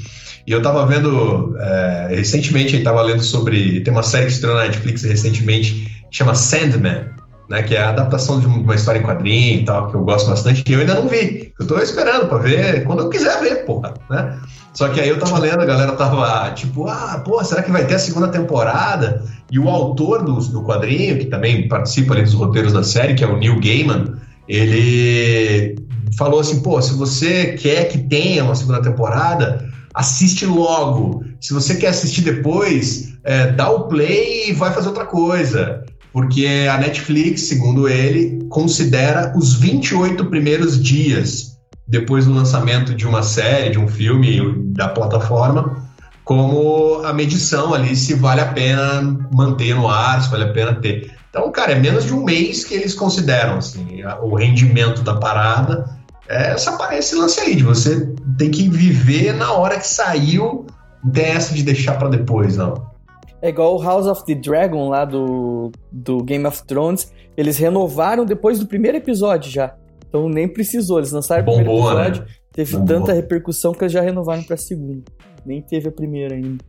E 0.46 0.52
eu 0.52 0.62
tava 0.62 0.86
vendo, 0.86 1.56
é, 1.58 2.08
recentemente, 2.16 2.76
eu 2.76 2.84
tava 2.84 3.02
lendo 3.02 3.24
sobre, 3.24 3.82
tem 3.82 3.94
uma 3.94 4.04
série 4.04 4.26
que 4.26 4.34
estreou 4.34 4.56
na 4.56 4.64
Netflix 4.64 5.04
recentemente, 5.04 5.74
que 6.10 6.18
chama 6.18 6.36
Sandman, 6.36 7.06
né, 7.52 7.64
que 7.64 7.76
é 7.76 7.82
a 7.82 7.90
adaptação 7.90 8.40
de 8.40 8.48
uma 8.48 8.74
história 8.74 9.00
em 9.00 9.04
quadrinho 9.04 9.60
e 9.60 9.66
tal, 9.66 9.90
que 9.90 9.96
eu 9.96 10.06
gosto 10.06 10.30
bastante, 10.30 10.64
que 10.64 10.72
eu 10.72 10.80
ainda 10.80 10.96
não 10.96 11.10
vi. 11.10 11.52
Eu 11.60 11.68
tô 11.68 11.78
esperando 11.80 12.30
pra 12.30 12.38
ver 12.38 12.86
quando 12.86 13.02
eu 13.02 13.10
quiser 13.10 13.42
ver, 13.42 13.66
porra, 13.66 13.94
né? 14.10 14.40
Só 14.74 14.88
que 14.88 15.02
aí 15.02 15.10
eu 15.10 15.20
tava 15.20 15.38
lendo, 15.38 15.60
a 15.60 15.66
galera 15.66 15.92
tava 15.92 16.50
tipo, 16.52 16.88
ah, 16.88 17.22
pô, 17.26 17.44
será 17.44 17.62
que 17.62 17.70
vai 17.70 17.86
ter 17.86 17.96
a 17.96 18.00
segunda 18.00 18.30
temporada? 18.30 19.22
E 19.52 19.60
o 19.60 19.68
autor 19.68 20.24
do, 20.24 20.40
do 20.40 20.64
quadrinho, 20.64 21.20
que 21.20 21.26
também 21.26 21.68
participa 21.68 22.14
ali 22.14 22.24
dos 22.24 22.34
roteiros 22.34 22.72
da 22.72 22.84
série, 22.84 23.16
que 23.16 23.24
é 23.24 23.28
o 23.28 23.36
Neil 23.36 23.60
Gaiman, 23.60 24.14
ele 24.48 25.76
falou 26.18 26.40
assim, 26.40 26.62
pô, 26.62 26.82
se 26.82 26.94
você 26.94 27.48
quer 27.62 27.90
que 27.90 27.98
tenha 27.98 28.46
uma 28.46 28.56
segunda 28.56 28.82
temporada, 28.82 29.70
assiste 29.94 30.46
logo. 30.46 31.26
Se 31.42 31.54
você 31.54 31.76
quer 31.76 31.88
assistir 31.88 32.22
depois, 32.22 33.12
é, 33.26 33.52
dá 33.52 33.70
o 33.70 33.90
play 33.90 34.52
e 34.52 34.54
vai 34.54 34.72
fazer 34.72 34.88
outra 34.88 35.06
coisa. 35.06 35.84
Porque 36.12 36.68
a 36.70 36.78
Netflix, 36.78 37.44
segundo 37.44 37.88
ele, 37.88 38.46
considera 38.50 39.34
os 39.36 39.54
28 39.54 40.26
primeiros 40.26 40.82
dias 40.82 41.52
depois 41.88 42.26
do 42.26 42.34
lançamento 42.34 42.94
de 42.94 43.06
uma 43.06 43.24
série, 43.24 43.72
de 43.72 43.80
um 43.80 43.88
filme 43.88 44.64
da 44.74 44.88
plataforma, 44.88 45.86
como 46.24 47.02
a 47.04 47.14
medição 47.14 47.74
ali 47.74 47.96
se 47.96 48.14
vale 48.14 48.40
a 48.40 48.46
pena 48.46 49.20
manter 49.34 49.76
no 49.76 49.88
ar, 49.88 50.22
se 50.22 50.30
vale 50.30 50.46
a 50.46 50.54
pena 50.54 50.76
ter. 50.76 51.12
Então, 51.30 51.52
cara, 51.52 51.74
é 51.74 51.80
menos 51.80 52.06
de 52.06 52.14
um 52.14 52.24
mês 52.24 52.64
que 52.64 52.74
eles 52.74 52.94
consideram 52.94 53.58
assim, 53.58 54.02
o 54.22 54.36
rendimento 54.36 55.02
da 55.02 55.16
parada. 55.16 55.90
É 56.28 56.52
essa, 56.52 56.78
esse 56.94 57.16
lance 57.16 57.40
aí, 57.40 57.56
de 57.56 57.64
você 57.64 58.14
tem 58.38 58.50
que 58.50 58.70
viver 58.70 59.34
na 59.34 59.52
hora 59.52 59.78
que 59.78 59.88
saiu, 59.88 60.66
não 61.04 61.12
tem 61.12 61.26
essa 61.26 61.54
de 61.54 61.64
deixar 61.64 61.98
para 61.98 62.10
depois, 62.10 62.56
não. 62.56 62.91
É 63.42 63.50
igual 63.50 63.76
o 63.76 63.82
House 63.82 64.06
of 64.06 64.24
the 64.26 64.36
Dragon 64.36 64.90
lá 64.90 65.04
do, 65.04 65.72
do 65.92 66.24
Game 66.24 66.46
of 66.46 66.64
Thrones. 66.66 67.12
Eles 67.36 67.58
renovaram 67.58 68.24
depois 68.24 68.60
do 68.60 68.68
primeiro 68.68 68.98
episódio 68.98 69.52
já. 69.52 69.74
Então 70.08 70.30
nem 70.30 70.48
precisou. 70.48 71.00
Eles 71.00 71.12
lançaram 71.12 71.44
Bombou, 71.44 71.62
o 71.62 71.86
primeiro 71.86 71.96
né? 71.96 72.08
episódio. 72.08 72.24
Né? 72.24 72.36
Teve 72.54 72.72
Bombou. 72.74 72.88
tanta 72.88 73.14
repercussão 73.14 73.74
que 73.74 73.84
eles 73.84 73.94
já 73.94 74.02
renovaram 74.02 74.44
pra 74.44 74.58
segunda. 74.58 75.04
Nem 75.46 75.62
teve 75.62 75.90
a 75.90 75.92
primeira 75.92 76.36
ainda. 76.36 76.64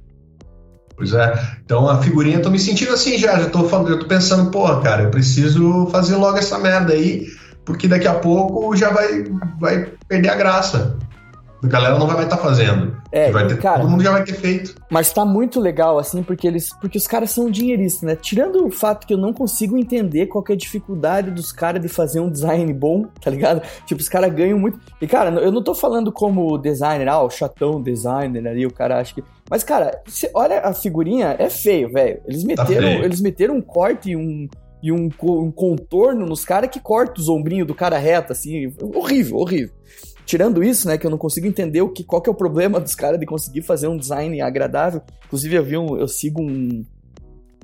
Pois 0.96 1.12
é. 1.12 1.32
Então 1.64 1.88
a 1.88 2.00
figurinha, 2.00 2.37
eu 2.37 2.42
tô 2.42 2.50
me 2.50 2.58
sentindo 2.58 2.92
assim 2.92 3.18
já. 3.18 3.38
Já 3.38 3.50
tô, 3.50 3.64
falando, 3.64 3.90
eu 3.90 3.98
tô 3.98 4.06
pensando, 4.06 4.50
pô, 4.50 4.64
cara, 4.80 5.02
eu 5.02 5.11
preciso 5.11 5.87
fazer 5.88 6.16
logo 6.16 6.38
essa 6.38 6.58
merda 6.58 6.92
aí, 6.92 7.26
porque 7.64 7.88
daqui 7.88 8.06
a 8.06 8.14
pouco 8.14 8.74
já 8.76 8.90
vai, 8.90 9.24
vai 9.61 9.92
perder 10.08 10.30
a 10.30 10.37
graça 10.37 10.98
a 11.62 11.66
galera 11.68 11.98
não 11.98 12.09
vai 12.09 12.25
estar 12.25 12.37
tá 12.37 12.42
fazendo. 12.42 12.96
É, 13.12 13.31
vai 13.31 13.46
ter, 13.46 13.57
cara, 13.59 13.81
todo 13.81 13.90
mundo 13.90 14.03
já 14.03 14.11
vai 14.11 14.25
ter 14.25 14.35
feito. 14.35 14.75
Mas 14.90 15.12
tá 15.12 15.25
muito 15.25 15.61
legal, 15.61 15.96
assim, 15.98 16.22
porque 16.22 16.46
eles. 16.46 16.70
Porque 16.81 16.98
os 16.98 17.07
caras 17.07 17.31
são 17.31 17.48
dinheiristas, 17.48 18.03
né? 18.03 18.16
Tirando 18.16 18.66
o 18.66 18.70
fato 18.70 19.07
que 19.07 19.14
eu 19.14 19.18
não 19.18 19.33
consigo 19.33 19.79
entender 19.79 20.27
qual 20.27 20.44
é 20.48 20.53
a 20.53 20.57
dificuldade 20.57 21.31
dos 21.31 21.53
caras 21.53 21.81
de 21.81 21.88
fazer 21.88 22.18
um 22.18 22.29
design 22.29 22.72
bom, 22.72 23.05
tá 23.20 23.31
ligado? 23.31 23.62
Tipo, 23.87 24.01
os 24.01 24.09
caras 24.09 24.33
ganham 24.35 24.59
muito. 24.59 24.81
E, 25.01 25.07
cara, 25.07 25.31
eu 25.40 25.53
não 25.53 25.62
tô 25.62 25.75
falando 25.75 26.11
como 26.11 26.59
designer, 26.59 27.09
ah, 27.09 27.22
o 27.22 27.31
chatão 27.31 27.81
designer 27.81 28.46
ali, 28.46 28.66
o 28.66 28.72
cara 28.72 28.98
acha 28.98 29.14
que. 29.14 29.22
Mas, 29.48 29.62
cara, 29.62 30.01
você 30.05 30.31
olha 30.35 30.61
a 30.61 30.72
figurinha, 30.72 31.37
é 31.38 31.48
feio, 31.48 31.92
velho. 31.92 32.20
Eles 32.27 32.42
tá 32.42 32.64
meteram, 32.64 32.88
tá 32.88 33.05
eles 33.05 33.20
meteram 33.20 33.57
um 33.57 33.62
corte 33.62 34.11
e 34.11 34.16
um, 34.16 34.48
e 34.83 34.90
um, 34.90 35.09
um 35.22 35.53
contorno 35.53 36.27
nos 36.27 36.44
caras 36.44 36.70
que 36.70 36.81
corta 36.81 37.20
os 37.20 37.29
ombrinhos 37.29 37.68
do 37.68 37.75
cara 37.75 37.98
reto, 37.98 38.33
assim. 38.33 38.75
Horrível, 38.81 39.37
horrível 39.37 39.75
tirando 40.24 40.62
isso, 40.62 40.88
né, 40.88 40.96
que 40.96 41.06
eu 41.06 41.11
não 41.11 41.18
consigo 41.18 41.46
entender 41.46 41.82
o 41.82 41.88
que, 41.88 42.04
qual 42.04 42.20
que 42.20 42.28
é 42.28 42.32
o 42.32 42.37
problema 42.37 42.80
dos 42.80 42.94
caras 42.94 43.18
de 43.18 43.26
conseguir 43.26 43.62
fazer 43.62 43.88
um 43.88 43.96
design 43.96 44.40
agradável. 44.40 45.02
Inclusive, 45.26 45.54
eu 45.56 45.64
vi 45.64 45.76
um, 45.76 45.96
eu 45.96 46.08
sigo 46.08 46.42
um, 46.42 46.85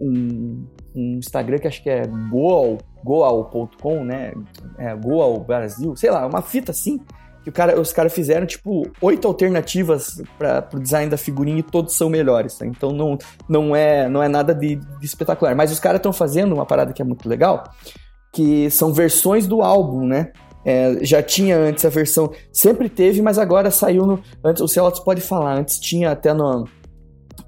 um, 0.00 0.66
um 0.94 1.18
Instagram 1.18 1.58
que 1.58 1.68
acho 1.68 1.82
que 1.82 1.90
é 1.90 2.02
goal, 2.30 2.78
goal.com, 3.04 4.04
né, 4.04 4.32
é, 4.78 4.94
Goal 4.94 5.40
Brasil, 5.40 5.96
sei 5.96 6.10
lá, 6.10 6.26
uma 6.26 6.42
fita 6.42 6.72
assim, 6.72 7.00
que 7.44 7.52
cara, 7.52 7.80
os 7.80 7.92
caras 7.92 8.12
fizeram, 8.12 8.46
tipo, 8.46 8.90
oito 9.00 9.26
alternativas 9.26 10.20
para 10.38 10.68
o 10.74 10.80
design 10.80 11.10
da 11.10 11.16
figurinha 11.16 11.60
e 11.60 11.62
todos 11.62 11.96
são 11.96 12.10
melhores, 12.10 12.58
tá? 12.58 12.66
Então 12.66 12.92
não, 12.92 13.16
não, 13.48 13.74
é, 13.74 14.08
não 14.08 14.22
é 14.22 14.28
nada 14.28 14.54
de, 14.54 14.76
de 14.76 15.06
espetacular. 15.06 15.54
Mas 15.54 15.72
os 15.72 15.78
caras 15.78 15.98
estão 15.98 16.12
fazendo 16.12 16.54
uma 16.54 16.66
parada 16.66 16.92
que 16.92 17.00
é 17.00 17.04
muito 17.04 17.28
legal, 17.28 17.64
que 18.32 18.70
são 18.70 18.92
versões 18.92 19.46
do 19.46 19.62
álbum, 19.62 20.06
né? 20.06 20.32
É, 20.70 21.02
já 21.02 21.22
tinha 21.22 21.56
antes 21.56 21.82
a 21.86 21.88
versão, 21.88 22.30
sempre 22.52 22.90
teve, 22.90 23.22
mas 23.22 23.38
agora 23.38 23.70
saiu 23.70 24.04
no. 24.04 24.20
Antes, 24.44 24.60
o 24.60 24.68
Celotes 24.68 25.00
pode 25.00 25.22
falar, 25.22 25.58
antes 25.58 25.80
tinha 25.80 26.10
até 26.10 26.34
no, 26.34 26.68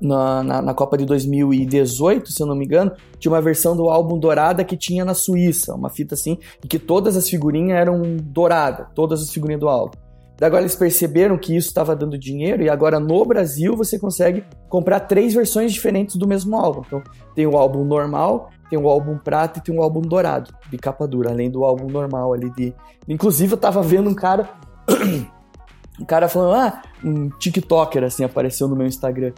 na, 0.01 0.43
na, 0.43 0.63
na, 0.63 0.73
Copa 0.73 0.97
de 0.97 1.05
2018, 1.05 2.33
se 2.33 2.43
eu 2.43 2.47
não 2.47 2.57
me 2.57 2.65
engano, 2.65 2.91
tinha 3.19 3.31
uma 3.31 3.43
versão 3.43 3.77
do 3.77 3.91
álbum 3.91 4.19
Dourada 4.19 4.65
que 4.65 4.75
tinha 4.75 5.05
na 5.05 5.13
Suíça, 5.13 5.75
uma 5.75 5.91
fita 5.91 6.15
assim, 6.15 6.39
e 6.65 6.67
que 6.67 6.79
todas 6.79 7.15
as 7.15 7.29
figurinhas 7.29 7.79
eram 7.79 8.01
douradas, 8.23 8.87
todas 8.95 9.21
as 9.21 9.31
figurinhas 9.31 9.61
do 9.61 9.69
álbum. 9.69 9.99
Daí 10.39 10.47
agora 10.47 10.63
eles 10.63 10.75
perceberam 10.75 11.37
que 11.37 11.55
isso 11.55 11.69
estava 11.69 11.95
dando 11.95 12.17
dinheiro 12.17 12.63
e 12.63 12.71
agora 12.71 12.99
no 12.99 13.23
Brasil 13.27 13.77
você 13.77 13.99
consegue 13.99 14.43
comprar 14.71 15.01
três 15.01 15.35
versões 15.35 15.75
diferentes 15.75 16.17
do 16.17 16.27
mesmo 16.27 16.57
álbum. 16.57 16.81
Então 16.87 17.03
tem 17.35 17.47
o 17.47 17.59
álbum 17.59 17.85
normal, 17.85 18.49
tem 18.71 18.79
um 18.79 18.89
álbum 18.89 19.19
prata 19.19 19.59
e 19.59 19.63
tem 19.63 19.77
um 19.77 19.83
álbum 19.83 20.01
dourado, 20.01 20.55
de 20.71 20.79
capa 20.79 21.07
dura, 21.07 21.31
além 21.31 21.51
do 21.51 21.65
álbum 21.65 21.91
normal 21.91 22.33
ali 22.33 22.49
de. 22.51 22.73
Inclusive, 23.09 23.55
eu 23.55 23.59
tava 23.59 23.83
vendo 23.83 24.09
um 24.09 24.15
cara. 24.15 24.49
um 26.01 26.05
cara 26.05 26.29
falando, 26.29 26.55
ah, 26.55 26.83
um 27.05 27.29
TikToker 27.29 28.05
assim 28.05 28.25
apareceu 28.25 28.69
no 28.69 28.77
meu 28.77 28.87
Instagram. 28.87 29.33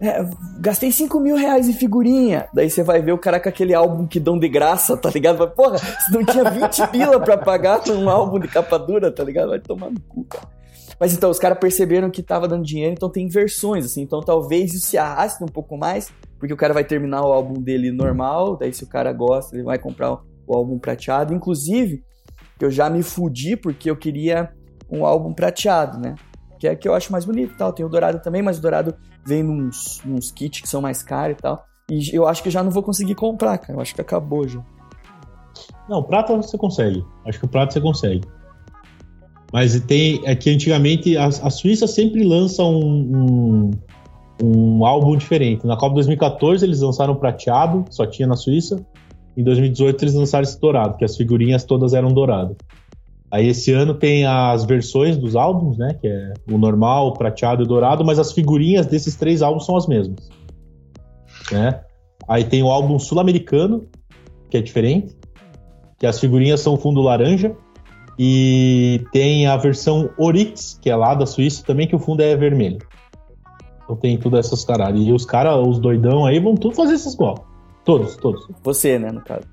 É, 0.00 0.24
gastei 0.60 0.92
5 0.92 1.18
mil 1.20 1.36
reais 1.36 1.68
em 1.68 1.72
figurinha. 1.72 2.48
Daí 2.54 2.70
você 2.70 2.82
vai 2.82 3.02
ver 3.02 3.12
o 3.12 3.18
cara 3.18 3.40
com 3.40 3.48
aquele 3.48 3.74
álbum 3.74 4.06
que 4.06 4.20
dão 4.20 4.38
de 4.38 4.48
graça, 4.48 4.96
tá 4.96 5.10
ligado? 5.10 5.38
Vai, 5.38 5.48
porra, 5.48 5.76
você 5.78 6.12
não 6.12 6.24
tinha 6.24 6.48
20 6.48 6.86
pila 6.88 7.20
pra 7.20 7.36
pagar 7.36 7.82
um 7.90 8.08
álbum 8.08 8.38
de 8.38 8.48
capa 8.48 8.78
dura, 8.78 9.10
tá 9.10 9.24
ligado? 9.24 9.50
Vai 9.50 9.58
tomar 9.58 9.90
no 9.90 10.00
cu, 10.00 10.24
cara. 10.24 10.48
Mas 11.00 11.14
então, 11.14 11.30
os 11.30 11.38
caras 11.38 11.58
perceberam 11.58 12.10
que 12.10 12.22
tava 12.22 12.48
dando 12.48 12.64
dinheiro, 12.64 12.92
então 12.92 13.08
tem 13.08 13.28
versões, 13.28 13.84
assim. 13.84 14.02
Então 14.02 14.20
talvez 14.20 14.74
isso 14.74 14.86
se 14.86 14.98
arraste 14.98 15.42
um 15.42 15.46
pouco 15.46 15.76
mais 15.76 16.12
porque 16.38 16.54
o 16.54 16.56
cara 16.56 16.72
vai 16.72 16.84
terminar 16.84 17.22
o 17.22 17.32
álbum 17.32 17.60
dele 17.60 17.90
normal, 17.90 18.56
daí 18.56 18.72
se 18.72 18.84
o 18.84 18.86
cara 18.86 19.12
gosta, 19.12 19.56
ele 19.56 19.64
vai 19.64 19.78
comprar 19.78 20.12
o 20.46 20.56
álbum 20.56 20.78
prateado. 20.78 21.34
Inclusive, 21.34 22.04
eu 22.60 22.70
já 22.70 22.88
me 22.88 23.02
fudi 23.02 23.56
porque 23.56 23.90
eu 23.90 23.96
queria 23.96 24.52
um 24.88 25.04
álbum 25.04 25.32
prateado, 25.32 25.98
né? 25.98 26.14
Que 26.58 26.68
é 26.68 26.76
que 26.76 26.88
eu 26.88 26.94
acho 26.94 27.12
mais 27.12 27.24
bonito 27.24 27.56
tal. 27.56 27.72
Tem 27.72 27.84
o 27.84 27.88
dourado 27.88 28.20
também, 28.20 28.40
mas 28.40 28.58
o 28.58 28.62
dourado 28.62 28.94
vem 29.26 29.42
nos, 29.42 30.00
nos 30.04 30.30
kits 30.30 30.60
que 30.60 30.68
são 30.68 30.80
mais 30.80 31.02
caros 31.02 31.36
e 31.36 31.42
tal. 31.42 31.64
E 31.90 32.14
eu 32.14 32.26
acho 32.26 32.42
que 32.42 32.50
já 32.50 32.62
não 32.62 32.70
vou 32.70 32.82
conseguir 32.82 33.14
comprar, 33.14 33.58
cara. 33.58 33.74
Eu 33.74 33.80
acho 33.80 33.94
que 33.94 34.00
acabou 34.00 34.46
já. 34.46 34.64
Não, 35.88 36.02
prata 36.02 36.36
você 36.36 36.56
consegue. 36.56 37.04
Acho 37.26 37.40
que 37.40 37.46
o 37.46 37.48
prato 37.48 37.72
você 37.72 37.80
consegue. 37.80 38.28
Mas 39.52 39.78
tem. 39.80 40.20
É 40.24 40.34
que 40.34 40.50
antigamente 40.50 41.16
a, 41.16 41.26
a 41.26 41.50
Suíça 41.50 41.86
sempre 41.86 42.22
lança 42.22 42.62
um, 42.62 43.70
um 43.70 43.70
um 44.42 44.84
álbum 44.84 45.16
diferente. 45.16 45.66
Na 45.66 45.76
Copa 45.76 45.94
2014 45.94 46.64
eles 46.64 46.80
lançaram 46.80 47.16
prateado, 47.16 47.84
só 47.90 48.06
tinha 48.06 48.28
na 48.28 48.36
Suíça. 48.36 48.84
Em 49.36 49.42
2018 49.42 50.04
eles 50.04 50.14
lançaram 50.14 50.44
esse 50.44 50.60
dourado, 50.60 50.96
que 50.96 51.04
as 51.04 51.16
figurinhas 51.16 51.64
todas 51.64 51.94
eram 51.94 52.12
douradas. 52.12 52.56
Aí 53.30 53.46
esse 53.46 53.72
ano 53.72 53.94
tem 53.94 54.24
as 54.24 54.64
versões 54.64 55.16
dos 55.16 55.36
álbuns, 55.36 55.76
né? 55.76 55.94
Que 56.00 56.08
é 56.08 56.32
o 56.50 56.56
normal, 56.56 57.08
o 57.08 57.12
prateado 57.12 57.62
e 57.62 57.64
o 57.64 57.68
dourado, 57.68 58.04
mas 58.04 58.18
as 58.18 58.32
figurinhas 58.32 58.86
desses 58.86 59.16
três 59.16 59.42
álbuns 59.42 59.66
são 59.66 59.76
as 59.76 59.86
mesmas. 59.86 60.28
Né? 61.52 61.80
Aí 62.26 62.44
tem 62.44 62.62
o 62.62 62.68
álbum 62.68 62.98
sul-americano, 62.98 63.86
que 64.50 64.56
é 64.56 64.62
diferente, 64.62 65.14
que 65.98 66.06
as 66.06 66.18
figurinhas 66.18 66.60
são 66.60 66.76
fundo 66.76 67.02
laranja. 67.02 67.54
E 68.18 69.04
tem 69.12 69.46
a 69.46 69.56
versão 69.56 70.10
Orix, 70.18 70.78
que 70.82 70.90
é 70.90 70.96
lá 70.96 71.14
da 71.14 71.24
Suíça 71.24 71.62
também, 71.64 71.86
que 71.86 71.94
o 71.94 71.98
fundo 71.98 72.20
é 72.20 72.34
vermelho. 72.36 72.78
Então 73.84 73.96
tem 73.96 74.18
tudo 74.18 74.36
essas 74.36 74.64
caralho. 74.64 74.96
E 74.98 75.12
os 75.12 75.24
caras, 75.24 75.54
os 75.66 75.78
doidão 75.78 76.26
aí, 76.26 76.40
vão 76.40 76.54
tudo 76.54 76.74
fazer 76.74 76.94
esses 76.94 77.14
igual. 77.14 77.46
Todos, 77.84 78.16
todos. 78.16 78.46
Você, 78.62 78.98
né, 78.98 79.10
no 79.10 79.22
caso. 79.22 79.46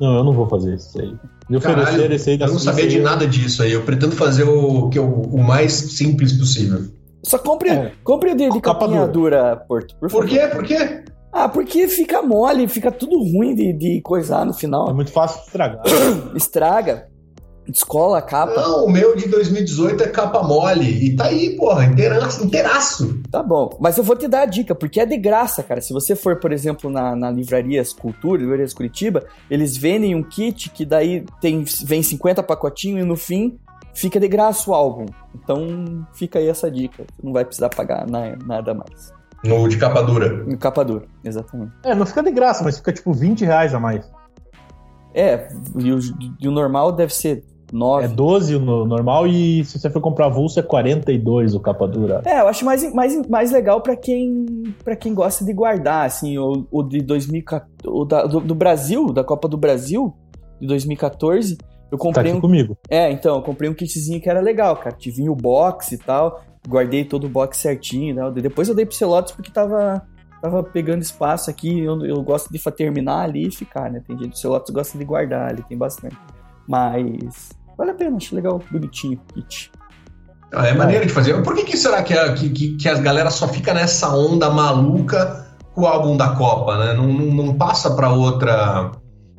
Não, 0.00 0.14
eu 0.16 0.24
não 0.24 0.32
vou 0.32 0.48
fazer 0.48 0.76
isso 0.76 1.00
aí. 1.00 1.12
Me 1.50 1.60
Caralho, 1.60 2.12
esse 2.12 2.30
aí 2.30 2.36
da 2.38 2.46
Eu 2.46 2.52
não 2.52 2.58
sabia 2.58 2.86
de 2.86 3.00
nada 3.00 3.26
disso 3.26 3.62
aí. 3.62 3.72
Eu 3.72 3.82
pretendo 3.82 4.14
fazer 4.14 4.44
o, 4.44 4.88
que, 4.90 4.98
o, 4.98 5.22
o 5.22 5.42
mais 5.42 5.72
simples 5.72 6.32
possível. 6.32 6.82
Só 7.22 7.38
compre, 7.38 7.70
é. 7.70 7.92
compre 8.04 8.30
o 8.30 8.36
de, 8.36 8.50
de 8.50 8.60
capinha 8.60 9.06
dura, 9.06 9.56
Porto. 9.56 9.96
Por, 9.96 10.08
por 10.08 10.26
quê? 10.26 10.46
Por 10.46 10.64
quê? 10.64 11.04
Ah, 11.32 11.48
porque 11.48 11.88
fica 11.88 12.22
mole, 12.22 12.68
fica 12.68 12.90
tudo 12.90 13.18
ruim 13.18 13.54
de, 13.54 13.72
de 13.72 14.00
coisar 14.02 14.46
no 14.46 14.54
final. 14.54 14.88
É 14.88 14.92
muito 14.92 15.10
fácil 15.10 15.40
de 15.40 15.46
estragar. 15.46 15.82
Estraga. 16.34 17.08
Descola 17.68 18.18
a 18.18 18.22
capa? 18.22 18.54
Não, 18.54 18.86
o 18.86 18.90
meu 18.90 19.14
de 19.14 19.28
2018 19.28 20.02
é 20.02 20.08
capa 20.08 20.42
mole. 20.42 21.04
E 21.04 21.14
tá 21.14 21.26
aí, 21.26 21.54
porra, 21.54 21.84
inteiraço, 21.84 22.42
inteiraço. 22.42 23.20
Tá 23.30 23.42
bom. 23.42 23.76
Mas 23.78 23.98
eu 23.98 24.04
vou 24.04 24.16
te 24.16 24.26
dar 24.26 24.42
a 24.42 24.46
dica, 24.46 24.74
porque 24.74 24.98
é 24.98 25.04
de 25.04 25.18
graça, 25.18 25.62
cara. 25.62 25.82
Se 25.82 25.92
você 25.92 26.16
for, 26.16 26.36
por 26.36 26.50
exemplo, 26.50 26.88
na, 26.88 27.14
na 27.14 27.30
Livrarias 27.30 27.92
Cultura, 27.92 28.40
Livrarias 28.40 28.72
Curitiba, 28.72 29.26
eles 29.50 29.76
vendem 29.76 30.14
um 30.14 30.22
kit 30.22 30.70
que 30.70 30.86
daí 30.86 31.26
tem, 31.42 31.62
vem 31.84 32.02
50 32.02 32.42
pacotinhos 32.42 33.02
e 33.02 33.06
no 33.06 33.16
fim 33.16 33.58
fica 33.92 34.18
de 34.18 34.28
graça 34.28 34.70
o 34.70 34.74
álbum. 34.74 35.04
Então 35.34 36.06
fica 36.14 36.38
aí 36.38 36.48
essa 36.48 36.70
dica. 36.70 37.04
Não 37.22 37.34
vai 37.34 37.44
precisar 37.44 37.68
pagar 37.68 38.06
nada 38.08 38.72
mais. 38.72 39.12
No 39.44 39.68
de 39.68 39.76
capa 39.76 40.02
dura. 40.02 40.42
No 40.44 40.56
capa 40.56 40.82
dura, 40.82 41.04
exatamente. 41.22 41.72
É, 41.84 41.94
não 41.94 42.06
fica 42.06 42.22
de 42.22 42.30
graça, 42.30 42.64
mas 42.64 42.78
fica 42.78 42.92
tipo 42.94 43.12
20 43.12 43.44
reais 43.44 43.74
a 43.74 43.78
mais. 43.78 44.10
É, 45.14 45.48
e 45.76 45.92
o, 45.92 45.98
e 46.40 46.48
o 46.48 46.50
normal 46.50 46.92
deve 46.92 47.14
ser 47.14 47.44
9. 47.72 48.04
É 48.04 48.08
12 48.08 48.58
no 48.58 48.84
normal 48.84 49.26
e 49.26 49.64
se 49.64 49.78
você 49.78 49.90
for 49.90 50.00
comprar 50.00 50.26
avulso 50.26 50.58
é 50.58 50.62
42 50.62 51.54
o 51.54 51.60
capa 51.60 51.86
dura. 51.86 52.22
É, 52.24 52.40
eu 52.40 52.48
acho 52.48 52.64
mais, 52.64 52.92
mais, 52.92 53.28
mais 53.28 53.50
legal 53.50 53.80
para 53.80 53.96
quem 53.96 54.46
para 54.82 54.96
quem 54.96 55.14
gosta 55.14 55.44
de 55.44 55.52
guardar, 55.52 56.06
assim, 56.06 56.38
o, 56.38 56.66
o 56.70 56.82
de 56.82 57.00
2014, 57.02 57.70
o 57.86 58.04
da, 58.04 58.24
do, 58.24 58.40
do, 58.40 58.54
Brasil, 58.54 59.12
da 59.12 59.22
Copa 59.22 59.48
do 59.48 59.56
Brasil, 59.56 60.14
de 60.60 60.66
2014, 60.66 61.58
eu 61.90 61.98
comprei 61.98 62.24
tá 62.24 62.30
aqui 62.30 62.38
um... 62.38 62.40
comigo. 62.40 62.76
É, 62.88 63.10
então, 63.10 63.36
eu 63.36 63.42
comprei 63.42 63.68
um 63.68 63.74
kitzinho 63.74 64.20
que 64.20 64.28
era 64.28 64.40
legal, 64.40 64.76
cara, 64.76 64.94
que 64.94 65.10
vinha 65.10 65.30
o 65.30 65.36
box 65.36 65.92
e 65.92 65.98
tal, 65.98 66.42
guardei 66.66 67.04
todo 67.04 67.24
o 67.24 67.28
box 67.28 67.58
certinho, 67.58 68.14
né? 68.14 68.30
depois 68.40 68.68
eu 68.68 68.74
dei 68.74 68.86
pro 68.86 68.94
Celotes 68.94 69.32
porque 69.32 69.50
tava 69.50 70.02
tava 70.40 70.62
pegando 70.62 71.02
espaço 71.02 71.50
aqui, 71.50 71.80
eu, 71.80 72.04
eu 72.04 72.22
gosto 72.22 72.52
de 72.52 72.58
terminar 72.70 73.22
ali 73.22 73.48
e 73.48 73.50
ficar, 73.50 73.90
né? 73.90 74.00
Tem 74.06 74.16
gente, 74.16 74.34
o 74.34 74.36
Celotes 74.36 74.72
gosta 74.72 74.96
de 74.96 75.04
guardar 75.04 75.50
ali, 75.50 75.64
tem 75.64 75.76
bastante. 75.76 76.16
Mas 76.66 77.50
Vale 77.78 77.92
a 77.92 77.94
pena, 77.94 78.16
acho 78.16 78.34
legal, 78.34 78.60
bonitinho 78.70 79.18
o 79.30 79.32
kit. 79.32 79.70
Ah, 80.52 80.66
é 80.66 80.74
maneiro 80.74 81.06
de 81.06 81.12
fazer. 81.12 81.40
Por 81.42 81.54
que, 81.54 81.62
que 81.62 81.76
será 81.76 82.02
que 82.02 82.12
a, 82.12 82.32
que, 82.32 82.76
que 82.76 82.88
a 82.88 82.98
galera 82.98 83.30
só 83.30 83.46
fica 83.46 83.72
nessa 83.72 84.14
onda 84.14 84.50
maluca 84.50 85.46
com 85.74 85.82
o 85.82 85.86
álbum 85.86 86.16
da 86.16 86.30
Copa, 86.30 86.76
né? 86.78 86.94
Não, 86.94 87.06
não, 87.06 87.26
não 87.46 87.54
passa 87.54 87.94
para 87.94 88.10
outra 88.10 88.90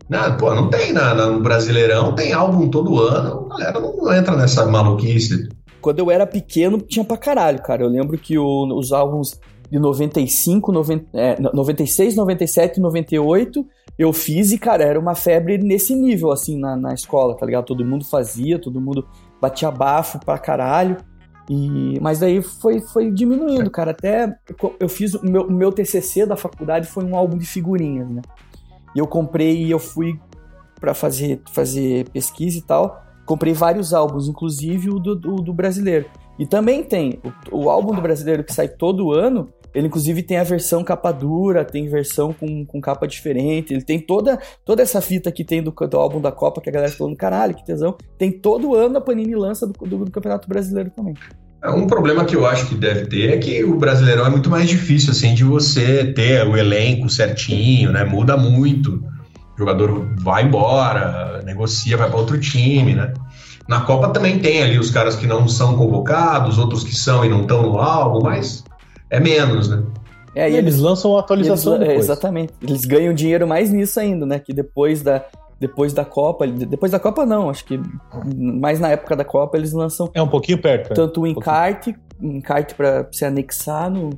Não, 0.07 0.37
pô, 0.37 0.55
não 0.55 0.69
tem 0.69 0.93
na, 0.93 1.13
no 1.13 1.41
Brasileirão, 1.41 2.13
tem 2.13 2.31
álbum 2.31 2.69
todo 2.69 2.99
ano, 2.99 3.47
a 3.51 3.57
galera 3.57 3.79
não 3.81 4.13
entra 4.13 4.37
nessa 4.37 4.65
maluquice. 4.65 5.49
Quando 5.81 5.99
eu 5.99 6.11
era 6.11 6.25
pequeno, 6.25 6.77
tinha 6.77 7.03
pra 7.03 7.17
caralho, 7.17 7.61
cara. 7.61 7.83
Eu 7.83 7.89
lembro 7.89 8.17
que 8.17 8.37
o, 8.37 8.67
os 8.77 8.93
álbuns 8.93 9.39
de 9.71 9.79
95, 9.79 10.71
90, 10.71 11.05
é, 11.13 11.39
96, 11.39 12.15
97, 12.15 12.79
98 12.79 13.65
eu 13.99 14.13
fiz 14.13 14.53
e, 14.53 14.57
cara, 14.57 14.81
era 14.81 14.97
uma 14.97 15.13
febre 15.13 15.57
nesse 15.57 15.93
nível, 15.93 16.31
assim, 16.31 16.57
na, 16.57 16.73
na 16.77 16.93
escola, 16.93 17.35
tá 17.35 17.45
ligado? 17.45 17.65
Todo 17.65 17.85
mundo 17.85 18.05
fazia, 18.05 18.57
todo 18.57 18.79
mundo 18.79 19.05
batia 19.41 19.69
bafo 19.69 20.17
pra 20.19 20.37
caralho. 20.37 20.95
E, 21.49 21.99
mas 21.99 22.19
daí 22.19 22.41
foi, 22.41 22.79
foi 22.79 23.11
diminuindo, 23.11 23.69
cara. 23.69 23.91
Até 23.91 24.33
eu 24.79 24.87
fiz 24.87 25.15
o 25.15 25.25
meu, 25.25 25.51
meu 25.51 25.69
TCC 25.69 26.25
da 26.25 26.37
faculdade 26.37 26.87
foi 26.87 27.03
um 27.03 27.13
álbum 27.13 27.37
de 27.37 27.45
figurinhas, 27.45 28.09
né? 28.09 28.21
E 28.95 28.99
eu 28.99 29.05
comprei 29.05 29.65
e 29.65 29.69
eu 29.69 29.79
fui 29.79 30.17
para 30.79 30.93
fazer, 30.93 31.41
fazer 31.51 32.07
pesquisa 32.09 32.57
e 32.57 32.61
tal. 32.61 33.03
Comprei 33.25 33.53
vários 33.53 33.93
álbuns, 33.93 34.29
inclusive 34.29 34.89
o 34.89 34.97
do, 34.97 35.13
do, 35.13 35.35
do 35.35 35.53
brasileiro. 35.53 36.05
E 36.37 36.47
também 36.47 36.83
tem 36.83 37.19
o, 37.51 37.63
o, 37.63 37.69
álbum 37.69 37.93
do 37.93 38.01
brasileiro 38.01 38.45
que 38.45 38.53
sai 38.53 38.69
todo 38.69 39.11
ano. 39.11 39.49
Ele, 39.73 39.87
inclusive, 39.87 40.23
tem 40.23 40.37
a 40.37 40.43
versão 40.43 40.83
capa 40.83 41.11
dura, 41.11 41.63
tem 41.63 41.87
versão 41.87 42.33
com, 42.33 42.65
com 42.65 42.81
capa 42.81 43.07
diferente. 43.07 43.73
Ele 43.73 43.83
tem 43.83 43.99
toda, 43.99 44.39
toda 44.65 44.81
essa 44.81 45.01
fita 45.01 45.31
que 45.31 45.43
tem 45.43 45.61
do, 45.61 45.71
do 45.71 45.97
álbum 45.97 46.19
da 46.19 46.31
Copa, 46.31 46.61
que 46.61 46.69
a 46.69 46.71
galera 46.71 46.91
falando, 46.91 47.15
caralho, 47.15 47.55
que 47.55 47.65
tesão. 47.65 47.95
Tem 48.17 48.31
todo 48.31 48.75
ano 48.75 48.97
a 48.97 49.01
Panini 49.01 49.35
lança 49.35 49.67
do, 49.67 49.73
do, 49.73 50.05
do 50.05 50.11
Campeonato 50.11 50.47
Brasileiro 50.47 50.89
também. 50.89 51.15
É, 51.63 51.69
um 51.69 51.87
problema 51.87 52.23
que 52.23 52.35
eu 52.35 52.45
acho 52.45 52.67
que 52.67 52.75
deve 52.75 53.07
ter 53.07 53.33
é 53.33 53.37
que 53.37 53.63
o 53.63 53.77
Brasileirão 53.77 54.25
é 54.25 54.29
muito 54.29 54.49
mais 54.49 54.69
difícil, 54.69 55.11
assim, 55.11 55.33
de 55.33 55.43
você 55.43 56.05
ter 56.13 56.47
o 56.47 56.55
elenco 56.55 57.09
certinho, 57.09 57.91
né? 57.91 58.03
Muda 58.03 58.37
muito. 58.37 59.03
O 59.55 59.59
jogador 59.59 60.07
vai 60.19 60.45
embora, 60.45 61.41
negocia, 61.43 61.97
vai 61.97 62.09
para 62.09 62.17
outro 62.17 62.39
time, 62.39 62.95
né? 62.95 63.13
Na 63.67 63.81
Copa 63.81 64.09
também 64.09 64.39
tem 64.39 64.63
ali 64.63 64.79
os 64.79 64.89
caras 64.89 65.15
que 65.15 65.27
não 65.27 65.47
são 65.47 65.75
convocados, 65.75 66.57
outros 66.57 66.83
que 66.83 66.95
são 66.95 67.23
e 67.23 67.29
não 67.29 67.41
estão 67.41 67.61
no 67.61 67.77
álbum, 67.77 68.23
mas 68.23 68.63
é 69.09 69.19
menos, 69.19 69.69
né? 69.69 69.83
É, 70.35 70.43
e 70.49 70.53
eles, 70.53 70.75
eles 70.75 70.79
lançam 70.79 71.17
atualização 71.17 71.75
eles, 71.75 71.89
é, 71.89 71.95
Exatamente. 71.95 72.53
Eles 72.61 72.85
ganham 72.85 73.13
dinheiro 73.13 73.47
mais 73.47 73.71
nisso 73.71 73.99
ainda, 73.99 74.25
né? 74.25 74.39
Que 74.39 74.53
depois 74.53 75.01
da, 75.01 75.25
depois 75.59 75.91
da 75.91 76.05
Copa, 76.05 76.47
depois 76.47 76.91
da 76.91 76.99
Copa 76.99 77.25
não, 77.25 77.49
acho 77.49 77.65
que 77.65 77.79
mais 78.23 78.79
na 78.79 78.89
época 78.89 79.15
da 79.15 79.25
Copa 79.25 79.57
eles 79.57 79.73
lançam... 79.73 80.09
É 80.13 80.21
um 80.21 80.27
pouquinho 80.27 80.61
perto. 80.61 80.91
É. 80.91 80.95
Tanto 80.95 81.21
o 81.21 81.27
encarte, 81.27 81.95
um 82.21 82.37
encarte 82.37 82.75
para 82.75 83.07
se 83.11 83.25
anexar 83.25 83.89
no, 83.89 84.11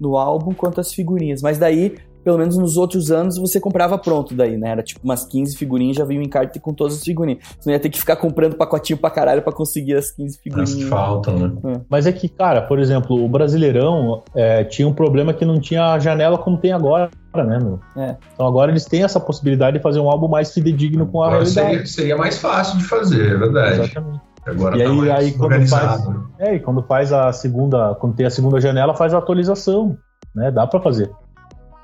no 0.00 0.16
álbum, 0.16 0.54
quanto 0.54 0.80
as 0.80 0.92
figurinhas. 0.92 1.42
Mas 1.42 1.58
daí 1.58 1.96
pelo 2.24 2.38
menos 2.38 2.56
nos 2.56 2.76
outros 2.76 3.10
anos, 3.10 3.38
você 3.38 3.60
comprava 3.60 3.96
pronto 3.98 4.34
daí, 4.34 4.56
né? 4.56 4.70
Era 4.70 4.82
tipo 4.82 5.00
umas 5.02 5.24
15 5.24 5.56
figurinhas, 5.56 5.96
já 5.96 6.04
vinha 6.04 6.20
um 6.20 6.22
encarte 6.22 6.58
com 6.60 6.72
todas 6.72 6.94
as 6.94 7.02
figurinhas. 7.02 7.42
Você 7.58 7.68
não 7.68 7.74
ia 7.74 7.80
ter 7.80 7.88
que 7.88 7.98
ficar 7.98 8.16
comprando 8.16 8.56
pacotinho 8.56 8.98
pra 8.98 9.10
caralho 9.10 9.42
pra 9.42 9.52
conseguir 9.52 9.94
as 9.94 10.10
15 10.10 10.38
figurinhas. 10.42 10.70
As 10.70 10.76
que 10.76 10.84
faltam, 10.84 11.38
né? 11.38 11.52
É. 11.64 11.80
Mas 11.88 12.06
é 12.06 12.12
que, 12.12 12.28
cara, 12.28 12.62
por 12.62 12.78
exemplo, 12.78 13.24
o 13.24 13.28
Brasileirão 13.28 14.22
é, 14.34 14.64
tinha 14.64 14.86
um 14.86 14.94
problema 14.94 15.32
que 15.32 15.44
não 15.44 15.60
tinha 15.60 15.98
janela 15.98 16.38
como 16.38 16.58
tem 16.58 16.72
agora, 16.72 17.10
né, 17.34 17.58
meu? 17.58 17.80
É. 17.96 18.16
Então 18.34 18.46
agora 18.46 18.70
eles 18.70 18.84
têm 18.84 19.02
essa 19.02 19.20
possibilidade 19.20 19.78
de 19.78 19.82
fazer 19.82 20.00
um 20.00 20.08
álbum 20.08 20.28
mais 20.28 20.52
fidedigno 20.52 21.06
com 21.06 21.22
a 21.22 21.28
agora 21.28 21.42
realidade. 21.44 21.68
Seria, 21.68 21.86
seria 21.86 22.16
mais 22.16 22.38
fácil 22.38 22.78
de 22.78 22.84
fazer, 22.84 23.34
é 23.34 23.36
verdade. 23.36 23.80
Exatamente. 23.80 24.28
Agora 24.46 24.76
e 24.78 24.82
tá 24.82 24.90
aí, 24.90 25.10
aí 25.10 25.32
quando 25.32 25.68
faz, 25.68 26.08
é, 26.38 26.54
e 26.54 26.60
quando 26.60 26.82
faz 26.82 27.12
a 27.12 27.32
segunda, 27.32 27.94
quando 27.96 28.14
tem 28.14 28.24
a 28.24 28.30
segunda 28.30 28.60
janela, 28.60 28.94
faz 28.94 29.12
a 29.12 29.18
atualização, 29.18 29.98
né? 30.34 30.50
Dá 30.50 30.66
para 30.66 30.80
fazer. 30.80 31.10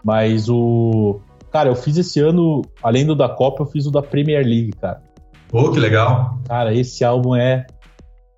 Mas 0.05 0.49
o. 0.49 1.21
Cara, 1.51 1.71
eu 1.71 1.77
fiz 1.77 1.97
esse 1.97 2.21
ano, 2.21 2.63
além 2.83 3.07
do 3.07 3.15
da 3.15 3.29
Copa, 3.29 3.63
eu 3.63 3.67
fiz 3.67 3.87
o 3.87 3.91
da 3.91 4.03
Premier 4.03 4.45
League, 4.45 4.73
cara. 4.73 5.03
Pô, 5.49 5.71
que 5.71 5.79
legal. 5.79 6.39
Cara, 6.47 6.75
esse 6.75 7.05
álbum 7.05 7.35
é 7.35 7.67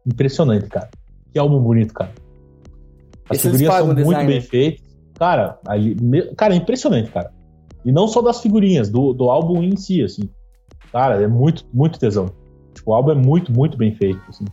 impressionante, 0.06 0.68
cara. 0.68 0.88
Que 1.32 1.38
álbum 1.38 1.58
bonito, 1.60 1.92
cara. 1.94 2.12
As 3.28 3.38
esse 3.38 3.48
figurinhas 3.48 3.74
são 3.74 3.86
muito 3.86 4.26
bem 4.26 4.40
feitas. 4.40 4.86
Cara, 5.18 5.58
ali, 5.66 5.96
cara, 6.36 6.54
é 6.54 6.58
impressionante, 6.58 7.10
cara. 7.10 7.32
E 7.84 7.90
não 7.90 8.06
só 8.06 8.20
das 8.20 8.40
figurinhas, 8.40 8.90
do, 8.90 9.12
do 9.12 9.30
álbum 9.30 9.62
em 9.62 9.76
si, 9.76 10.02
assim. 10.02 10.28
Cara, 10.92 11.22
é 11.22 11.26
muito, 11.26 11.64
muito 11.72 11.98
tesão. 11.98 12.26
Tipo, 12.74 12.90
o 12.90 12.94
álbum 12.94 13.12
é 13.12 13.14
muito, 13.14 13.50
muito 13.50 13.78
bem 13.78 13.94
feito, 13.94 14.20
assim. 14.28 14.44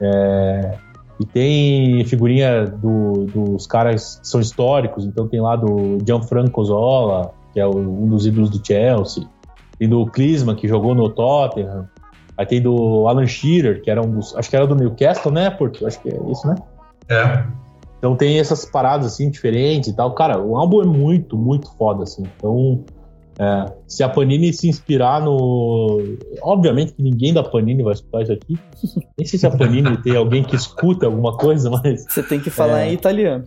É... 0.00 0.78
E 1.20 1.26
tem 1.26 2.04
figurinha 2.04 2.66
do, 2.66 3.26
dos 3.26 3.66
caras 3.66 4.16
que 4.16 4.28
são 4.28 4.40
históricos, 4.40 5.04
então 5.04 5.28
tem 5.28 5.40
lá 5.40 5.56
do 5.56 5.98
Gianfranco 6.04 6.64
Zola, 6.64 7.32
que 7.52 7.60
é 7.60 7.66
um 7.66 8.08
dos 8.08 8.26
ídolos 8.26 8.50
do 8.50 8.64
Chelsea. 8.66 9.24
Tem 9.78 9.88
do 9.88 10.06
Klinsmann, 10.06 10.56
que 10.56 10.66
jogou 10.66 10.94
no 10.94 11.08
Tottenham. 11.08 11.88
Aí 12.36 12.46
tem 12.46 12.62
do 12.62 13.06
Alan 13.06 13.26
Shearer, 13.26 13.82
que 13.82 13.90
era 13.90 14.00
um 14.00 14.10
dos. 14.10 14.34
Acho 14.36 14.48
que 14.48 14.56
era 14.56 14.66
do 14.66 14.74
Newcastle, 14.74 15.32
né? 15.32 15.50
Porque 15.50 15.84
acho 15.84 16.00
que 16.00 16.08
é 16.08 16.18
isso, 16.30 16.46
né? 16.46 16.54
É. 17.08 17.44
Então 17.98 18.16
tem 18.16 18.38
essas 18.38 18.64
paradas 18.64 19.06
assim 19.06 19.30
diferentes 19.30 19.90
e 19.90 19.96
tal. 19.96 20.14
Cara, 20.14 20.40
o 20.40 20.56
álbum 20.56 20.82
é 20.82 20.86
muito, 20.86 21.36
muito 21.36 21.70
foda, 21.76 22.02
assim. 22.04 22.24
Então 22.36 22.84
é, 23.42 23.72
se 23.88 24.04
a 24.04 24.08
Panini 24.08 24.52
se 24.52 24.68
inspirar 24.68 25.20
no. 25.20 26.00
Obviamente 26.42 26.92
que 26.92 27.02
ninguém 27.02 27.34
da 27.34 27.42
Panini 27.42 27.82
vai 27.82 27.94
escutar 27.94 28.22
isso 28.22 28.32
aqui. 28.32 28.56
Nem 29.18 29.26
sei 29.26 29.36
se 29.36 29.46
a 29.46 29.50
Panini 29.50 29.96
tem 29.96 30.14
alguém 30.14 30.44
que 30.44 30.54
escuta 30.54 31.06
alguma 31.06 31.36
coisa, 31.36 31.68
mas. 31.68 32.04
Você 32.08 32.22
tem 32.22 32.38
que 32.38 32.50
falar 32.50 32.82
é... 32.82 32.90
em 32.90 32.92
italiano. 32.92 33.44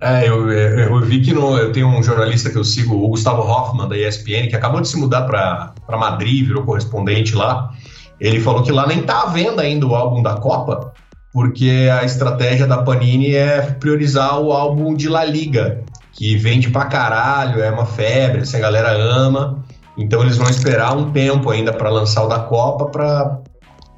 É, 0.00 0.28
eu, 0.28 0.50
eu, 0.50 1.00
vi 1.00 1.20
que 1.20 1.32
no, 1.32 1.56
eu 1.56 1.72
tenho 1.72 1.88
um 1.88 2.02
jornalista 2.02 2.50
que 2.50 2.56
eu 2.56 2.64
sigo, 2.64 2.94
o 2.94 3.08
Gustavo 3.08 3.42
Hoffman, 3.42 3.88
da 3.88 3.96
ESPN, 3.96 4.48
que 4.48 4.56
acabou 4.56 4.80
de 4.80 4.88
se 4.88 4.98
mudar 4.98 5.22
para 5.22 5.96
Madrid, 5.98 6.46
virou 6.46 6.62
correspondente 6.64 7.34
lá. 7.34 7.70
Ele 8.20 8.40
falou 8.40 8.62
que 8.62 8.72
lá 8.72 8.86
nem 8.86 9.02
tá 9.02 9.22
à 9.22 9.26
venda 9.26 9.62
ainda 9.62 9.86
o 9.86 9.94
álbum 9.94 10.22
da 10.22 10.34
Copa, 10.34 10.92
porque 11.32 11.88
a 11.90 12.04
estratégia 12.04 12.66
da 12.66 12.82
Panini 12.82 13.34
é 13.34 13.62
priorizar 13.62 14.40
o 14.40 14.52
álbum 14.52 14.94
de 14.94 15.08
La 15.08 15.24
Liga, 15.24 15.82
que 16.14 16.36
vende 16.36 16.70
pra 16.70 16.86
caralho, 16.86 17.60
é 17.60 17.70
uma 17.70 17.84
febre, 17.84 18.42
assim, 18.42 18.56
a 18.56 18.60
galera 18.60 18.92
ama. 18.92 19.64
Então 19.98 20.22
eles 20.22 20.36
vão 20.36 20.48
esperar 20.48 20.96
um 20.96 21.12
tempo 21.12 21.50
ainda 21.50 21.72
para 21.72 21.90
lançar 21.90 22.24
o 22.24 22.28
da 22.28 22.40
Copa 22.40 22.86
para 22.86 23.40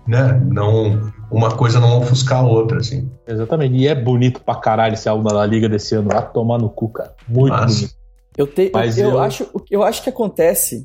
né, 0.07 0.41
não 0.47 1.13
uma 1.31 1.51
coisa 1.51 1.81
não 1.81 1.99
ofuscar 1.99 2.39
a 2.39 2.47
outra, 2.47 2.79
assim. 2.79 3.11
Exatamente. 3.27 3.77
E 3.77 3.89
é 3.89 3.95
bonito 3.95 4.41
pra 4.41 4.55
caralho 4.55 4.95
esse 4.95 5.09
álbum 5.09 5.25
da 5.25 5.45
Liga 5.45 5.69
desse 5.69 5.95
ano. 5.95 6.09
Vai 6.09 6.31
tomar 6.31 6.59
no 6.59 6.71
cu, 6.71 6.89
cara. 6.89 7.15
Muito 7.29 7.53
Mas... 7.53 7.75
bonito. 7.75 7.95
Eu, 8.37 8.47
te, 8.47 8.71
Mas 8.73 8.99
eu, 8.99 9.13
eu, 9.13 9.19
acho, 9.19 9.49
eu 9.71 9.83
acho 9.83 10.03
que 10.03 10.11
acontece 10.11 10.85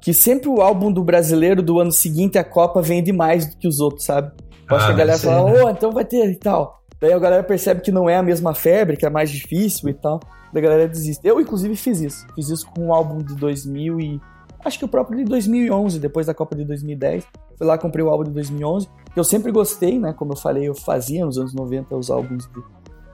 que 0.00 0.12
sempre 0.12 0.48
o 0.48 0.60
álbum 0.60 0.90
do 0.90 1.04
brasileiro 1.04 1.62
do 1.62 1.78
ano 1.78 1.92
seguinte 1.92 2.36
a 2.36 2.42
Copa 2.42 2.82
vende 2.82 3.12
mais 3.12 3.46
do 3.46 3.56
que 3.56 3.68
os 3.68 3.78
outros, 3.78 4.04
sabe? 4.04 4.32
Eu 4.68 4.76
acho 4.76 4.86
ah, 4.86 4.88
que 4.88 4.94
a 4.94 4.96
galera 4.96 5.18
fala, 5.18 5.52
né? 5.52 5.62
oh, 5.64 5.70
então 5.70 5.92
vai 5.92 6.04
ter 6.04 6.28
e 6.28 6.34
tal. 6.34 6.82
Daí 7.00 7.12
a 7.12 7.18
galera 7.20 7.44
percebe 7.44 7.82
que 7.82 7.92
não 7.92 8.10
é 8.10 8.16
a 8.16 8.22
mesma 8.22 8.52
febre, 8.52 8.96
que 8.96 9.06
é 9.06 9.10
mais 9.10 9.30
difícil 9.30 9.88
e 9.88 9.94
tal 9.94 10.18
da 10.52 10.60
galera 10.60 10.88
desiste. 10.88 11.26
Eu, 11.26 11.40
inclusive, 11.40 11.74
fiz 11.76 12.00
isso. 12.00 12.26
Fiz 12.34 12.48
isso 12.48 12.66
com 12.70 12.86
um 12.86 12.94
álbum 12.94 13.18
de 13.18 13.34
2000 13.34 14.00
e... 14.00 14.20
Acho 14.64 14.78
que 14.78 14.84
o 14.84 14.88
próprio 14.88 15.18
de 15.18 15.24
2011, 15.24 15.98
depois 15.98 16.26
da 16.26 16.34
Copa 16.34 16.54
de 16.54 16.64
2010. 16.64 17.26
Fui 17.56 17.66
lá, 17.66 17.76
comprei 17.76 18.04
o 18.04 18.08
álbum 18.08 18.24
de 18.24 18.30
2011. 18.30 18.88
Que 19.12 19.18
eu 19.18 19.24
sempre 19.24 19.50
gostei, 19.50 19.98
né? 19.98 20.12
Como 20.12 20.32
eu 20.32 20.36
falei, 20.36 20.68
eu 20.68 20.74
fazia 20.74 21.24
nos 21.26 21.36
anos 21.36 21.52
90 21.52 21.96
os 21.96 22.10
álbuns 22.10 22.46
de, 22.46 22.62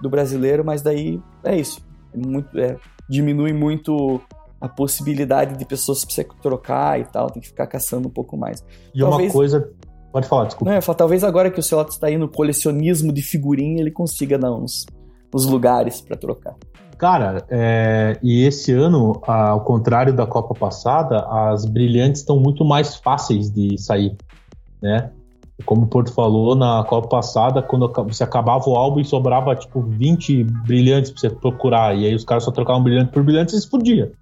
do 0.03 0.11
brasileiro, 0.11 0.63
mas 0.65 0.83
daí 0.83 1.21
é 1.43 1.57
isso. 1.57 1.81
É 2.13 2.19
muito, 2.19 2.59
é, 2.59 2.77
diminui 3.09 3.55
muito 3.55 4.21
a 4.61 4.69
possibilidade 4.69 5.57
de 5.57 5.65
pessoas 5.65 6.05
se 6.09 6.25
trocar 6.43 7.01
e 7.01 7.05
tal, 7.05 7.31
tem 7.31 7.41
que 7.41 7.49
ficar 7.49 7.67
caçando 7.67 8.09
um 8.09 8.11
pouco 8.11 8.37
mais. 8.37 8.65
E 8.95 9.01
talvez, 9.01 9.31
uma 9.31 9.33
coisa. 9.33 9.73
Pode 10.13 10.27
falar, 10.27 10.47
desculpa. 10.47 10.73
Não, 10.73 10.83
falo, 10.83 10.99
talvez 10.99 11.23
agora 11.23 11.51
que 11.51 11.61
o 11.61 11.63
Celoto 11.63 11.91
está 11.91 12.09
aí 12.09 12.19
no 12.19 12.29
colecionismo 12.29 13.13
de 13.13 13.23
figurinha, 13.23 13.81
ele 13.81 13.91
consiga 13.91 14.39
dar 14.39 14.53
uns, 14.53 14.87
uns 15.33 15.47
lugares 15.47 16.01
para 16.01 16.17
trocar. 16.17 16.57
Cara, 16.99 17.45
é, 17.49 18.19
e 18.21 18.43
esse 18.43 18.73
ano, 18.73 19.21
ao 19.25 19.61
contrário 19.61 20.13
da 20.13 20.27
Copa 20.27 20.53
passada, 20.53 21.21
as 21.21 21.65
brilhantes 21.65 22.23
estão 22.23 22.41
muito 22.41 22.65
mais 22.65 22.97
fáceis 22.97 23.51
de 23.51 23.79
sair, 23.79 24.17
né? 24.83 25.13
Como 25.65 25.83
o 25.83 25.87
Porto 25.87 26.13
falou, 26.13 26.57
na 26.57 26.85
Copa 26.85 27.09
passada, 27.09 27.63
quando 27.63 27.89
você 28.09 28.25
acabava 28.25 28.69
o 28.69 28.75
álbum 28.75 28.99
e 28.99 29.05
sobrava 29.05 29.55
tipo 29.55 29.81
20 29.81 30.43
brilhantes 30.67 31.13
pra 31.13 31.21
você 31.21 31.31
procurar, 31.31 31.97
e 31.97 32.05
aí 32.05 32.15
os 32.15 32.25
caras 32.25 32.43
só 32.43 32.51
trocavam 32.51 32.83
brilhante 32.83 33.13
por 33.13 33.23
brilhante, 33.23 33.53
você 33.53 33.69
podia, 33.69 34.13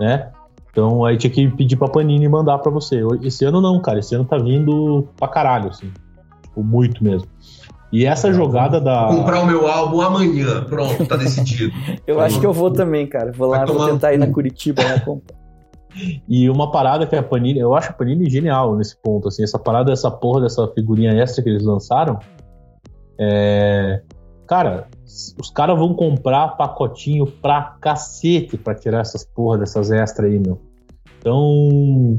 né? 0.00 0.32
Então 0.72 1.04
aí 1.04 1.16
tinha 1.16 1.30
que 1.30 1.48
pedir 1.48 1.76
pra 1.76 1.86
Panini 1.86 2.28
mandar 2.28 2.58
pra 2.58 2.72
você. 2.72 3.00
Esse 3.22 3.44
ano 3.44 3.60
não, 3.60 3.80
cara, 3.80 4.00
esse 4.00 4.14
ano 4.14 4.24
tá 4.24 4.38
vindo 4.38 5.06
pra 5.18 5.28
caralho, 5.28 5.68
assim. 5.68 5.92
Tipo, 6.42 6.64
muito 6.64 7.04
mesmo. 7.04 7.28
E 7.92 8.06
essa 8.06 8.32
jogada 8.32 8.80
da. 8.80 9.06
Vou 9.08 9.18
comprar 9.18 9.42
o 9.42 9.46
meu 9.46 9.68
álbum 9.68 10.00
amanhã. 10.00 10.64
Pronto, 10.64 11.04
tá 11.04 11.16
decidido. 11.16 11.74
eu 12.06 12.20
acho 12.20 12.40
que 12.40 12.46
eu 12.46 12.52
vou 12.52 12.70
também, 12.70 13.06
cara. 13.06 13.32
Vou 13.32 13.46
lá, 13.46 13.66
vou 13.66 13.86
tentar 13.86 14.14
ir 14.14 14.18
na 14.18 14.26
Curitiba 14.28 14.82
lá 14.82 14.98
comprar. 15.04 15.36
E 16.26 16.48
uma 16.48 16.70
parada 16.70 17.06
que 17.06 17.14
a 17.14 17.22
Panini, 17.22 17.58
eu 17.58 17.74
acho 17.74 17.90
a 17.90 17.92
Panini 17.92 18.30
genial 18.30 18.74
nesse 18.76 18.96
ponto, 18.96 19.28
assim, 19.28 19.42
essa 19.42 19.58
parada, 19.58 19.92
essa 19.92 20.10
porra 20.10 20.40
dessa 20.40 20.66
figurinha 20.68 21.12
extra 21.12 21.42
que 21.42 21.50
eles 21.50 21.62
lançaram, 21.62 22.18
é... 23.20 24.00
Cara, 24.46 24.88
os 25.38 25.50
caras 25.50 25.78
vão 25.78 25.94
comprar 25.94 26.56
pacotinho 26.56 27.26
pra 27.26 27.76
cacete 27.80 28.56
pra 28.56 28.74
tirar 28.74 29.00
essas 29.00 29.24
porra 29.24 29.58
dessas 29.58 29.90
extras 29.90 30.30
aí, 30.30 30.38
meu. 30.38 30.60
Então, 31.18 32.16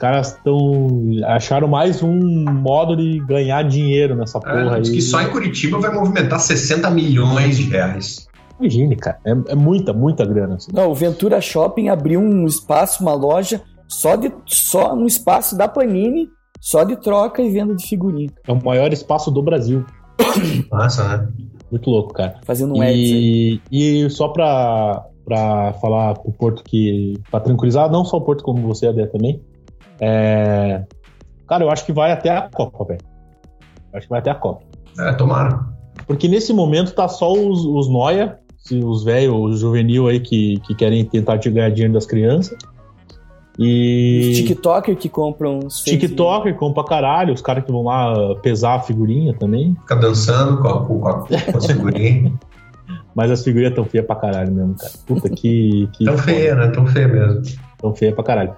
caras 0.00 0.34
estão. 0.34 0.88
acharam 1.26 1.68
mais 1.68 2.02
um 2.02 2.44
modo 2.50 2.96
de 2.96 3.20
ganhar 3.20 3.62
dinheiro 3.62 4.16
nessa 4.16 4.38
é, 4.38 4.40
porra 4.40 4.76
é, 4.76 4.78
aí. 4.78 4.82
que 4.82 5.02
só 5.02 5.20
em 5.20 5.30
Curitiba 5.30 5.78
vai 5.78 5.92
movimentar 5.92 6.40
60 6.40 6.90
milhões 6.90 7.58
de 7.58 7.64
reais. 7.64 8.26
Imagine, 8.58 8.96
cara. 8.96 9.18
É, 9.24 9.30
é 9.52 9.54
muita, 9.54 9.92
muita 9.92 10.24
grana. 10.24 10.56
Assim. 10.56 10.72
Não, 10.72 10.90
o 10.90 10.94
Ventura 10.94 11.40
Shopping 11.40 11.88
abriu 11.88 12.20
um 12.20 12.46
espaço, 12.46 13.02
uma 13.02 13.14
loja, 13.14 13.62
só, 13.86 14.16
de, 14.16 14.32
só 14.46 14.96
no 14.96 15.06
espaço 15.06 15.56
da 15.56 15.68
Panini, 15.68 16.28
só 16.60 16.82
de 16.82 16.96
troca 16.96 17.42
e 17.42 17.50
venda 17.50 17.74
de 17.74 17.86
figurinha. 17.86 18.30
É 18.46 18.52
o 18.52 18.62
maior 18.62 18.92
espaço 18.92 19.30
do 19.30 19.42
Brasil. 19.42 19.84
Massa, 20.70 21.18
né? 21.18 21.28
Muito 21.70 21.88
louco, 21.88 22.12
cara. 22.12 22.40
Fazendo 22.44 22.74
um 22.74 22.82
e, 22.82 23.60
e 23.70 24.10
só 24.10 24.28
pra, 24.28 25.06
pra 25.24 25.72
falar 25.74 26.14
pro 26.14 26.32
Porto 26.32 26.64
que. 26.64 27.14
pra 27.30 27.40
tranquilizar, 27.40 27.90
não 27.90 28.04
só 28.04 28.16
o 28.16 28.22
Porto, 28.22 28.42
como 28.42 28.66
você, 28.66 28.88
Adé, 28.88 29.06
também. 29.06 29.40
É... 30.00 30.84
Cara, 31.48 31.64
eu 31.64 31.70
acho 31.70 31.84
que 31.84 31.92
vai 31.92 32.12
até 32.12 32.30
a 32.30 32.48
Copa, 32.48 32.84
velho. 32.84 33.00
Acho 33.92 34.06
que 34.06 34.10
vai 34.10 34.20
até 34.20 34.30
a 34.30 34.34
Copa. 34.34 34.62
É, 34.98 35.12
tomara. 35.12 35.60
Porque 36.06 36.28
nesse 36.28 36.52
momento 36.52 36.92
tá 36.92 37.08
só 37.08 37.32
os, 37.32 37.64
os 37.64 37.88
Noia, 37.88 38.38
os 38.72 39.04
velhos, 39.04 39.34
os 39.36 39.60
juvenil 39.60 40.06
aí 40.06 40.20
que, 40.20 40.60
que 40.60 40.74
querem 40.74 41.04
tentar 41.04 41.36
ganhar 41.36 41.70
dinheiro 41.70 41.94
das 41.94 42.06
crianças. 42.06 42.56
E. 43.58 44.30
Os 44.30 44.36
TikToker 44.38 44.96
que 44.96 45.08
compram 45.08 45.58
os 45.66 45.82
TikToker 45.82 46.54
compra 46.56 46.84
caralho, 46.84 47.34
os 47.34 47.42
caras 47.42 47.64
que 47.64 47.70
vão 47.70 47.84
lá 47.84 48.34
pesar 48.36 48.76
a 48.76 48.80
figurinha 48.80 49.34
também. 49.34 49.76
Fica 49.80 49.96
dançando 49.96 50.62
com, 50.62 50.68
a, 50.68 50.86
com, 50.86 51.08
a, 51.08 51.14
com 51.20 51.58
as 51.58 51.66
figurinhas. 51.66 52.32
Mas 53.14 53.30
as 53.30 53.42
figurinhas 53.44 53.74
tão 53.74 53.84
feias 53.84 54.06
pra 54.06 54.16
caralho 54.16 54.52
mesmo, 54.52 54.74
cara. 54.76 54.92
Puta 55.06 55.28
que. 55.28 55.88
que 55.92 56.04
tão 56.04 56.16
feia, 56.16 56.54
né? 56.54 56.68
Tão 56.68 56.86
feia 56.86 57.08
mesmo. 57.08 57.42
Tão 57.78 57.94
feia 57.94 58.14
pra 58.14 58.24
caralho. 58.24 58.54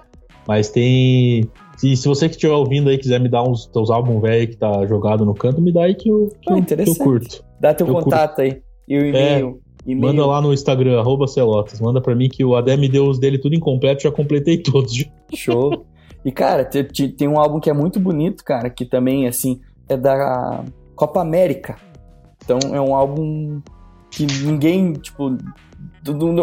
Mas 0.47 0.69
tem. 0.69 1.49
Se, 1.77 1.95
se 1.95 2.07
você 2.07 2.27
que 2.27 2.35
estiver 2.35 2.53
ouvindo 2.53 2.89
aí 2.89 2.97
quiser 2.97 3.19
me 3.19 3.29
dar 3.29 3.43
uns 3.43 3.65
teus 3.65 3.89
álbuns 3.89 4.21
velho 4.21 4.47
que 4.47 4.57
tá 4.57 4.85
jogado 4.85 5.25
no 5.25 5.33
canto, 5.33 5.61
me 5.61 5.71
dá 5.71 5.83
aí 5.83 5.95
que 5.95 6.09
eu, 6.09 6.29
que, 6.41 6.51
ah, 6.51 6.57
eu, 6.57 6.63
que 6.63 6.89
eu 6.89 6.95
curto. 6.95 7.43
Dá 7.59 7.73
teu 7.73 7.87
eu 7.87 7.93
contato 7.93 8.35
curto. 8.35 8.41
aí. 8.41 8.61
E 8.87 8.97
o 8.97 9.05
e-mail. 9.05 9.59
É, 9.59 9.95
Manda 9.95 10.25
lá 10.25 10.39
no 10.39 10.53
Instagram, 10.53 10.99
arroba 10.99 11.27
Celotas. 11.27 11.81
Manda 11.81 11.99
pra 11.99 12.15
mim 12.15 12.29
que 12.29 12.43
o 12.43 12.55
Adé 12.55 12.77
me 12.77 12.87
deu 12.87 13.05
os 13.05 13.19
dele 13.19 13.37
tudo 13.37 13.55
incompleto, 13.55 14.03
já 14.03 14.11
completei 14.11 14.57
todos. 14.57 14.93
Show. 15.35 15.85
E, 16.23 16.31
cara, 16.31 16.63
tem 16.63 17.27
um 17.27 17.37
álbum 17.37 17.59
que 17.59 17.69
é 17.69 17.73
muito 17.73 17.99
bonito, 17.99 18.45
cara, 18.45 18.69
que 18.69 18.85
também, 18.85 19.27
assim, 19.27 19.59
é 19.89 19.97
da 19.97 20.63
Copa 20.95 21.21
América. 21.21 21.75
Então 22.43 22.59
é 22.73 22.79
um 22.79 22.95
álbum 22.95 23.61
que 24.09 24.25
ninguém, 24.25 24.93
tipo. 24.93 25.37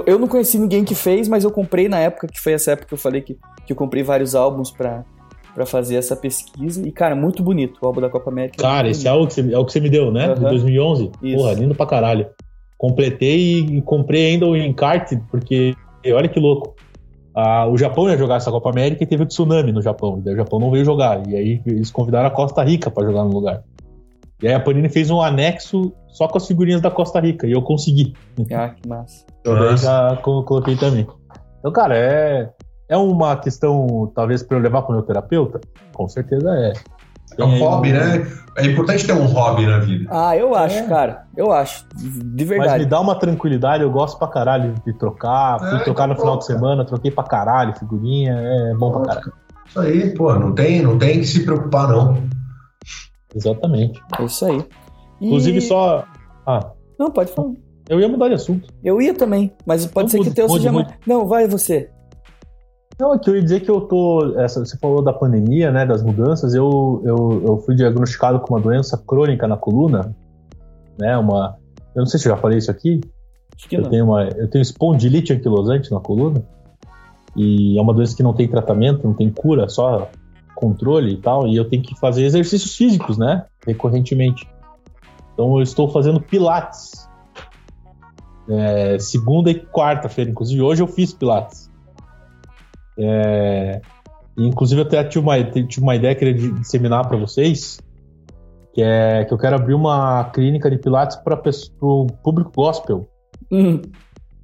Eu 0.06 0.18
não 0.18 0.28
conheci 0.28 0.58
ninguém 0.58 0.84
que 0.84 0.94
fez, 0.94 1.28
mas 1.28 1.44
eu 1.44 1.50
comprei 1.50 1.88
na 1.88 1.98
época, 1.98 2.26
que 2.26 2.40
foi 2.40 2.52
essa 2.52 2.72
época 2.72 2.88
que 2.88 2.94
eu 2.94 2.98
falei 2.98 3.20
que, 3.20 3.36
que 3.66 3.72
eu 3.72 3.76
comprei 3.76 4.02
vários 4.02 4.34
álbuns 4.34 4.70
pra, 4.70 5.04
pra 5.54 5.66
fazer 5.66 5.96
essa 5.96 6.16
pesquisa. 6.16 6.86
E, 6.86 6.90
cara, 6.90 7.14
muito 7.14 7.42
bonito 7.42 7.78
o 7.82 7.86
álbum 7.86 8.00
da 8.00 8.08
Copa 8.08 8.30
América. 8.30 8.62
Cara, 8.62 8.88
esse 8.88 9.06
álbum 9.06 9.26
que 9.26 9.34
você, 9.34 9.52
é 9.52 9.58
o 9.58 9.64
que 9.64 9.72
você 9.72 9.80
me 9.80 9.90
deu, 9.90 10.10
né? 10.10 10.28
Uhum. 10.28 10.34
De 10.34 10.40
2011? 10.40 11.10
Isso. 11.22 11.36
Porra, 11.36 11.52
lindo 11.54 11.74
pra 11.74 11.86
caralho 11.86 12.26
completei 12.80 13.58
e 13.60 13.82
comprei 13.82 14.30
ainda 14.30 14.46
o 14.46 14.56
encarte, 14.56 15.20
porque 15.30 15.76
olha 16.06 16.26
que 16.26 16.40
louco. 16.40 16.74
Ah, 17.34 17.66
o 17.68 17.76
Japão 17.76 18.08
ia 18.08 18.16
jogar 18.16 18.36
essa 18.36 18.50
Copa 18.50 18.70
América 18.70 19.04
e 19.04 19.06
teve 19.06 19.22
o 19.22 19.26
tsunami 19.26 19.70
no 19.70 19.82
Japão. 19.82 20.20
E 20.24 20.30
o 20.30 20.34
Japão 20.34 20.58
não 20.58 20.70
veio 20.70 20.82
jogar. 20.82 21.22
E 21.28 21.36
aí 21.36 21.62
eles 21.66 21.90
convidaram 21.90 22.28
a 22.28 22.30
Costa 22.30 22.62
Rica 22.64 22.90
para 22.90 23.06
jogar 23.06 23.22
no 23.24 23.32
lugar. 23.32 23.62
E 24.42 24.48
aí 24.48 24.54
a 24.54 24.60
Panini 24.60 24.88
fez 24.88 25.10
um 25.10 25.20
anexo 25.20 25.92
só 26.08 26.26
com 26.26 26.38
as 26.38 26.46
figurinhas 26.46 26.80
da 26.80 26.90
Costa 26.90 27.20
Rica. 27.20 27.46
E 27.46 27.52
eu 27.52 27.62
consegui. 27.62 28.14
Ah, 28.52 28.70
que 28.70 28.88
massa. 28.88 29.24
Eu 29.44 29.54
então, 29.54 29.76
já 29.76 30.16
coloquei 30.22 30.76
também. 30.76 31.06
Então, 31.58 31.72
cara, 31.72 31.96
é, 31.96 32.50
é 32.88 32.96
uma 32.96 33.36
questão, 33.36 34.10
talvez, 34.14 34.42
para 34.42 34.56
eu 34.56 34.62
levar 34.62 34.82
para 34.82 34.92
o 34.92 34.94
meu 34.96 35.02
terapeuta? 35.02 35.60
Com 35.92 36.08
certeza 36.08 36.48
é. 36.50 36.72
É 37.38 37.44
um 37.44 37.58
hobby, 37.58 37.92
né? 37.92 38.26
É 38.56 38.66
importante 38.66 39.06
ter 39.06 39.12
um 39.12 39.24
hobby 39.26 39.64
na 39.66 39.78
vida. 39.78 40.08
Ah, 40.10 40.36
eu 40.36 40.54
acho, 40.54 40.78
é. 40.78 40.82
cara. 40.88 41.22
Eu 41.36 41.52
acho. 41.52 41.86
De 41.94 42.44
verdade. 42.44 42.70
Mas 42.70 42.80
me 42.80 42.86
dá 42.86 43.00
uma 43.00 43.14
tranquilidade, 43.14 43.82
eu 43.82 43.90
gosto 43.90 44.18
pra 44.18 44.26
caralho 44.26 44.74
de 44.84 44.92
trocar. 44.94 45.58
Fui 45.60 45.78
é, 45.78 45.84
trocar 45.84 46.08
no 46.08 46.16
final 46.16 46.38
de 46.38 46.46
semana, 46.46 46.84
troquei 46.84 47.10
pra 47.10 47.22
caralho, 47.22 47.74
figurinha. 47.78 48.34
É 48.34 48.74
bom 48.74 48.90
pra 48.90 49.02
caralho. 49.02 49.32
Isso 49.66 49.78
aí, 49.78 50.14
pô, 50.14 50.34
não 50.34 50.52
tem, 50.52 50.82
não 50.82 50.98
tem 50.98 51.20
que 51.20 51.26
se 51.26 51.44
preocupar, 51.44 51.88
não. 51.88 52.20
Exatamente. 53.34 54.00
É 54.18 54.24
isso 54.24 54.44
aí. 54.44 54.64
E... 55.20 55.26
Inclusive, 55.26 55.60
só. 55.60 56.04
Ah. 56.46 56.72
Não, 56.98 57.10
pode 57.10 57.32
falar. 57.32 57.52
Eu 57.88 57.98
ia 58.00 58.08
mudar 58.08 58.28
de 58.28 58.34
assunto. 58.34 58.72
Eu 58.84 59.00
ia 59.02 59.12
também, 59.12 59.52
mas 59.66 59.84
pode 59.86 60.04
não, 60.04 60.10
ser 60.10 60.20
que 60.20 60.30
o 60.30 60.34
teu 60.34 60.48
seja. 60.48 60.70
Mude. 60.70 60.94
Não, 61.06 61.26
vai 61.26 61.48
você. 61.48 61.90
Não, 63.00 63.14
é 63.14 63.18
que 63.18 63.30
eu 63.30 63.34
ia 63.34 63.42
dizer 63.42 63.60
que 63.60 63.70
eu 63.70 63.80
tô. 63.80 64.38
Essa, 64.38 64.64
você 64.64 64.76
falou 64.78 65.02
da 65.02 65.12
pandemia, 65.12 65.72
né? 65.72 65.86
Das 65.86 66.02
mudanças. 66.02 66.54
Eu, 66.54 67.02
eu, 67.04 67.42
eu 67.46 67.58
fui 67.58 67.74
diagnosticado 67.74 68.38
com 68.40 68.54
uma 68.54 68.60
doença 68.60 68.96
crônica 68.98 69.48
na 69.48 69.56
coluna, 69.56 70.14
né? 70.98 71.16
Uma. 71.16 71.56
Eu 71.94 72.00
não 72.00 72.06
sei 72.06 72.20
se 72.20 72.28
eu 72.28 72.34
já 72.34 72.40
falei 72.40 72.58
isso 72.58 72.70
aqui. 72.70 73.00
Acho 73.56 73.68
que 73.68 73.76
eu 73.76 73.82
não. 73.82 73.90
tenho 73.90 74.04
uma. 74.04 74.24
Eu 74.24 74.48
tenho 74.48 74.62
espondilite 74.62 75.32
anquilosante 75.32 75.90
na 75.90 75.98
coluna. 75.98 76.44
E 77.36 77.78
é 77.78 77.82
uma 77.82 77.94
doença 77.94 78.16
que 78.16 78.22
não 78.22 78.32
tem 78.32 78.48
tratamento, 78.48 79.06
não 79.06 79.14
tem 79.14 79.30
cura, 79.30 79.68
só 79.68 80.08
controle 80.60 81.14
e 81.14 81.16
tal. 81.16 81.48
E 81.48 81.56
eu 81.56 81.68
tenho 81.68 81.82
que 81.82 81.98
fazer 81.98 82.24
exercícios 82.24 82.76
físicos, 82.76 83.16
né? 83.18 83.46
Recorrentemente. 83.66 84.48
Então 85.32 85.56
eu 85.56 85.62
estou 85.62 85.88
fazendo 85.88 86.20
pilates. 86.20 87.08
É, 88.48 88.98
segunda 88.98 89.50
e 89.50 89.54
quarta-feira, 89.54 90.30
inclusive 90.30 90.60
hoje 90.60 90.82
eu 90.82 90.86
fiz 90.86 91.12
pilates. 91.12 91.70
É, 92.98 93.80
inclusive, 94.36 94.80
eu 94.80 94.86
até 94.86 95.02
tive 95.04 95.24
uma, 95.24 95.42
tive 95.42 95.80
uma 95.80 95.96
ideia 95.96 96.14
que 96.14 96.24
eu 96.24 96.34
queria 96.34 96.52
disseminar 96.52 97.08
para 97.08 97.16
vocês, 97.16 97.78
que 98.74 98.82
é 98.82 99.24
que 99.24 99.32
eu 99.32 99.38
quero 99.38 99.56
abrir 99.56 99.74
uma 99.74 100.24
clínica 100.24 100.70
de 100.70 100.78
pilates 100.78 101.16
para 101.16 101.40
o 101.80 102.06
público 102.22 102.52
gospel. 102.54 103.08
Hum. 103.50 103.80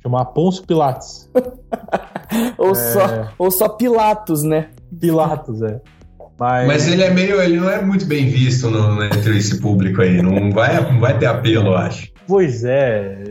Chamar 0.02 0.26
Ponço 0.26 0.64
Pilates. 0.64 1.30
ou, 2.56 2.70
é... 2.70 2.74
só, 2.74 3.00
ou 3.38 3.50
só 3.50 3.68
Pilatos, 3.68 4.42
né? 4.42 4.70
Pilatos, 4.98 5.60
é. 5.62 5.80
Mas... 6.38 6.66
Mas, 6.66 6.88
ele 6.88 7.02
é 7.02 7.10
meio. 7.10 7.40
ele 7.40 7.58
não 7.58 7.70
é 7.70 7.80
muito 7.80 8.04
bem 8.04 8.28
visto 8.28 8.70
no, 8.70 9.02
entre 9.02 9.38
esse 9.38 9.58
público 9.58 10.02
aí. 10.02 10.20
Não 10.20 10.52
vai, 10.52 10.80
não 10.92 11.00
vai 11.00 11.18
ter 11.18 11.26
apelo, 11.26 11.68
eu 11.68 11.76
acho. 11.76 12.12
Pois 12.26 12.64
é. 12.64 13.22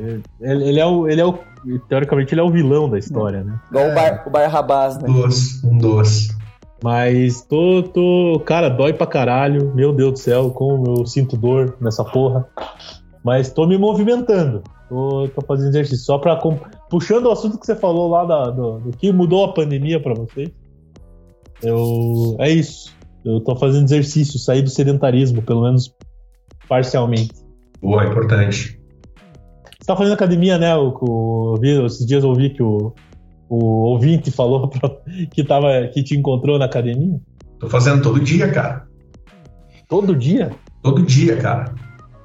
Ele, 0.42 0.70
ele, 0.70 0.80
é 0.80 0.86
o, 0.86 1.08
ele 1.08 1.22
é 1.22 1.26
o 1.26 1.38
teoricamente 1.90 2.34
ele 2.34 2.42
é 2.42 2.44
o 2.44 2.52
vilão 2.52 2.90
da 2.90 2.98
história, 2.98 3.44
né? 3.44 3.60
Igual 3.70 3.86
é. 3.86 3.92
o, 3.92 3.96
Bar, 3.96 4.24
o 4.28 4.30
Barrabás, 4.30 4.98
né? 4.98 5.10
Um 5.10 5.14
doce, 5.14 5.68
um 5.68 5.78
doce. 5.78 6.36
Mas 6.84 7.42
tô, 7.42 7.84
tô. 7.84 8.42
Cara, 8.46 8.70
dói 8.70 8.94
pra 8.94 9.08
caralho. 9.08 9.74
Meu 9.74 9.92
Deus 9.94 10.14
do 10.14 10.20
céu, 10.20 10.52
como 10.52 11.00
eu 11.00 11.06
sinto 11.06 11.38
dor 11.38 11.76
nessa 11.82 12.04
porra. 12.04 12.48
Mas 13.24 13.52
tô 13.52 13.66
me 13.66 13.78
movimentando. 13.78 14.62
Tô, 14.88 15.28
tô 15.34 15.42
fazendo 15.42 15.70
exercício. 15.70 16.06
Só 16.06 16.18
pra. 16.18 16.40
Puxando 16.90 17.26
o 17.26 17.32
assunto 17.32 17.58
que 17.58 17.66
você 17.66 17.76
falou 17.76 18.10
lá 18.10 18.26
da, 18.26 18.50
do, 18.52 18.80
do 18.80 18.98
que 18.98 19.12
mudou 19.12 19.46
a 19.46 19.54
pandemia 19.54 20.00
pra 20.00 20.14
vocês. 20.14 20.52
Eu. 21.64 22.36
É 22.40 22.50
isso. 22.50 22.95
Eu 23.26 23.40
tô 23.42 23.56
fazendo 23.56 23.86
exercício, 23.86 24.38
sair 24.38 24.62
do 24.62 24.70
sedentarismo, 24.70 25.42
pelo 25.42 25.64
menos 25.64 25.92
parcialmente. 26.70 27.34
Boa, 27.82 28.04
é 28.04 28.08
importante. 28.08 28.80
Você 29.80 29.88
tá 29.88 29.96
fazendo 29.96 30.14
academia, 30.14 30.58
né? 30.60 30.76
O, 30.76 30.94
o, 31.02 31.60
esses 31.64 32.06
dias 32.06 32.24
eu 32.24 32.30
ouvi 32.30 32.52
que 32.52 32.62
o, 32.62 32.94
o 33.50 33.66
ouvinte 33.90 34.30
falou 34.30 34.70
pra, 34.70 34.92
que, 35.34 35.44
tava, 35.44 35.88
que 35.92 36.04
te 36.04 36.16
encontrou 36.16 36.60
na 36.60 36.66
academia. 36.66 37.20
Tô 37.60 37.68
fazendo 37.68 38.04
todo 38.04 38.20
dia, 38.20 38.52
cara. 38.52 38.86
Todo 39.90 40.16
dia? 40.16 40.52
Todo 40.84 41.02
dia, 41.02 41.38
cara. 41.38 41.74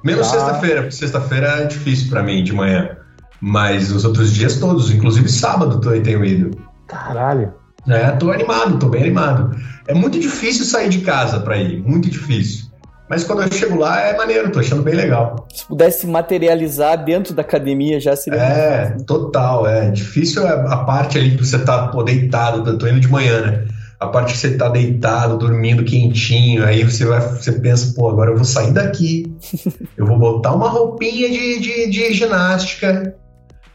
Menos 0.03 0.27
ah. 0.27 0.31
sexta-feira, 0.31 0.81
porque 0.81 0.95
sexta-feira 0.95 1.47
é 1.61 1.65
difícil 1.65 2.09
para 2.09 2.21
mim 2.21 2.43
de 2.43 2.53
manhã. 2.53 2.97
Mas 3.39 3.91
os 3.91 4.05
outros 4.05 4.31
dias 4.33 4.59
todos, 4.59 4.91
inclusive 4.91 5.27
sábado 5.27 5.81
eu 5.91 6.03
tenho 6.03 6.23
ido. 6.23 6.51
Caralho. 6.87 7.53
É, 7.87 8.11
tô 8.11 8.31
animado, 8.31 8.77
tô 8.77 8.89
bem 8.89 9.03
animado. 9.03 9.55
É 9.91 9.93
muito 9.93 10.17
difícil 10.17 10.63
sair 10.63 10.87
de 10.87 10.99
casa 10.99 11.41
para 11.41 11.57
ir, 11.57 11.83
muito 11.83 12.09
difícil. 12.09 12.71
Mas 13.09 13.25
quando 13.25 13.41
eu 13.41 13.51
chego 13.51 13.77
lá 13.77 13.99
é 13.99 14.15
maneiro, 14.15 14.49
tô 14.49 14.59
achando 14.59 14.83
bem 14.83 14.95
legal. 14.95 15.45
Se 15.53 15.65
pudesse 15.65 16.07
materializar 16.07 17.03
dentro 17.03 17.33
da 17.33 17.41
academia 17.41 17.99
já 17.99 18.15
seria. 18.15 18.39
É, 18.39 18.97
total, 19.05 19.67
é. 19.67 19.91
Difícil 19.91 20.47
é 20.47 20.51
a 20.51 20.77
parte 20.77 21.17
ali 21.17 21.31
que 21.31 21.45
você 21.45 21.59
tá 21.59 21.89
pô, 21.89 22.03
deitado, 22.03 22.77
tô 22.77 22.87
indo 22.87 23.01
de 23.01 23.09
manhã, 23.09 23.41
né? 23.41 23.67
A 23.99 24.07
parte 24.07 24.31
que 24.31 24.39
você 24.39 24.55
tá 24.55 24.69
deitado, 24.69 25.37
dormindo 25.37 25.83
quentinho, 25.83 26.63
aí 26.63 26.85
você 26.85 27.03
vai, 27.03 27.19
você 27.19 27.51
pensa, 27.51 27.93
pô, 27.93 28.07
agora 28.07 28.31
eu 28.31 28.37
vou 28.37 28.45
sair 28.45 28.71
daqui, 28.71 29.25
eu 29.97 30.05
vou 30.05 30.17
botar 30.17 30.53
uma 30.53 30.69
roupinha 30.69 31.29
de, 31.29 31.59
de, 31.59 31.89
de 31.89 32.13
ginástica, 32.13 33.13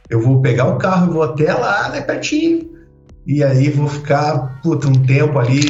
eu 0.08 0.22
vou 0.22 0.40
pegar 0.40 0.64
o 0.64 0.78
carro 0.78 1.10
e 1.10 1.12
vou 1.12 1.22
até 1.22 1.52
lá, 1.52 1.90
né, 1.90 2.00
pertinho, 2.00 2.70
e 3.26 3.44
aí 3.44 3.68
vou 3.68 3.86
ficar, 3.86 4.60
puta, 4.62 4.88
um 4.88 5.04
tempo 5.04 5.38
ali 5.38 5.60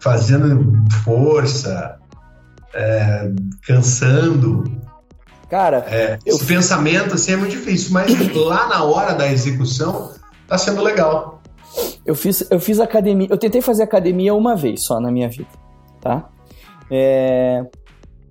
fazendo 0.00 0.82
força, 1.04 1.98
é, 2.74 3.30
cansando. 3.66 4.64
Cara, 5.48 5.84
é, 5.88 6.18
eu... 6.26 6.36
esse 6.36 6.44
pensamento 6.44 7.14
assim 7.14 7.32
é 7.32 7.36
muito 7.36 7.52
difícil, 7.52 7.92
mas 7.92 8.34
lá 8.34 8.68
na 8.68 8.84
hora 8.84 9.14
da 9.14 9.30
execução 9.30 10.12
tá 10.46 10.58
sendo 10.58 10.82
legal. 10.82 11.42
Eu 12.04 12.14
fiz, 12.14 12.46
eu 12.50 12.60
fiz 12.60 12.80
academia. 12.80 13.28
Eu 13.30 13.38
tentei 13.38 13.60
fazer 13.60 13.82
academia 13.82 14.34
uma 14.34 14.56
vez 14.56 14.84
só 14.84 15.00
na 15.00 15.10
minha 15.10 15.28
vida, 15.28 15.50
tá? 16.00 16.28
É, 16.90 17.64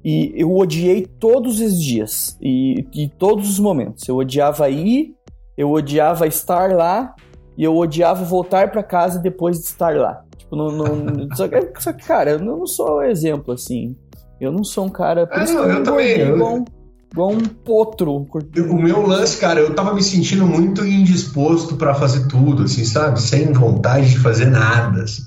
e 0.04 0.34
eu 0.36 0.56
odiei 0.56 1.06
todos 1.06 1.60
os 1.60 1.82
dias 1.82 2.38
e, 2.42 2.88
e 2.94 3.10
todos 3.10 3.50
os 3.50 3.60
momentos. 3.60 4.08
Eu 4.08 4.16
odiava 4.16 4.70
ir, 4.70 5.14
eu 5.58 5.72
odiava 5.72 6.28
estar 6.28 6.72
lá 6.74 7.14
e 7.58 7.64
eu 7.64 7.76
odiava 7.76 8.24
voltar 8.24 8.70
para 8.70 8.84
casa 8.84 9.20
depois 9.20 9.58
de 9.58 9.66
estar 9.66 9.96
lá. 9.96 10.22
Tipo, 10.38 10.56
não, 10.56 10.72
não, 10.72 11.28
só, 11.36 11.48
que, 11.48 11.72
só 11.80 11.92
que, 11.92 12.06
cara, 12.06 12.32
eu 12.32 12.40
não 12.40 12.68
sou 12.68 13.02
exemplo 13.04 13.54
assim. 13.54 13.96
Eu 14.40 14.52
não 14.52 14.64
sou 14.64 14.86
um 14.86 14.90
cara. 14.90 15.26
Por 15.26 15.40
é, 15.40 15.46
não, 15.46 15.64
eu, 15.64 15.70
eu 15.78 15.84
também. 15.84 16.20
Eu... 16.20 16.36
Igual, 16.36 16.66
igual 17.12 17.32
um 17.32 17.40
potro. 17.40 18.28
O 18.70 18.76
meu 18.76 19.06
lance, 19.06 19.38
cara, 19.40 19.60
eu 19.60 19.74
tava 19.74 19.94
me 19.96 20.04
sentindo 20.04 20.46
muito 20.46 20.86
indisposto 20.86 21.76
para 21.76 21.96
fazer 21.96 22.28
tudo, 22.28 22.64
assim, 22.64 22.86
sabe? 22.86 23.20
Sem 23.20 23.52
vontade 23.52 24.12
de 24.12 24.20
fazer 24.20 24.46
nada. 24.46 25.04
Assim. 25.04 25.24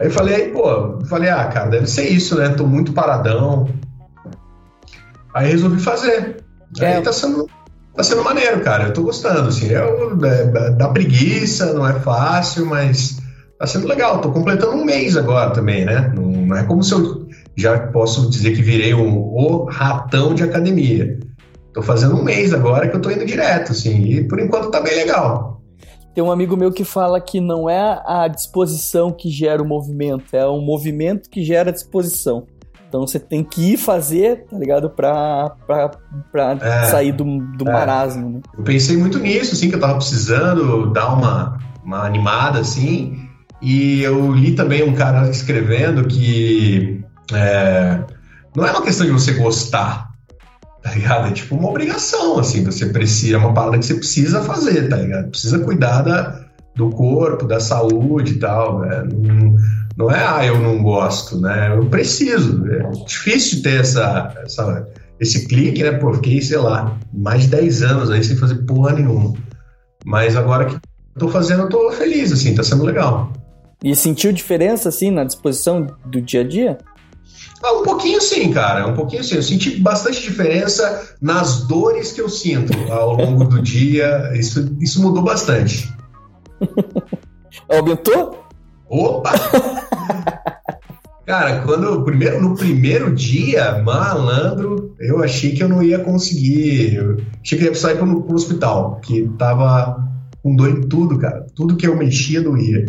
Aí 0.00 0.06
eu 0.06 0.10
falei, 0.10 0.50
pô, 0.50 0.98
falei, 1.06 1.28
ah, 1.28 1.46
cara, 1.48 1.68
deve 1.68 1.86
ser 1.86 2.08
isso, 2.08 2.36
né? 2.38 2.48
Tô 2.50 2.66
muito 2.66 2.92
paradão. 2.92 3.68
Aí 5.34 5.50
resolvi 5.50 5.78
fazer. 5.80 6.42
É. 6.80 6.96
Aí 6.96 7.02
tá 7.02 7.12
sendo, 7.12 7.46
tá 7.96 8.02
sendo 8.02 8.22
maneiro, 8.22 8.60
cara. 8.60 8.84
Eu 8.84 8.92
tô 8.92 9.02
gostando, 9.02 9.48
assim. 9.48 9.68
Eu, 9.68 10.18
é, 10.24 10.70
dá 10.72 10.88
preguiça, 10.88 11.72
não 11.72 11.86
é 11.86 11.94
fácil, 11.94 12.66
mas 12.66 13.18
tá 13.58 13.66
sendo 13.66 13.88
legal. 13.88 14.20
Tô 14.20 14.30
completando 14.30 14.76
um 14.76 14.84
mês 14.84 15.16
agora 15.16 15.50
também, 15.50 15.84
né? 15.84 16.12
Não, 16.14 16.24
não 16.24 16.56
é 16.56 16.62
como 16.64 16.82
se 16.82 16.92
eu 16.92 17.26
já 17.56 17.78
posso 17.88 18.28
dizer 18.30 18.54
que 18.54 18.62
virei 18.62 18.94
um, 18.94 19.16
o 19.16 19.64
ratão 19.64 20.34
de 20.34 20.42
academia. 20.42 21.18
Tô 21.72 21.82
fazendo 21.82 22.16
um 22.16 22.22
mês 22.22 22.52
agora 22.52 22.88
que 22.88 22.96
eu 22.96 23.00
tô 23.00 23.10
indo 23.10 23.24
direto, 23.24 23.72
assim. 23.72 24.04
E 24.04 24.24
por 24.24 24.38
enquanto 24.38 24.70
tá 24.70 24.80
bem 24.80 24.94
legal. 24.94 25.62
Tem 26.14 26.24
um 26.24 26.32
amigo 26.32 26.56
meu 26.56 26.72
que 26.72 26.84
fala 26.84 27.20
que 27.20 27.40
não 27.40 27.68
é 27.68 28.00
a 28.06 28.26
disposição 28.28 29.12
que 29.12 29.28
gera 29.28 29.62
o 29.62 29.68
movimento, 29.68 30.34
é 30.34 30.46
o 30.46 30.58
movimento 30.62 31.28
que 31.28 31.44
gera 31.44 31.68
a 31.68 31.72
disposição. 31.72 32.46
Então 32.88 33.06
você 33.06 33.18
tem 33.18 33.42
que 33.42 33.72
ir 33.72 33.76
fazer, 33.76 34.46
tá 34.50 34.56
ligado? 34.56 34.88
Pra, 34.90 35.50
pra, 35.66 35.90
pra 36.30 36.58
é, 36.60 36.84
sair 36.84 37.12
do, 37.12 37.24
do 37.24 37.68
é. 37.68 37.72
marasmo. 37.72 38.30
Né? 38.30 38.40
Eu 38.56 38.64
pensei 38.64 38.96
muito 38.96 39.18
nisso, 39.18 39.54
assim, 39.54 39.68
que 39.68 39.74
eu 39.74 39.80
tava 39.80 39.96
precisando 39.96 40.92
dar 40.92 41.12
uma, 41.12 41.58
uma 41.84 42.06
animada, 42.06 42.60
assim. 42.60 43.28
E 43.60 44.02
eu 44.02 44.32
li 44.32 44.52
também 44.52 44.82
um 44.82 44.94
cara 44.94 45.28
escrevendo 45.30 46.06
que 46.06 47.02
é, 47.32 48.00
não 48.54 48.66
é 48.66 48.70
uma 48.70 48.82
questão 48.82 49.06
de 49.06 49.12
você 49.12 49.32
gostar, 49.32 50.10
tá 50.82 50.92
ligado? 50.92 51.28
É 51.28 51.32
tipo 51.32 51.56
uma 51.56 51.68
obrigação, 51.68 52.38
assim, 52.38 52.64
você 52.64 52.86
precisa, 52.86 53.36
é 53.36 53.38
uma 53.38 53.52
parada 53.52 53.78
que 53.78 53.84
você 53.84 53.94
precisa 53.94 54.42
fazer, 54.42 54.88
tá 54.88 54.96
ligado? 54.96 55.30
Precisa 55.30 55.58
cuidar 55.58 56.02
da, 56.02 56.46
do 56.74 56.90
corpo, 56.90 57.46
da 57.46 57.58
saúde 57.58 58.34
e 58.34 58.38
tal, 58.38 58.80
né? 58.80 59.04
Não, 59.12 59.56
não 59.96 60.10
é, 60.10 60.26
ah, 60.26 60.44
eu 60.44 60.60
não 60.60 60.82
gosto, 60.82 61.40
né? 61.40 61.74
Eu 61.74 61.86
preciso. 61.86 62.62
É 62.66 62.90
difícil 63.06 63.62
ter 63.62 63.80
essa, 63.80 64.34
essa, 64.44 64.86
esse 65.18 65.48
clique, 65.48 65.82
né? 65.82 65.92
Pô, 65.92 66.12
fiquei, 66.12 66.42
sei 66.42 66.58
lá, 66.58 66.98
mais 67.12 67.44
de 67.44 67.48
10 67.48 67.82
anos 67.82 68.10
aí 68.10 68.22
sem 68.22 68.36
fazer 68.36 68.56
porra 68.66 68.92
nenhuma. 68.92 69.34
Mas 70.04 70.36
agora 70.36 70.66
que 70.66 70.74
eu 70.74 70.80
tô 71.18 71.28
fazendo, 71.28 71.62
eu 71.62 71.68
tô 71.70 71.90
feliz, 71.92 72.30
assim, 72.30 72.54
tá 72.54 72.62
sendo 72.62 72.84
legal. 72.84 73.32
E 73.82 73.96
sentiu 73.96 74.32
diferença, 74.32 74.90
assim, 74.90 75.10
na 75.10 75.24
disposição 75.24 75.86
do 76.04 76.20
dia 76.20 76.42
a 76.42 76.44
dia? 76.44 76.78
Ah, 77.62 77.72
um 77.72 77.82
pouquinho 77.82 78.20
sim, 78.20 78.52
cara, 78.52 78.86
um 78.86 78.94
pouquinho 78.94 79.24
sim. 79.24 79.36
Eu 79.36 79.42
senti 79.42 79.80
bastante 79.80 80.20
diferença 80.20 81.14
nas 81.22 81.62
dores 81.62 82.12
que 82.12 82.20
eu 82.20 82.28
sinto 82.28 82.72
ao 82.92 83.14
longo 83.14 83.44
do 83.44 83.60
dia. 83.62 84.30
Isso, 84.34 84.76
isso 84.78 85.00
mudou 85.02 85.22
bastante. 85.22 85.90
Aumentou? 87.68 88.46
Opa! 88.88 89.32
Cara, 91.26 91.62
quando 91.62 92.04
primeiro, 92.04 92.40
no 92.40 92.54
primeiro 92.54 93.12
dia, 93.12 93.82
malandro, 93.82 94.94
eu 95.00 95.22
achei 95.24 95.50
que 95.50 95.62
eu 95.62 95.68
não 95.68 95.82
ia 95.82 95.98
conseguir. 95.98 96.94
Eu 96.94 97.16
achei 97.42 97.58
que 97.58 97.64
eu 97.64 97.68
ia 97.70 97.74
sair 97.74 97.98
pro, 97.98 98.22
pro 98.22 98.36
hospital, 98.36 99.00
que 99.02 99.28
tava 99.36 100.08
com 100.40 100.54
dor 100.54 100.70
em 100.70 100.82
tudo, 100.82 101.18
cara. 101.18 101.44
Tudo 101.56 101.76
que 101.76 101.84
eu 101.84 101.96
mexia 101.96 102.40
doía. 102.40 102.86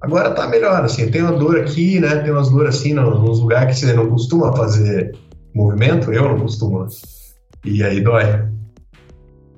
Agora 0.00 0.32
tá 0.32 0.48
melhor, 0.48 0.84
assim, 0.84 1.08
tem 1.10 1.22
uma 1.22 1.38
dor 1.38 1.60
aqui, 1.60 2.00
né? 2.00 2.16
Tem 2.16 2.32
umas 2.32 2.50
dores 2.50 2.76
assim 2.76 2.92
nos 2.92 3.38
lugares 3.38 3.78
que 3.78 3.86
você 3.86 3.92
não 3.92 4.10
costuma 4.10 4.54
fazer 4.54 5.16
movimento, 5.54 6.12
eu 6.12 6.24
não 6.24 6.40
costumo. 6.40 6.88
E 7.64 7.84
aí 7.84 8.00
dói. 8.00 8.24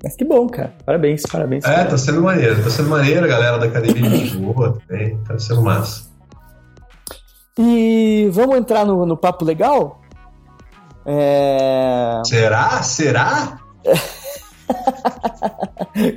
Mas 0.03 0.15
que 0.15 0.23
bom, 0.23 0.47
cara. 0.47 0.71
Parabéns, 0.85 1.23
parabéns. 1.23 1.65
É, 1.65 1.83
tá 1.83 1.97
sendo 1.97 2.21
maneiro. 2.21 2.63
Tá 2.63 2.69
sendo 2.69 2.89
maneiro, 2.89 3.25
a 3.25 3.27
galera 3.27 3.57
da 3.57 3.65
academia 3.65 4.07
de 4.07 4.37
boa 4.37 4.79
também. 4.87 5.17
Tá 5.27 5.37
sendo 5.39 5.63
massa. 5.63 6.08
E 7.61 8.29
vamos 8.31 8.55
entrar 8.55 8.85
no, 8.85 9.05
no 9.05 9.17
papo 9.17 9.43
legal? 9.43 9.99
É... 11.05 12.21
Será? 12.25 12.81
Será? 12.81 13.59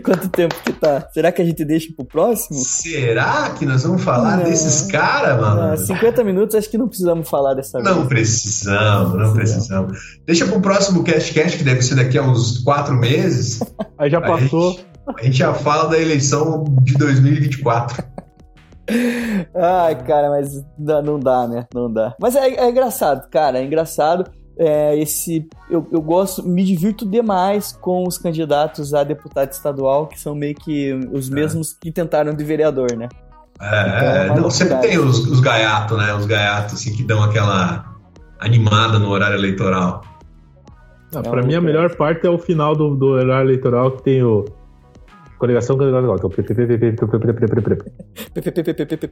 Quanto 0.04 0.28
tempo 0.28 0.54
que 0.64 0.72
tá? 0.72 1.08
Será 1.12 1.32
que 1.32 1.42
a 1.42 1.44
gente 1.44 1.64
deixa 1.64 1.88
pro 1.96 2.04
próximo? 2.04 2.60
Será 2.60 3.50
que 3.58 3.66
nós 3.66 3.82
vamos 3.82 4.02
falar 4.02 4.36
não. 4.36 4.44
desses 4.44 4.88
caras, 4.88 5.40
mano? 5.40 5.76
50 5.76 6.22
minutos 6.22 6.54
acho 6.54 6.70
que 6.70 6.78
não 6.78 6.86
precisamos 6.86 7.28
falar 7.28 7.54
dessa 7.54 7.80
não 7.80 8.06
vez. 8.06 8.08
Precisamos, 8.08 9.18
não, 9.18 9.34
precisamos, 9.34 9.98
Deixa 10.24 10.46
pro 10.46 10.60
próximo 10.60 11.02
CastCast, 11.02 11.58
que 11.58 11.64
deve 11.64 11.82
ser 11.82 11.96
daqui 11.96 12.18
a 12.18 12.22
uns 12.22 12.58
quatro 12.58 12.94
meses. 12.94 13.58
Aí 13.98 14.08
já 14.08 14.20
passou. 14.20 14.68
A 14.68 14.72
gente, 14.74 14.86
a 15.18 15.22
gente 15.24 15.38
já 15.38 15.52
fala 15.54 15.88
da 15.88 15.98
eleição 15.98 16.62
de 16.82 16.94
2024. 16.94 18.11
Ai, 19.54 20.02
cara, 20.04 20.30
mas 20.30 20.64
não 20.78 21.18
dá, 21.18 21.46
né? 21.46 21.66
Não 21.74 21.92
dá. 21.92 22.14
Mas 22.20 22.34
é, 22.34 22.48
é 22.48 22.70
engraçado, 22.70 23.28
cara, 23.30 23.58
é 23.58 23.64
engraçado 23.64 24.30
é, 24.56 24.96
esse 24.98 25.48
eu, 25.70 25.86
eu 25.90 26.00
gosto, 26.00 26.46
me 26.46 26.62
divirto 26.64 27.08
demais 27.08 27.72
com 27.72 28.06
os 28.06 28.18
candidatos 28.18 28.92
a 28.92 29.02
deputado 29.02 29.50
estadual, 29.50 30.06
que 30.06 30.20
são 30.20 30.34
meio 30.34 30.54
que 30.54 30.92
os 31.12 31.30
é. 31.30 31.34
mesmos 31.34 31.72
que 31.72 31.90
tentaram 31.90 32.34
de 32.34 32.44
vereador, 32.44 32.92
né? 32.96 33.08
É, 33.60 34.24
então, 34.24 34.36
é 34.36 34.40
não, 34.40 34.50
sempre 34.50 34.76
tem 34.78 34.98
os, 34.98 35.26
os 35.26 35.40
gaiatos, 35.40 35.96
né? 35.96 36.14
Os 36.14 36.26
gaiatos 36.26 36.74
assim, 36.74 36.92
que 36.92 37.02
dão 37.02 37.22
aquela 37.22 37.94
animada 38.38 38.98
no 38.98 39.08
horário 39.08 39.36
eleitoral. 39.36 40.02
Ah, 41.14 41.20
é 41.20 41.22
para 41.22 41.42
mim, 41.42 41.54
a 41.54 41.60
melhor 41.60 41.94
parte 41.96 42.26
é 42.26 42.30
o 42.30 42.38
final 42.38 42.74
do, 42.74 42.94
do 42.94 43.06
horário 43.06 43.48
eleitoral, 43.48 43.92
que 43.92 44.02
tem 44.02 44.22
o 44.22 44.44
Coligação 45.42 45.76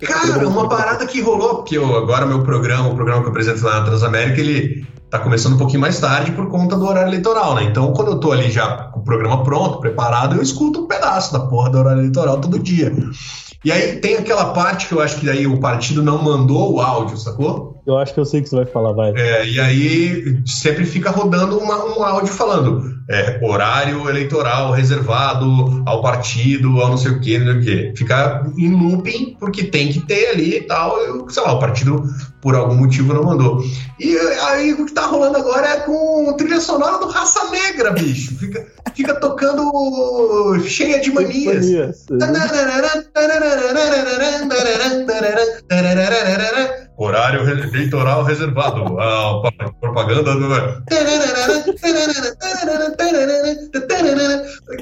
Cara, 0.06 0.48
uma 0.48 0.68
parada 0.68 1.04
que 1.04 1.20
rolou, 1.20 1.56
porque 1.56 1.76
eu, 1.76 1.96
agora 1.96 2.24
meu 2.24 2.44
programa, 2.44 2.88
o 2.88 2.94
programa 2.94 3.20
que 3.20 3.26
eu 3.26 3.30
apresento 3.30 3.64
lá 3.64 3.80
na 3.80 3.86
Transamérica, 3.86 4.40
ele 4.40 4.86
tá 5.10 5.18
começando 5.18 5.54
um 5.54 5.58
pouquinho 5.58 5.80
mais 5.80 5.98
tarde 5.98 6.30
por 6.30 6.48
conta 6.48 6.76
do 6.76 6.86
horário 6.86 7.08
eleitoral, 7.08 7.56
né? 7.56 7.64
Então, 7.64 7.92
quando 7.92 8.12
eu 8.12 8.20
tô 8.20 8.30
ali 8.30 8.48
já 8.48 8.84
com 8.92 9.00
o 9.00 9.02
programa 9.02 9.42
pronto, 9.42 9.80
preparado, 9.80 10.36
eu 10.36 10.42
escuto 10.42 10.82
um 10.82 10.86
pedaço 10.86 11.32
da 11.32 11.40
porra 11.40 11.68
do 11.68 11.78
horário 11.78 11.98
eleitoral 11.98 12.40
todo 12.40 12.60
dia. 12.60 12.94
E 13.64 13.72
aí 13.72 13.96
tem 13.96 14.16
aquela 14.16 14.52
parte 14.52 14.86
que 14.86 14.94
eu 14.94 15.00
acho 15.00 15.18
que 15.18 15.28
aí 15.28 15.48
o 15.48 15.58
partido 15.58 16.00
não 16.00 16.22
mandou 16.22 16.76
o 16.76 16.80
áudio, 16.80 17.16
sacou? 17.16 17.79
Eu 17.86 17.98
acho 17.98 18.14
que 18.14 18.20
eu 18.20 18.24
sei 18.24 18.42
que 18.42 18.48
você 18.48 18.56
vai 18.56 18.66
falar, 18.66 18.92
vai. 18.92 19.12
É, 19.16 19.46
e 19.46 19.60
aí 19.60 20.42
sempre 20.46 20.84
fica 20.84 21.10
rodando 21.10 21.58
uma, 21.58 21.84
um 21.84 22.02
áudio 22.02 22.32
falando 22.32 23.00
é, 23.10 23.40
horário 23.42 24.08
eleitoral 24.08 24.70
reservado 24.70 25.82
ao 25.84 26.00
partido, 26.00 26.80
ao 26.80 26.90
não 26.90 26.96
sei 26.96 27.10
o 27.10 27.20
que, 27.20 27.38
não 27.38 27.46
sei 27.46 27.54
o 27.54 27.64
que. 27.64 27.98
Fica 27.98 28.46
em 28.56 28.72
looping, 28.72 29.36
porque 29.40 29.64
tem 29.64 29.88
que 29.88 30.00
ter 30.06 30.28
ali 30.28 30.58
e 30.58 30.60
tal. 30.62 30.96
Eu, 31.00 31.28
sei 31.28 31.42
lá, 31.42 31.52
o 31.52 31.58
partido 31.58 32.04
por 32.40 32.54
algum 32.54 32.76
motivo 32.76 33.12
não 33.12 33.24
mandou. 33.24 33.62
E 33.98 34.16
aí 34.16 34.72
o 34.72 34.86
que 34.86 34.92
tá 34.92 35.06
rolando 35.06 35.38
agora 35.38 35.66
é 35.66 35.80
com 35.80 36.32
trilha 36.36 36.60
sonora 36.60 36.98
do 36.98 37.08
Raça 37.08 37.50
Negra, 37.50 37.90
bicho. 37.90 38.34
Fica, 38.36 38.66
fica 38.94 39.14
tocando 39.16 40.56
cheia 40.64 41.00
de 41.00 41.12
manias. 41.12 41.66
manias. 41.66 42.06
Horário 47.02 47.48
eleitoral 47.48 48.22
reservado. 48.24 49.00
A 49.00 49.50
propaganda 49.80 50.34
do. 50.34 50.48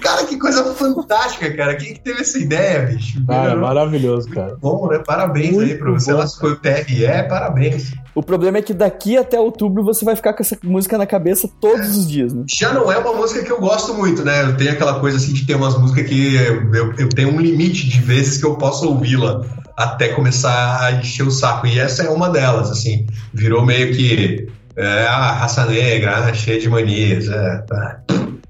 Cara, 0.03 0.27
que 0.27 0.37
coisa 0.37 0.75
fantástica, 0.75 1.57
cara. 1.57 1.77
Quem 1.77 1.95
que 1.95 2.01
teve 2.01 2.23
essa 2.23 2.37
ideia, 2.39 2.87
bicho? 2.87 3.25
Cara, 3.25 3.55
maravilhoso, 3.55 4.29
cara. 4.31 4.57
Bom, 4.61 4.89
né? 4.89 4.99
Parabéns 4.99 5.55
Muito 5.55 5.71
aí 5.71 5.79
pra 5.79 5.93
você. 5.93 6.11
Ela 6.11 6.27
foi 6.27 6.55
o 6.55 6.57
TRE, 6.57 7.07
parabéns. 7.29 7.93
O 8.19 8.23
problema 8.23 8.59
é 8.59 8.62
que 8.62 8.75
daqui 8.75 9.16
até 9.16 9.39
outubro 9.39 9.85
você 9.85 10.05
vai 10.05 10.16
ficar 10.16 10.33
com 10.33 10.43
essa 10.43 10.59
música 10.64 10.99
na 10.99 11.07
cabeça 11.07 11.49
todos 11.61 11.97
os 11.97 12.11
dias, 12.11 12.35
né? 12.35 12.43
Já 12.53 12.73
não 12.73 12.91
é 12.91 12.99
uma 12.99 13.12
música 13.12 13.45
que 13.45 13.53
eu 13.53 13.61
gosto 13.61 13.95
muito, 13.95 14.25
né? 14.25 14.43
Eu 14.43 14.57
tenho 14.57 14.73
aquela 14.73 14.99
coisa 14.99 15.19
assim 15.19 15.33
de 15.33 15.47
ter 15.47 15.55
umas 15.55 15.79
músicas 15.79 16.09
que 16.09 16.35
eu, 16.35 16.95
eu 16.99 17.09
tenho 17.11 17.29
um 17.29 17.41
limite 17.41 17.89
de 17.89 18.01
vezes 18.01 18.39
que 18.39 18.45
eu 18.45 18.57
posso 18.57 18.89
ouvi-la 18.89 19.47
até 19.77 20.09
começar 20.09 20.83
a 20.83 20.91
encher 20.95 21.29
o 21.29 21.31
saco. 21.31 21.69
E 21.69 21.79
essa 21.79 22.03
é 22.03 22.11
uma 22.11 22.29
delas, 22.29 22.73
assim. 22.73 23.07
Virou 23.33 23.64
meio 23.64 23.95
que 23.95 24.49
é, 24.75 25.07
a 25.07 25.35
raça 25.35 25.64
negra, 25.66 26.35
cheia 26.35 26.59
de 26.59 26.69
manias. 26.69 27.29
É, 27.29 27.59
tá. 27.69 28.01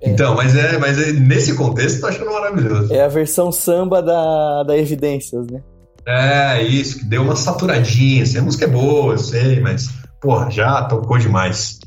É. 0.01 0.09
Então, 0.09 0.35
mas 0.35 0.57
é, 0.57 0.79
mas 0.79 0.99
é, 0.99 1.13
nesse 1.13 1.55
contexto 1.55 1.97
eu 1.97 2.01
tô 2.01 2.07
achando 2.07 2.33
maravilhoso. 2.33 2.91
É 2.91 3.05
a 3.05 3.09
versão 3.09 3.53
samba 3.53 4.01
da, 4.01 4.63
da 4.63 4.79
Evidências, 4.79 5.47
né? 5.47 5.61
É, 6.09 6.63
isso, 6.63 7.01
que 7.01 7.05
deu 7.05 7.21
uma 7.23 7.37
saturadinha. 7.37 8.23
Assim, 8.23 8.39
a 8.39 8.43
música 8.43 8.65
é 8.65 8.69
boa, 8.69 9.13
eu 9.13 9.19
sei, 9.19 9.61
mas, 9.61 9.91
porra, 10.23 10.51
já 10.51 10.85
tocou 10.85 11.19
demais. 11.19 11.81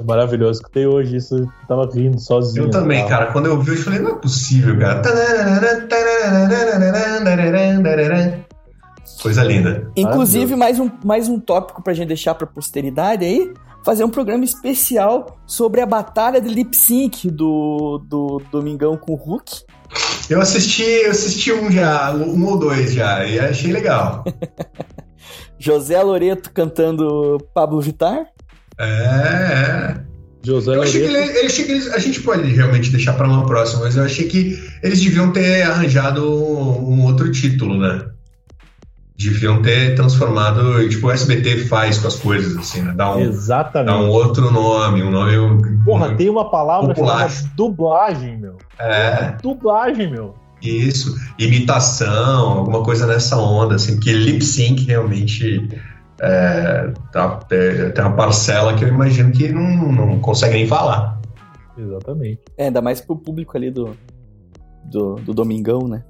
É 0.00 0.02
maravilhoso. 0.02 0.62
que 0.62 0.70
tem 0.70 0.86
hoje 0.86 1.16
isso, 1.16 1.36
eu 1.36 1.46
tava 1.68 1.86
vindo 1.90 2.18
sozinho. 2.18 2.64
Eu 2.66 2.70
também, 2.70 3.06
cara. 3.06 3.26
Quando 3.26 3.46
eu 3.46 3.60
vi, 3.60 3.72
eu 3.72 3.76
falei, 3.76 3.98
não 3.98 4.12
é 4.12 4.14
possível, 4.14 4.78
cara. 4.78 5.02
Coisa 9.20 9.44
linda. 9.44 9.90
Inclusive, 9.94 10.56
mais 10.56 10.80
um, 10.80 10.90
mais 11.04 11.28
um 11.28 11.38
tópico 11.38 11.82
pra 11.82 11.92
gente 11.92 12.08
deixar 12.08 12.34
pra 12.34 12.46
posteridade 12.46 13.26
aí. 13.26 13.52
Fazer 13.84 14.04
um 14.04 14.10
programa 14.10 14.44
especial 14.44 15.38
sobre 15.46 15.82
a 15.82 15.86
batalha 15.86 16.40
de 16.40 16.48
lip 16.48 16.74
sync 16.74 17.30
do, 17.30 18.02
do 18.08 18.40
Domingão 18.50 18.96
com 18.96 19.12
o 19.12 19.16
Hulk. 19.16 19.64
Eu 20.32 20.40
assisti, 20.40 20.82
eu 20.82 21.10
assisti 21.10 21.52
um 21.52 21.70
já, 21.70 22.10
um 22.14 22.42
ou 22.46 22.58
dois 22.58 22.94
já, 22.94 23.22
e 23.26 23.38
achei 23.38 23.70
legal. 23.70 24.24
José 25.60 26.02
Loreto 26.02 26.50
cantando 26.52 27.38
Pablo 27.54 27.82
Vittar. 27.82 28.24
É, 28.78 28.84
é. 28.86 30.00
José 30.42 30.74
eu 30.74 30.82
achei 30.82 31.06
que, 31.06 31.14
ele, 31.14 31.38
eu 31.38 31.46
achei 31.46 31.64
que 31.66 31.72
eles, 31.72 31.92
a 31.92 31.98
gente 31.98 32.20
pode 32.22 32.50
realmente 32.50 32.90
deixar 32.90 33.12
para 33.12 33.28
uma 33.28 33.44
próxima, 33.44 33.82
mas 33.82 33.94
eu 33.94 34.04
achei 34.04 34.26
que 34.26 34.58
eles 34.82 35.00
deviam 35.02 35.30
ter 35.32 35.62
arranjado 35.62 36.26
um, 36.26 36.94
um 36.94 37.04
outro 37.04 37.30
título, 37.30 37.78
né? 37.78 38.02
Deviam 39.22 39.62
ter 39.62 39.94
transformado, 39.94 40.88
tipo, 40.88 41.06
o 41.06 41.10
SBT 41.10 41.66
faz 41.66 41.98
com 41.98 42.08
as 42.08 42.16
coisas, 42.16 42.56
assim, 42.56 42.82
né? 42.82 42.92
Dá 42.94 43.14
um, 43.14 43.20
Exatamente. 43.20 43.92
Dá 43.92 44.00
um 44.00 44.08
outro 44.08 44.50
nome, 44.50 45.02
um 45.02 45.10
nome. 45.10 45.82
Porra, 45.84 46.08
um, 46.08 46.16
tem 46.16 46.28
uma 46.28 46.50
palavra 46.50 46.94
chamada 46.94 47.32
dublagem, 47.56 48.38
meu. 48.38 48.56
É. 48.78 49.36
Dublagem, 49.42 50.10
meu. 50.10 50.34
Isso, 50.62 51.16
imitação, 51.38 52.58
alguma 52.58 52.84
coisa 52.84 53.06
nessa 53.06 53.36
onda, 53.36 53.74
assim, 53.74 53.94
porque 53.94 54.12
lip 54.12 54.44
sync 54.44 54.86
realmente 54.86 55.68
é, 56.20 56.92
tá, 57.12 57.40
é, 57.50 57.90
tem 57.90 58.04
uma 58.04 58.14
parcela 58.14 58.74
que 58.74 58.84
eu 58.84 58.88
imagino 58.88 59.32
que 59.32 59.48
não, 59.48 59.90
não 59.90 60.20
consegue 60.20 60.54
nem 60.54 60.66
falar. 60.66 61.20
Exatamente. 61.76 62.40
É, 62.56 62.66
ainda 62.66 62.80
mais 62.80 63.00
pro 63.00 63.16
público 63.16 63.56
ali 63.56 63.70
do, 63.70 63.96
do, 64.84 65.16
do 65.16 65.34
Domingão, 65.34 65.88
né? 65.88 66.04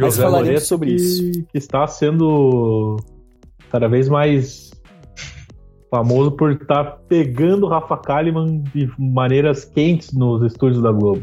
Mas 0.00 0.14
José 0.14 0.22
falaremos 0.22 0.66
sobre 0.66 0.90
que, 0.90 0.96
isso. 0.96 1.32
Que 1.50 1.58
está 1.58 1.86
sendo 1.86 2.96
cada 3.70 3.88
vez 3.88 4.08
mais 4.08 4.70
famoso 5.90 6.32
por 6.32 6.52
estar 6.52 6.84
tá 6.84 6.98
pegando 7.08 7.66
Rafa 7.66 7.96
Kalimann 7.96 8.62
de 8.74 8.90
maneiras 8.98 9.64
quentes 9.64 10.12
nos 10.12 10.42
estúdios 10.44 10.82
da 10.82 10.92
Globo. 10.92 11.22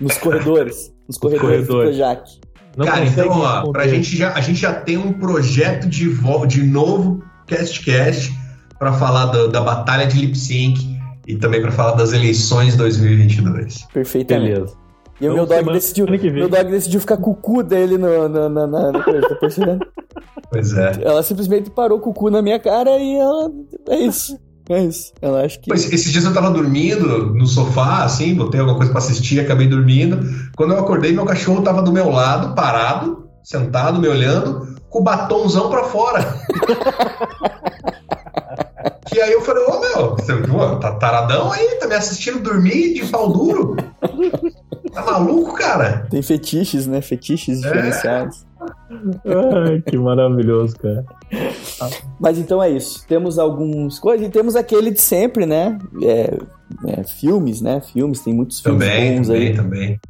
Nos 0.00 0.16
corredores. 0.18 0.94
nos 1.08 1.18
corredores, 1.18 1.66
corredores. 1.66 1.96
do 1.96 1.98
Jack. 1.98 2.40
Não 2.76 2.86
Cara, 2.86 3.04
então, 3.04 3.40
ó, 3.40 3.72
pra 3.72 3.88
gente 3.88 4.16
já, 4.16 4.32
a 4.32 4.40
gente 4.40 4.60
já 4.60 4.72
tem 4.72 4.96
um 4.96 5.12
projeto 5.12 5.88
de, 5.88 6.08
de 6.46 6.62
novo 6.62 7.22
CastCast 7.46 8.32
para 8.78 8.92
falar 8.92 9.26
do, 9.26 9.48
da 9.48 9.60
batalha 9.60 10.06
de 10.06 10.20
lip 10.20 10.38
sync 10.38 10.98
e 11.26 11.36
também 11.36 11.60
para 11.60 11.72
falar 11.72 11.92
das 11.92 12.12
eleições 12.12 12.76
2022. 12.76 13.86
Perfeitamente. 13.92 14.54
Beleza. 14.54 14.76
E 15.20 15.28
o 15.28 15.34
meu 15.34 15.44
dog, 15.44 15.72
decidiu, 15.72 16.06
meu 16.06 16.48
dog 16.48 16.70
decidiu 16.70 17.00
ficar 17.00 17.18
com 17.18 17.32
o 17.32 17.34
cu 17.34 17.62
dele 17.62 17.98
no, 17.98 18.28
no, 18.28 18.48
no, 18.48 18.66
na, 18.66 18.92
na 18.92 19.04
coisa, 19.04 19.28
tá 19.28 19.34
percebendo? 19.34 19.86
Pois 20.50 20.72
é. 20.72 20.98
Ela 21.02 21.22
simplesmente 21.22 21.70
parou 21.70 22.00
com 22.00 22.10
o 22.10 22.14
cu 22.14 22.30
na 22.30 22.40
minha 22.40 22.58
cara 22.58 22.98
e 22.98 23.16
ela. 23.16 23.50
É 23.88 23.96
isso. 23.96 24.38
É 24.70 24.84
isso. 24.84 25.12
Ela 25.20 25.44
acha 25.44 25.58
que. 25.58 25.68
Pois, 25.68 25.92
esses 25.92 26.10
dias 26.10 26.24
eu 26.24 26.32
tava 26.32 26.50
dormindo 26.50 27.34
no 27.34 27.46
sofá, 27.46 28.04
assim, 28.04 28.34
botei 28.34 28.60
alguma 28.60 28.78
coisa 28.78 28.92
pra 28.92 29.00
assistir, 29.00 29.40
acabei 29.40 29.66
dormindo. 29.66 30.20
Quando 30.56 30.72
eu 30.72 30.78
acordei, 30.78 31.12
meu 31.12 31.24
cachorro 31.24 31.62
tava 31.62 31.82
do 31.82 31.92
meu 31.92 32.08
lado, 32.08 32.54
parado, 32.54 33.28
sentado, 33.42 34.00
me 34.00 34.08
olhando, 34.08 34.76
com 34.88 35.00
o 35.00 35.02
batomzão 35.02 35.68
pra 35.68 35.84
fora. 35.84 36.24
que 39.06 39.18
aí 39.20 39.32
eu 39.32 39.42
falei, 39.42 39.64
ô 39.64 39.80
meu, 39.80 40.16
você 40.16 40.36
tá 40.80 40.92
taradão 40.92 41.52
aí, 41.52 41.76
tá 41.80 41.88
me 41.88 41.94
assistindo 41.94 42.40
dormir 42.40 42.94
de 42.94 43.06
pau 43.06 43.32
duro? 43.32 43.76
Tá 44.92 45.02
maluco, 45.04 45.54
cara? 45.54 46.06
Tem 46.10 46.22
fetiches, 46.22 46.86
né? 46.86 47.00
Fetiches 47.00 47.62
é. 47.62 47.68
diferenciados. 47.68 48.46
Ai, 49.24 49.82
que 49.82 49.96
maravilhoso, 49.96 50.76
cara. 50.76 51.04
Mas 52.18 52.38
então 52.38 52.62
é 52.62 52.70
isso. 52.70 53.06
Temos 53.06 53.38
alguns 53.38 53.98
coisas 53.98 54.26
e 54.26 54.30
temos 54.30 54.56
aquele 54.56 54.90
de 54.90 55.00
sempre, 55.00 55.46
né? 55.46 55.78
É, 56.02 56.38
é, 56.88 57.04
filmes, 57.04 57.60
né? 57.60 57.80
Filmes, 57.80 58.20
tem 58.20 58.34
muitos 58.34 58.60
filmes 58.60 58.86
também, 58.86 59.16
bons 59.16 59.28
também, 59.28 59.48
aí. 59.48 59.54
Também, 59.54 60.00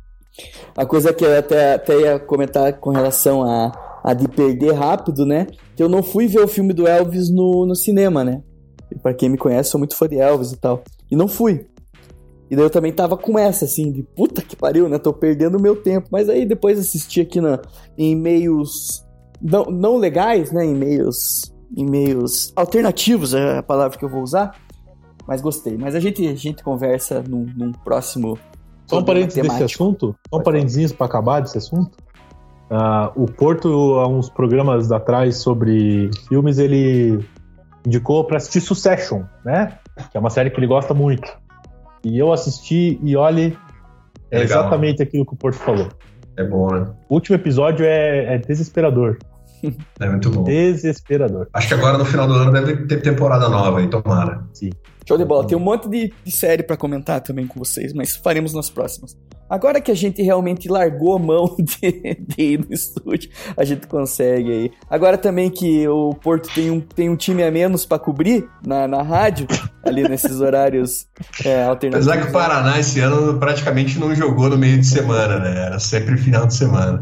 A 0.77 0.85
coisa 0.85 1.13
que 1.13 1.25
eu 1.25 1.39
até, 1.39 1.75
até 1.75 2.01
ia 2.01 2.19
comentar 2.19 2.73
com 2.75 2.91
relação 2.91 3.43
a, 3.43 3.73
a 4.03 4.15
de 4.15 4.27
perder 4.27 4.73
rápido, 4.73 5.25
né? 5.25 5.47
Que 5.77 5.83
eu 5.83 5.89
não 5.89 6.03
fui 6.03 6.27
ver 6.27 6.41
o 6.41 6.49
filme 6.49 6.73
do 6.73 6.89
Elvis 6.89 7.31
no, 7.31 7.67
no 7.67 7.77
cinema, 7.77 8.25
né? 8.25 8.43
E 8.91 8.99
pra 8.99 9.15
quem 9.15 9.29
me 9.29 9.39
conhece, 9.39 9.71
sou 9.71 9.79
muito 9.79 9.97
fã 9.97 10.09
de 10.09 10.19
Elvis 10.19 10.53
e 10.53 10.57
tal. 10.57 10.83
E 11.11 11.15
não 11.15 11.29
fui. 11.29 11.67
E 12.51 12.57
daí 12.57 12.65
eu 12.65 12.71
também 12.71 12.93
tava 12.93 13.17
com 13.17 13.39
essa, 13.39 13.65
assim, 13.65 13.93
de 13.93 14.03
puta 14.03 14.43
que 14.43 14.57
pariu, 14.57 14.89
né? 14.89 14.99
Tô 14.99 15.13
perdendo 15.13 15.57
o 15.57 15.63
meu 15.63 15.77
tempo. 15.77 16.09
Mas 16.11 16.29
aí 16.29 16.45
depois 16.45 16.79
assisti 16.79 17.21
aqui 17.21 17.41
na, 17.41 17.61
em 17.97 18.17
meios 18.17 19.07
não, 19.41 19.65
não 19.67 19.97
legais, 19.97 20.51
né? 20.51 20.65
Em 20.65 20.75
meios, 20.75 21.55
em 21.77 21.89
meios 21.89 22.53
alternativos 22.57 23.35
é 23.35 23.59
a 23.59 23.63
palavra 23.63 23.97
que 23.97 24.05
eu 24.05 24.09
vou 24.09 24.23
usar. 24.23 24.55
Mas 25.29 25.41
gostei. 25.41 25.79
Mas 25.79 25.95
a 25.95 26.01
gente, 26.01 26.27
a 26.27 26.35
gente 26.35 26.65
conversa 26.65 27.23
num, 27.23 27.47
num 27.57 27.71
próximo. 27.71 28.37
Só 28.87 28.99
um 28.99 29.05
parênteses 29.05 29.41
desse 29.41 29.63
assunto? 29.63 30.17
Só 30.29 30.41
um 30.41 30.43
parênteses 30.43 30.93
para 30.93 31.07
acabar 31.07 31.41
desse 31.41 31.57
assunto? 31.57 31.97
Uh, 32.69 33.23
o 33.23 33.27
Porto, 33.27 33.69
há 34.01 34.09
uns 34.09 34.29
programas 34.29 34.91
atrás 34.91 35.37
sobre 35.39 36.11
filmes, 36.29 36.59
ele 36.59 37.25
indicou 37.87 38.25
para 38.25 38.39
assistir 38.39 38.61
Succession, 38.61 39.23
né? 39.45 39.79
Que 40.11 40.17
é 40.17 40.21
uma 40.21 40.31
série 40.31 40.51
que 40.51 40.59
ele 40.59 40.67
gosta 40.67 40.93
muito. 40.93 41.31
E 42.05 42.19
eu 42.19 42.33
assisti 42.33 42.99
e 43.03 43.17
olhe, 43.17 43.57
é 44.31 44.39
Legal, 44.39 44.61
exatamente 44.61 45.03
aquilo 45.03 45.27
que 45.27 45.35
o 45.35 45.37
Porto 45.37 45.57
falou. 45.59 45.89
É 46.37 46.45
bom, 46.45 46.73
né? 46.73 46.87
O 47.09 47.15
último 47.15 47.37
episódio 47.37 47.85
é, 47.85 48.35
é 48.35 48.39
desesperador. 48.39 49.19
É 50.01 50.09
muito 50.09 50.31
bom. 50.31 50.45
Desesperador. 50.45 51.49
Acho 51.53 51.69
que 51.69 51.75
agora 51.75 51.99
no 51.99 52.05
final 52.05 52.27
do 52.27 52.35
ano 52.35 52.53
deve 52.53 52.87
ter 52.87 53.03
temporada 53.03 53.49
nova 53.49 53.81
aí, 53.81 53.89
tomara. 53.89 54.43
Sim. 54.55 54.71
Show 55.07 55.19
de 55.19 55.25
bola. 55.25 55.47
Tem 55.47 55.57
um 55.57 55.61
monte 55.61 55.89
de, 55.89 56.13
de 56.25 56.31
série 56.31 56.63
para 56.63 56.77
comentar 56.77 57.21
também 57.21 57.47
com 57.47 57.59
vocês, 57.59 57.93
mas 57.93 58.17
faremos 58.17 58.55
nas 58.55 58.71
próximas. 58.71 59.17
Agora 59.51 59.81
que 59.81 59.91
a 59.91 59.97
gente 59.97 60.23
realmente 60.23 60.69
largou 60.69 61.17
a 61.17 61.19
mão 61.19 61.57
de, 61.59 62.17
de, 62.21 62.43
ir 62.43 62.61
no 62.61 62.73
estúdio, 62.73 63.31
a 63.57 63.65
gente 63.65 63.89
consegue 63.89 64.53
aí. 64.53 64.71
Agora 64.89 65.19
também 65.19 65.51
que 65.51 65.89
o 65.89 66.15
Porto 66.15 66.49
tem 66.55 66.71
um, 66.71 66.81
tem 66.81 67.11
um 67.11 67.17
time 67.17 67.43
a 67.43 67.51
menos 67.51 67.85
para 67.85 67.99
cobrir 67.99 68.49
na, 68.65 68.87
na 68.87 69.03
rádio, 69.03 69.49
ali 69.85 70.09
nesses 70.09 70.39
horários 70.41 71.09
é, 71.45 71.65
alternativos. 71.65 72.07
Apesar 72.07 72.25
que 72.25 72.31
o 72.31 72.33
Paraná 72.33 72.79
esse 72.79 73.01
ano 73.01 73.41
praticamente 73.41 73.99
não 73.99 74.15
jogou 74.15 74.49
no 74.49 74.57
meio 74.57 74.79
de 74.79 74.87
semana, 74.87 75.41
né? 75.41 75.67
Era 75.67 75.81
sempre 75.81 76.17
final 76.17 76.47
de 76.47 76.55
semana. 76.55 77.01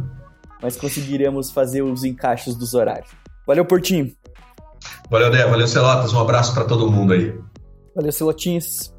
Mas 0.62 0.74
conseguiremos 0.74 1.50
fazer 1.50 1.82
os 1.82 2.02
encaixes 2.02 2.56
dos 2.56 2.72
horários. 2.72 3.10
Valeu, 3.46 3.66
Portinho. 3.66 4.10
Valeu, 5.10 5.30
Dé. 5.30 5.46
Valeu, 5.46 5.68
Celotas. 5.68 6.12
Um 6.12 6.20
abraço 6.20 6.54
para 6.54 6.64
todo 6.64 6.90
mundo 6.90 7.12
aí. 7.12 7.34
Valeu, 7.98 8.12
Celotinhos. 8.12 8.94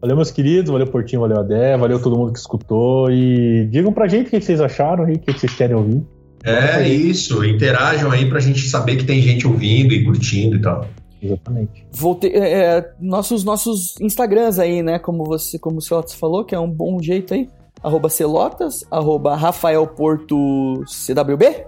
Valeu, 0.00 0.14
meus 0.14 0.30
queridos. 0.30 0.70
Valeu, 0.70 0.86
Portinho. 0.86 1.20
Valeu, 1.20 1.40
Adé. 1.40 1.76
Valeu 1.76 2.00
todo 2.00 2.16
mundo 2.16 2.32
que 2.32 2.38
escutou. 2.38 3.10
E 3.10 3.66
digam 3.72 3.92
pra 3.92 4.06
gente 4.06 4.28
o 4.28 4.30
que 4.30 4.40
vocês 4.40 4.60
acharam 4.60 5.06
aí, 5.06 5.14
o 5.14 5.18
que 5.18 5.32
vocês 5.32 5.52
querem 5.52 5.74
ouvir. 5.74 6.06
É 6.44 6.88
isso. 6.88 7.44
Interajam 7.44 8.12
aí 8.12 8.28
pra 8.28 8.38
gente 8.38 8.60
saber 8.68 8.94
que 8.94 9.04
tem 9.04 9.20
gente 9.20 9.48
ouvindo 9.48 9.92
e 9.92 10.04
curtindo 10.04 10.54
e 10.54 10.60
tal. 10.60 10.86
Exatamente. 11.20 11.84
Voltei, 11.90 12.30
é, 12.30 12.76
é, 12.78 12.92
nossos, 13.00 13.42
nossos 13.42 14.00
Instagrams 14.00 14.60
aí, 14.60 14.80
né? 14.80 15.00
Como 15.00 15.24
você, 15.24 15.58
como 15.58 15.78
o 15.78 15.82
Celotas 15.82 16.14
falou, 16.14 16.44
que 16.44 16.54
é 16.54 16.60
um 16.60 16.70
bom 16.70 17.02
jeito 17.02 17.34
aí. 17.34 17.48
Arroba 17.82 18.08
Celotas, 18.08 18.84
arroba 18.92 19.34
Rafael 19.34 19.84
Porto 19.88 20.84
CWB 20.86 21.66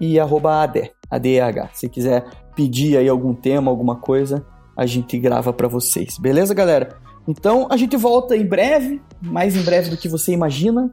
e 0.00 0.20
arroba 0.20 0.62
AD, 0.62 0.92
ADH. 1.10 1.70
Se 1.72 1.88
quiser 1.88 2.24
pedir 2.54 2.96
aí 2.96 3.08
algum 3.08 3.34
tema, 3.34 3.68
alguma 3.68 3.96
coisa, 3.96 4.44
a 4.76 4.86
gente 4.86 5.18
grava 5.18 5.52
para 5.52 5.68
vocês. 5.68 6.18
Beleza, 6.18 6.54
galera? 6.54 6.96
Então 7.26 7.66
a 7.70 7.76
gente 7.76 7.96
volta 7.96 8.36
em 8.36 8.46
breve, 8.46 9.00
mais 9.22 9.56
em 9.56 9.62
breve 9.62 9.90
do 9.90 9.96
que 9.96 10.08
você 10.08 10.32
imagina. 10.32 10.90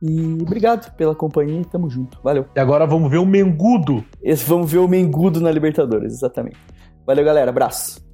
E 0.00 0.38
obrigado 0.40 0.94
pela 0.94 1.14
companhia, 1.14 1.62
tamo 1.70 1.90
junto. 1.90 2.20
Valeu. 2.22 2.46
E 2.54 2.60
agora 2.60 2.86
vamos 2.86 3.10
ver 3.10 3.18
o 3.18 3.26
Mengudo. 3.26 4.04
Esse, 4.22 4.44
vamos 4.44 4.70
ver 4.70 4.78
o 4.78 4.88
Mengudo 4.88 5.40
na 5.40 5.50
Libertadores, 5.50 6.12
exatamente. 6.12 6.58
Valeu, 7.04 7.24
galera. 7.24 7.50
Abraço. 7.50 8.07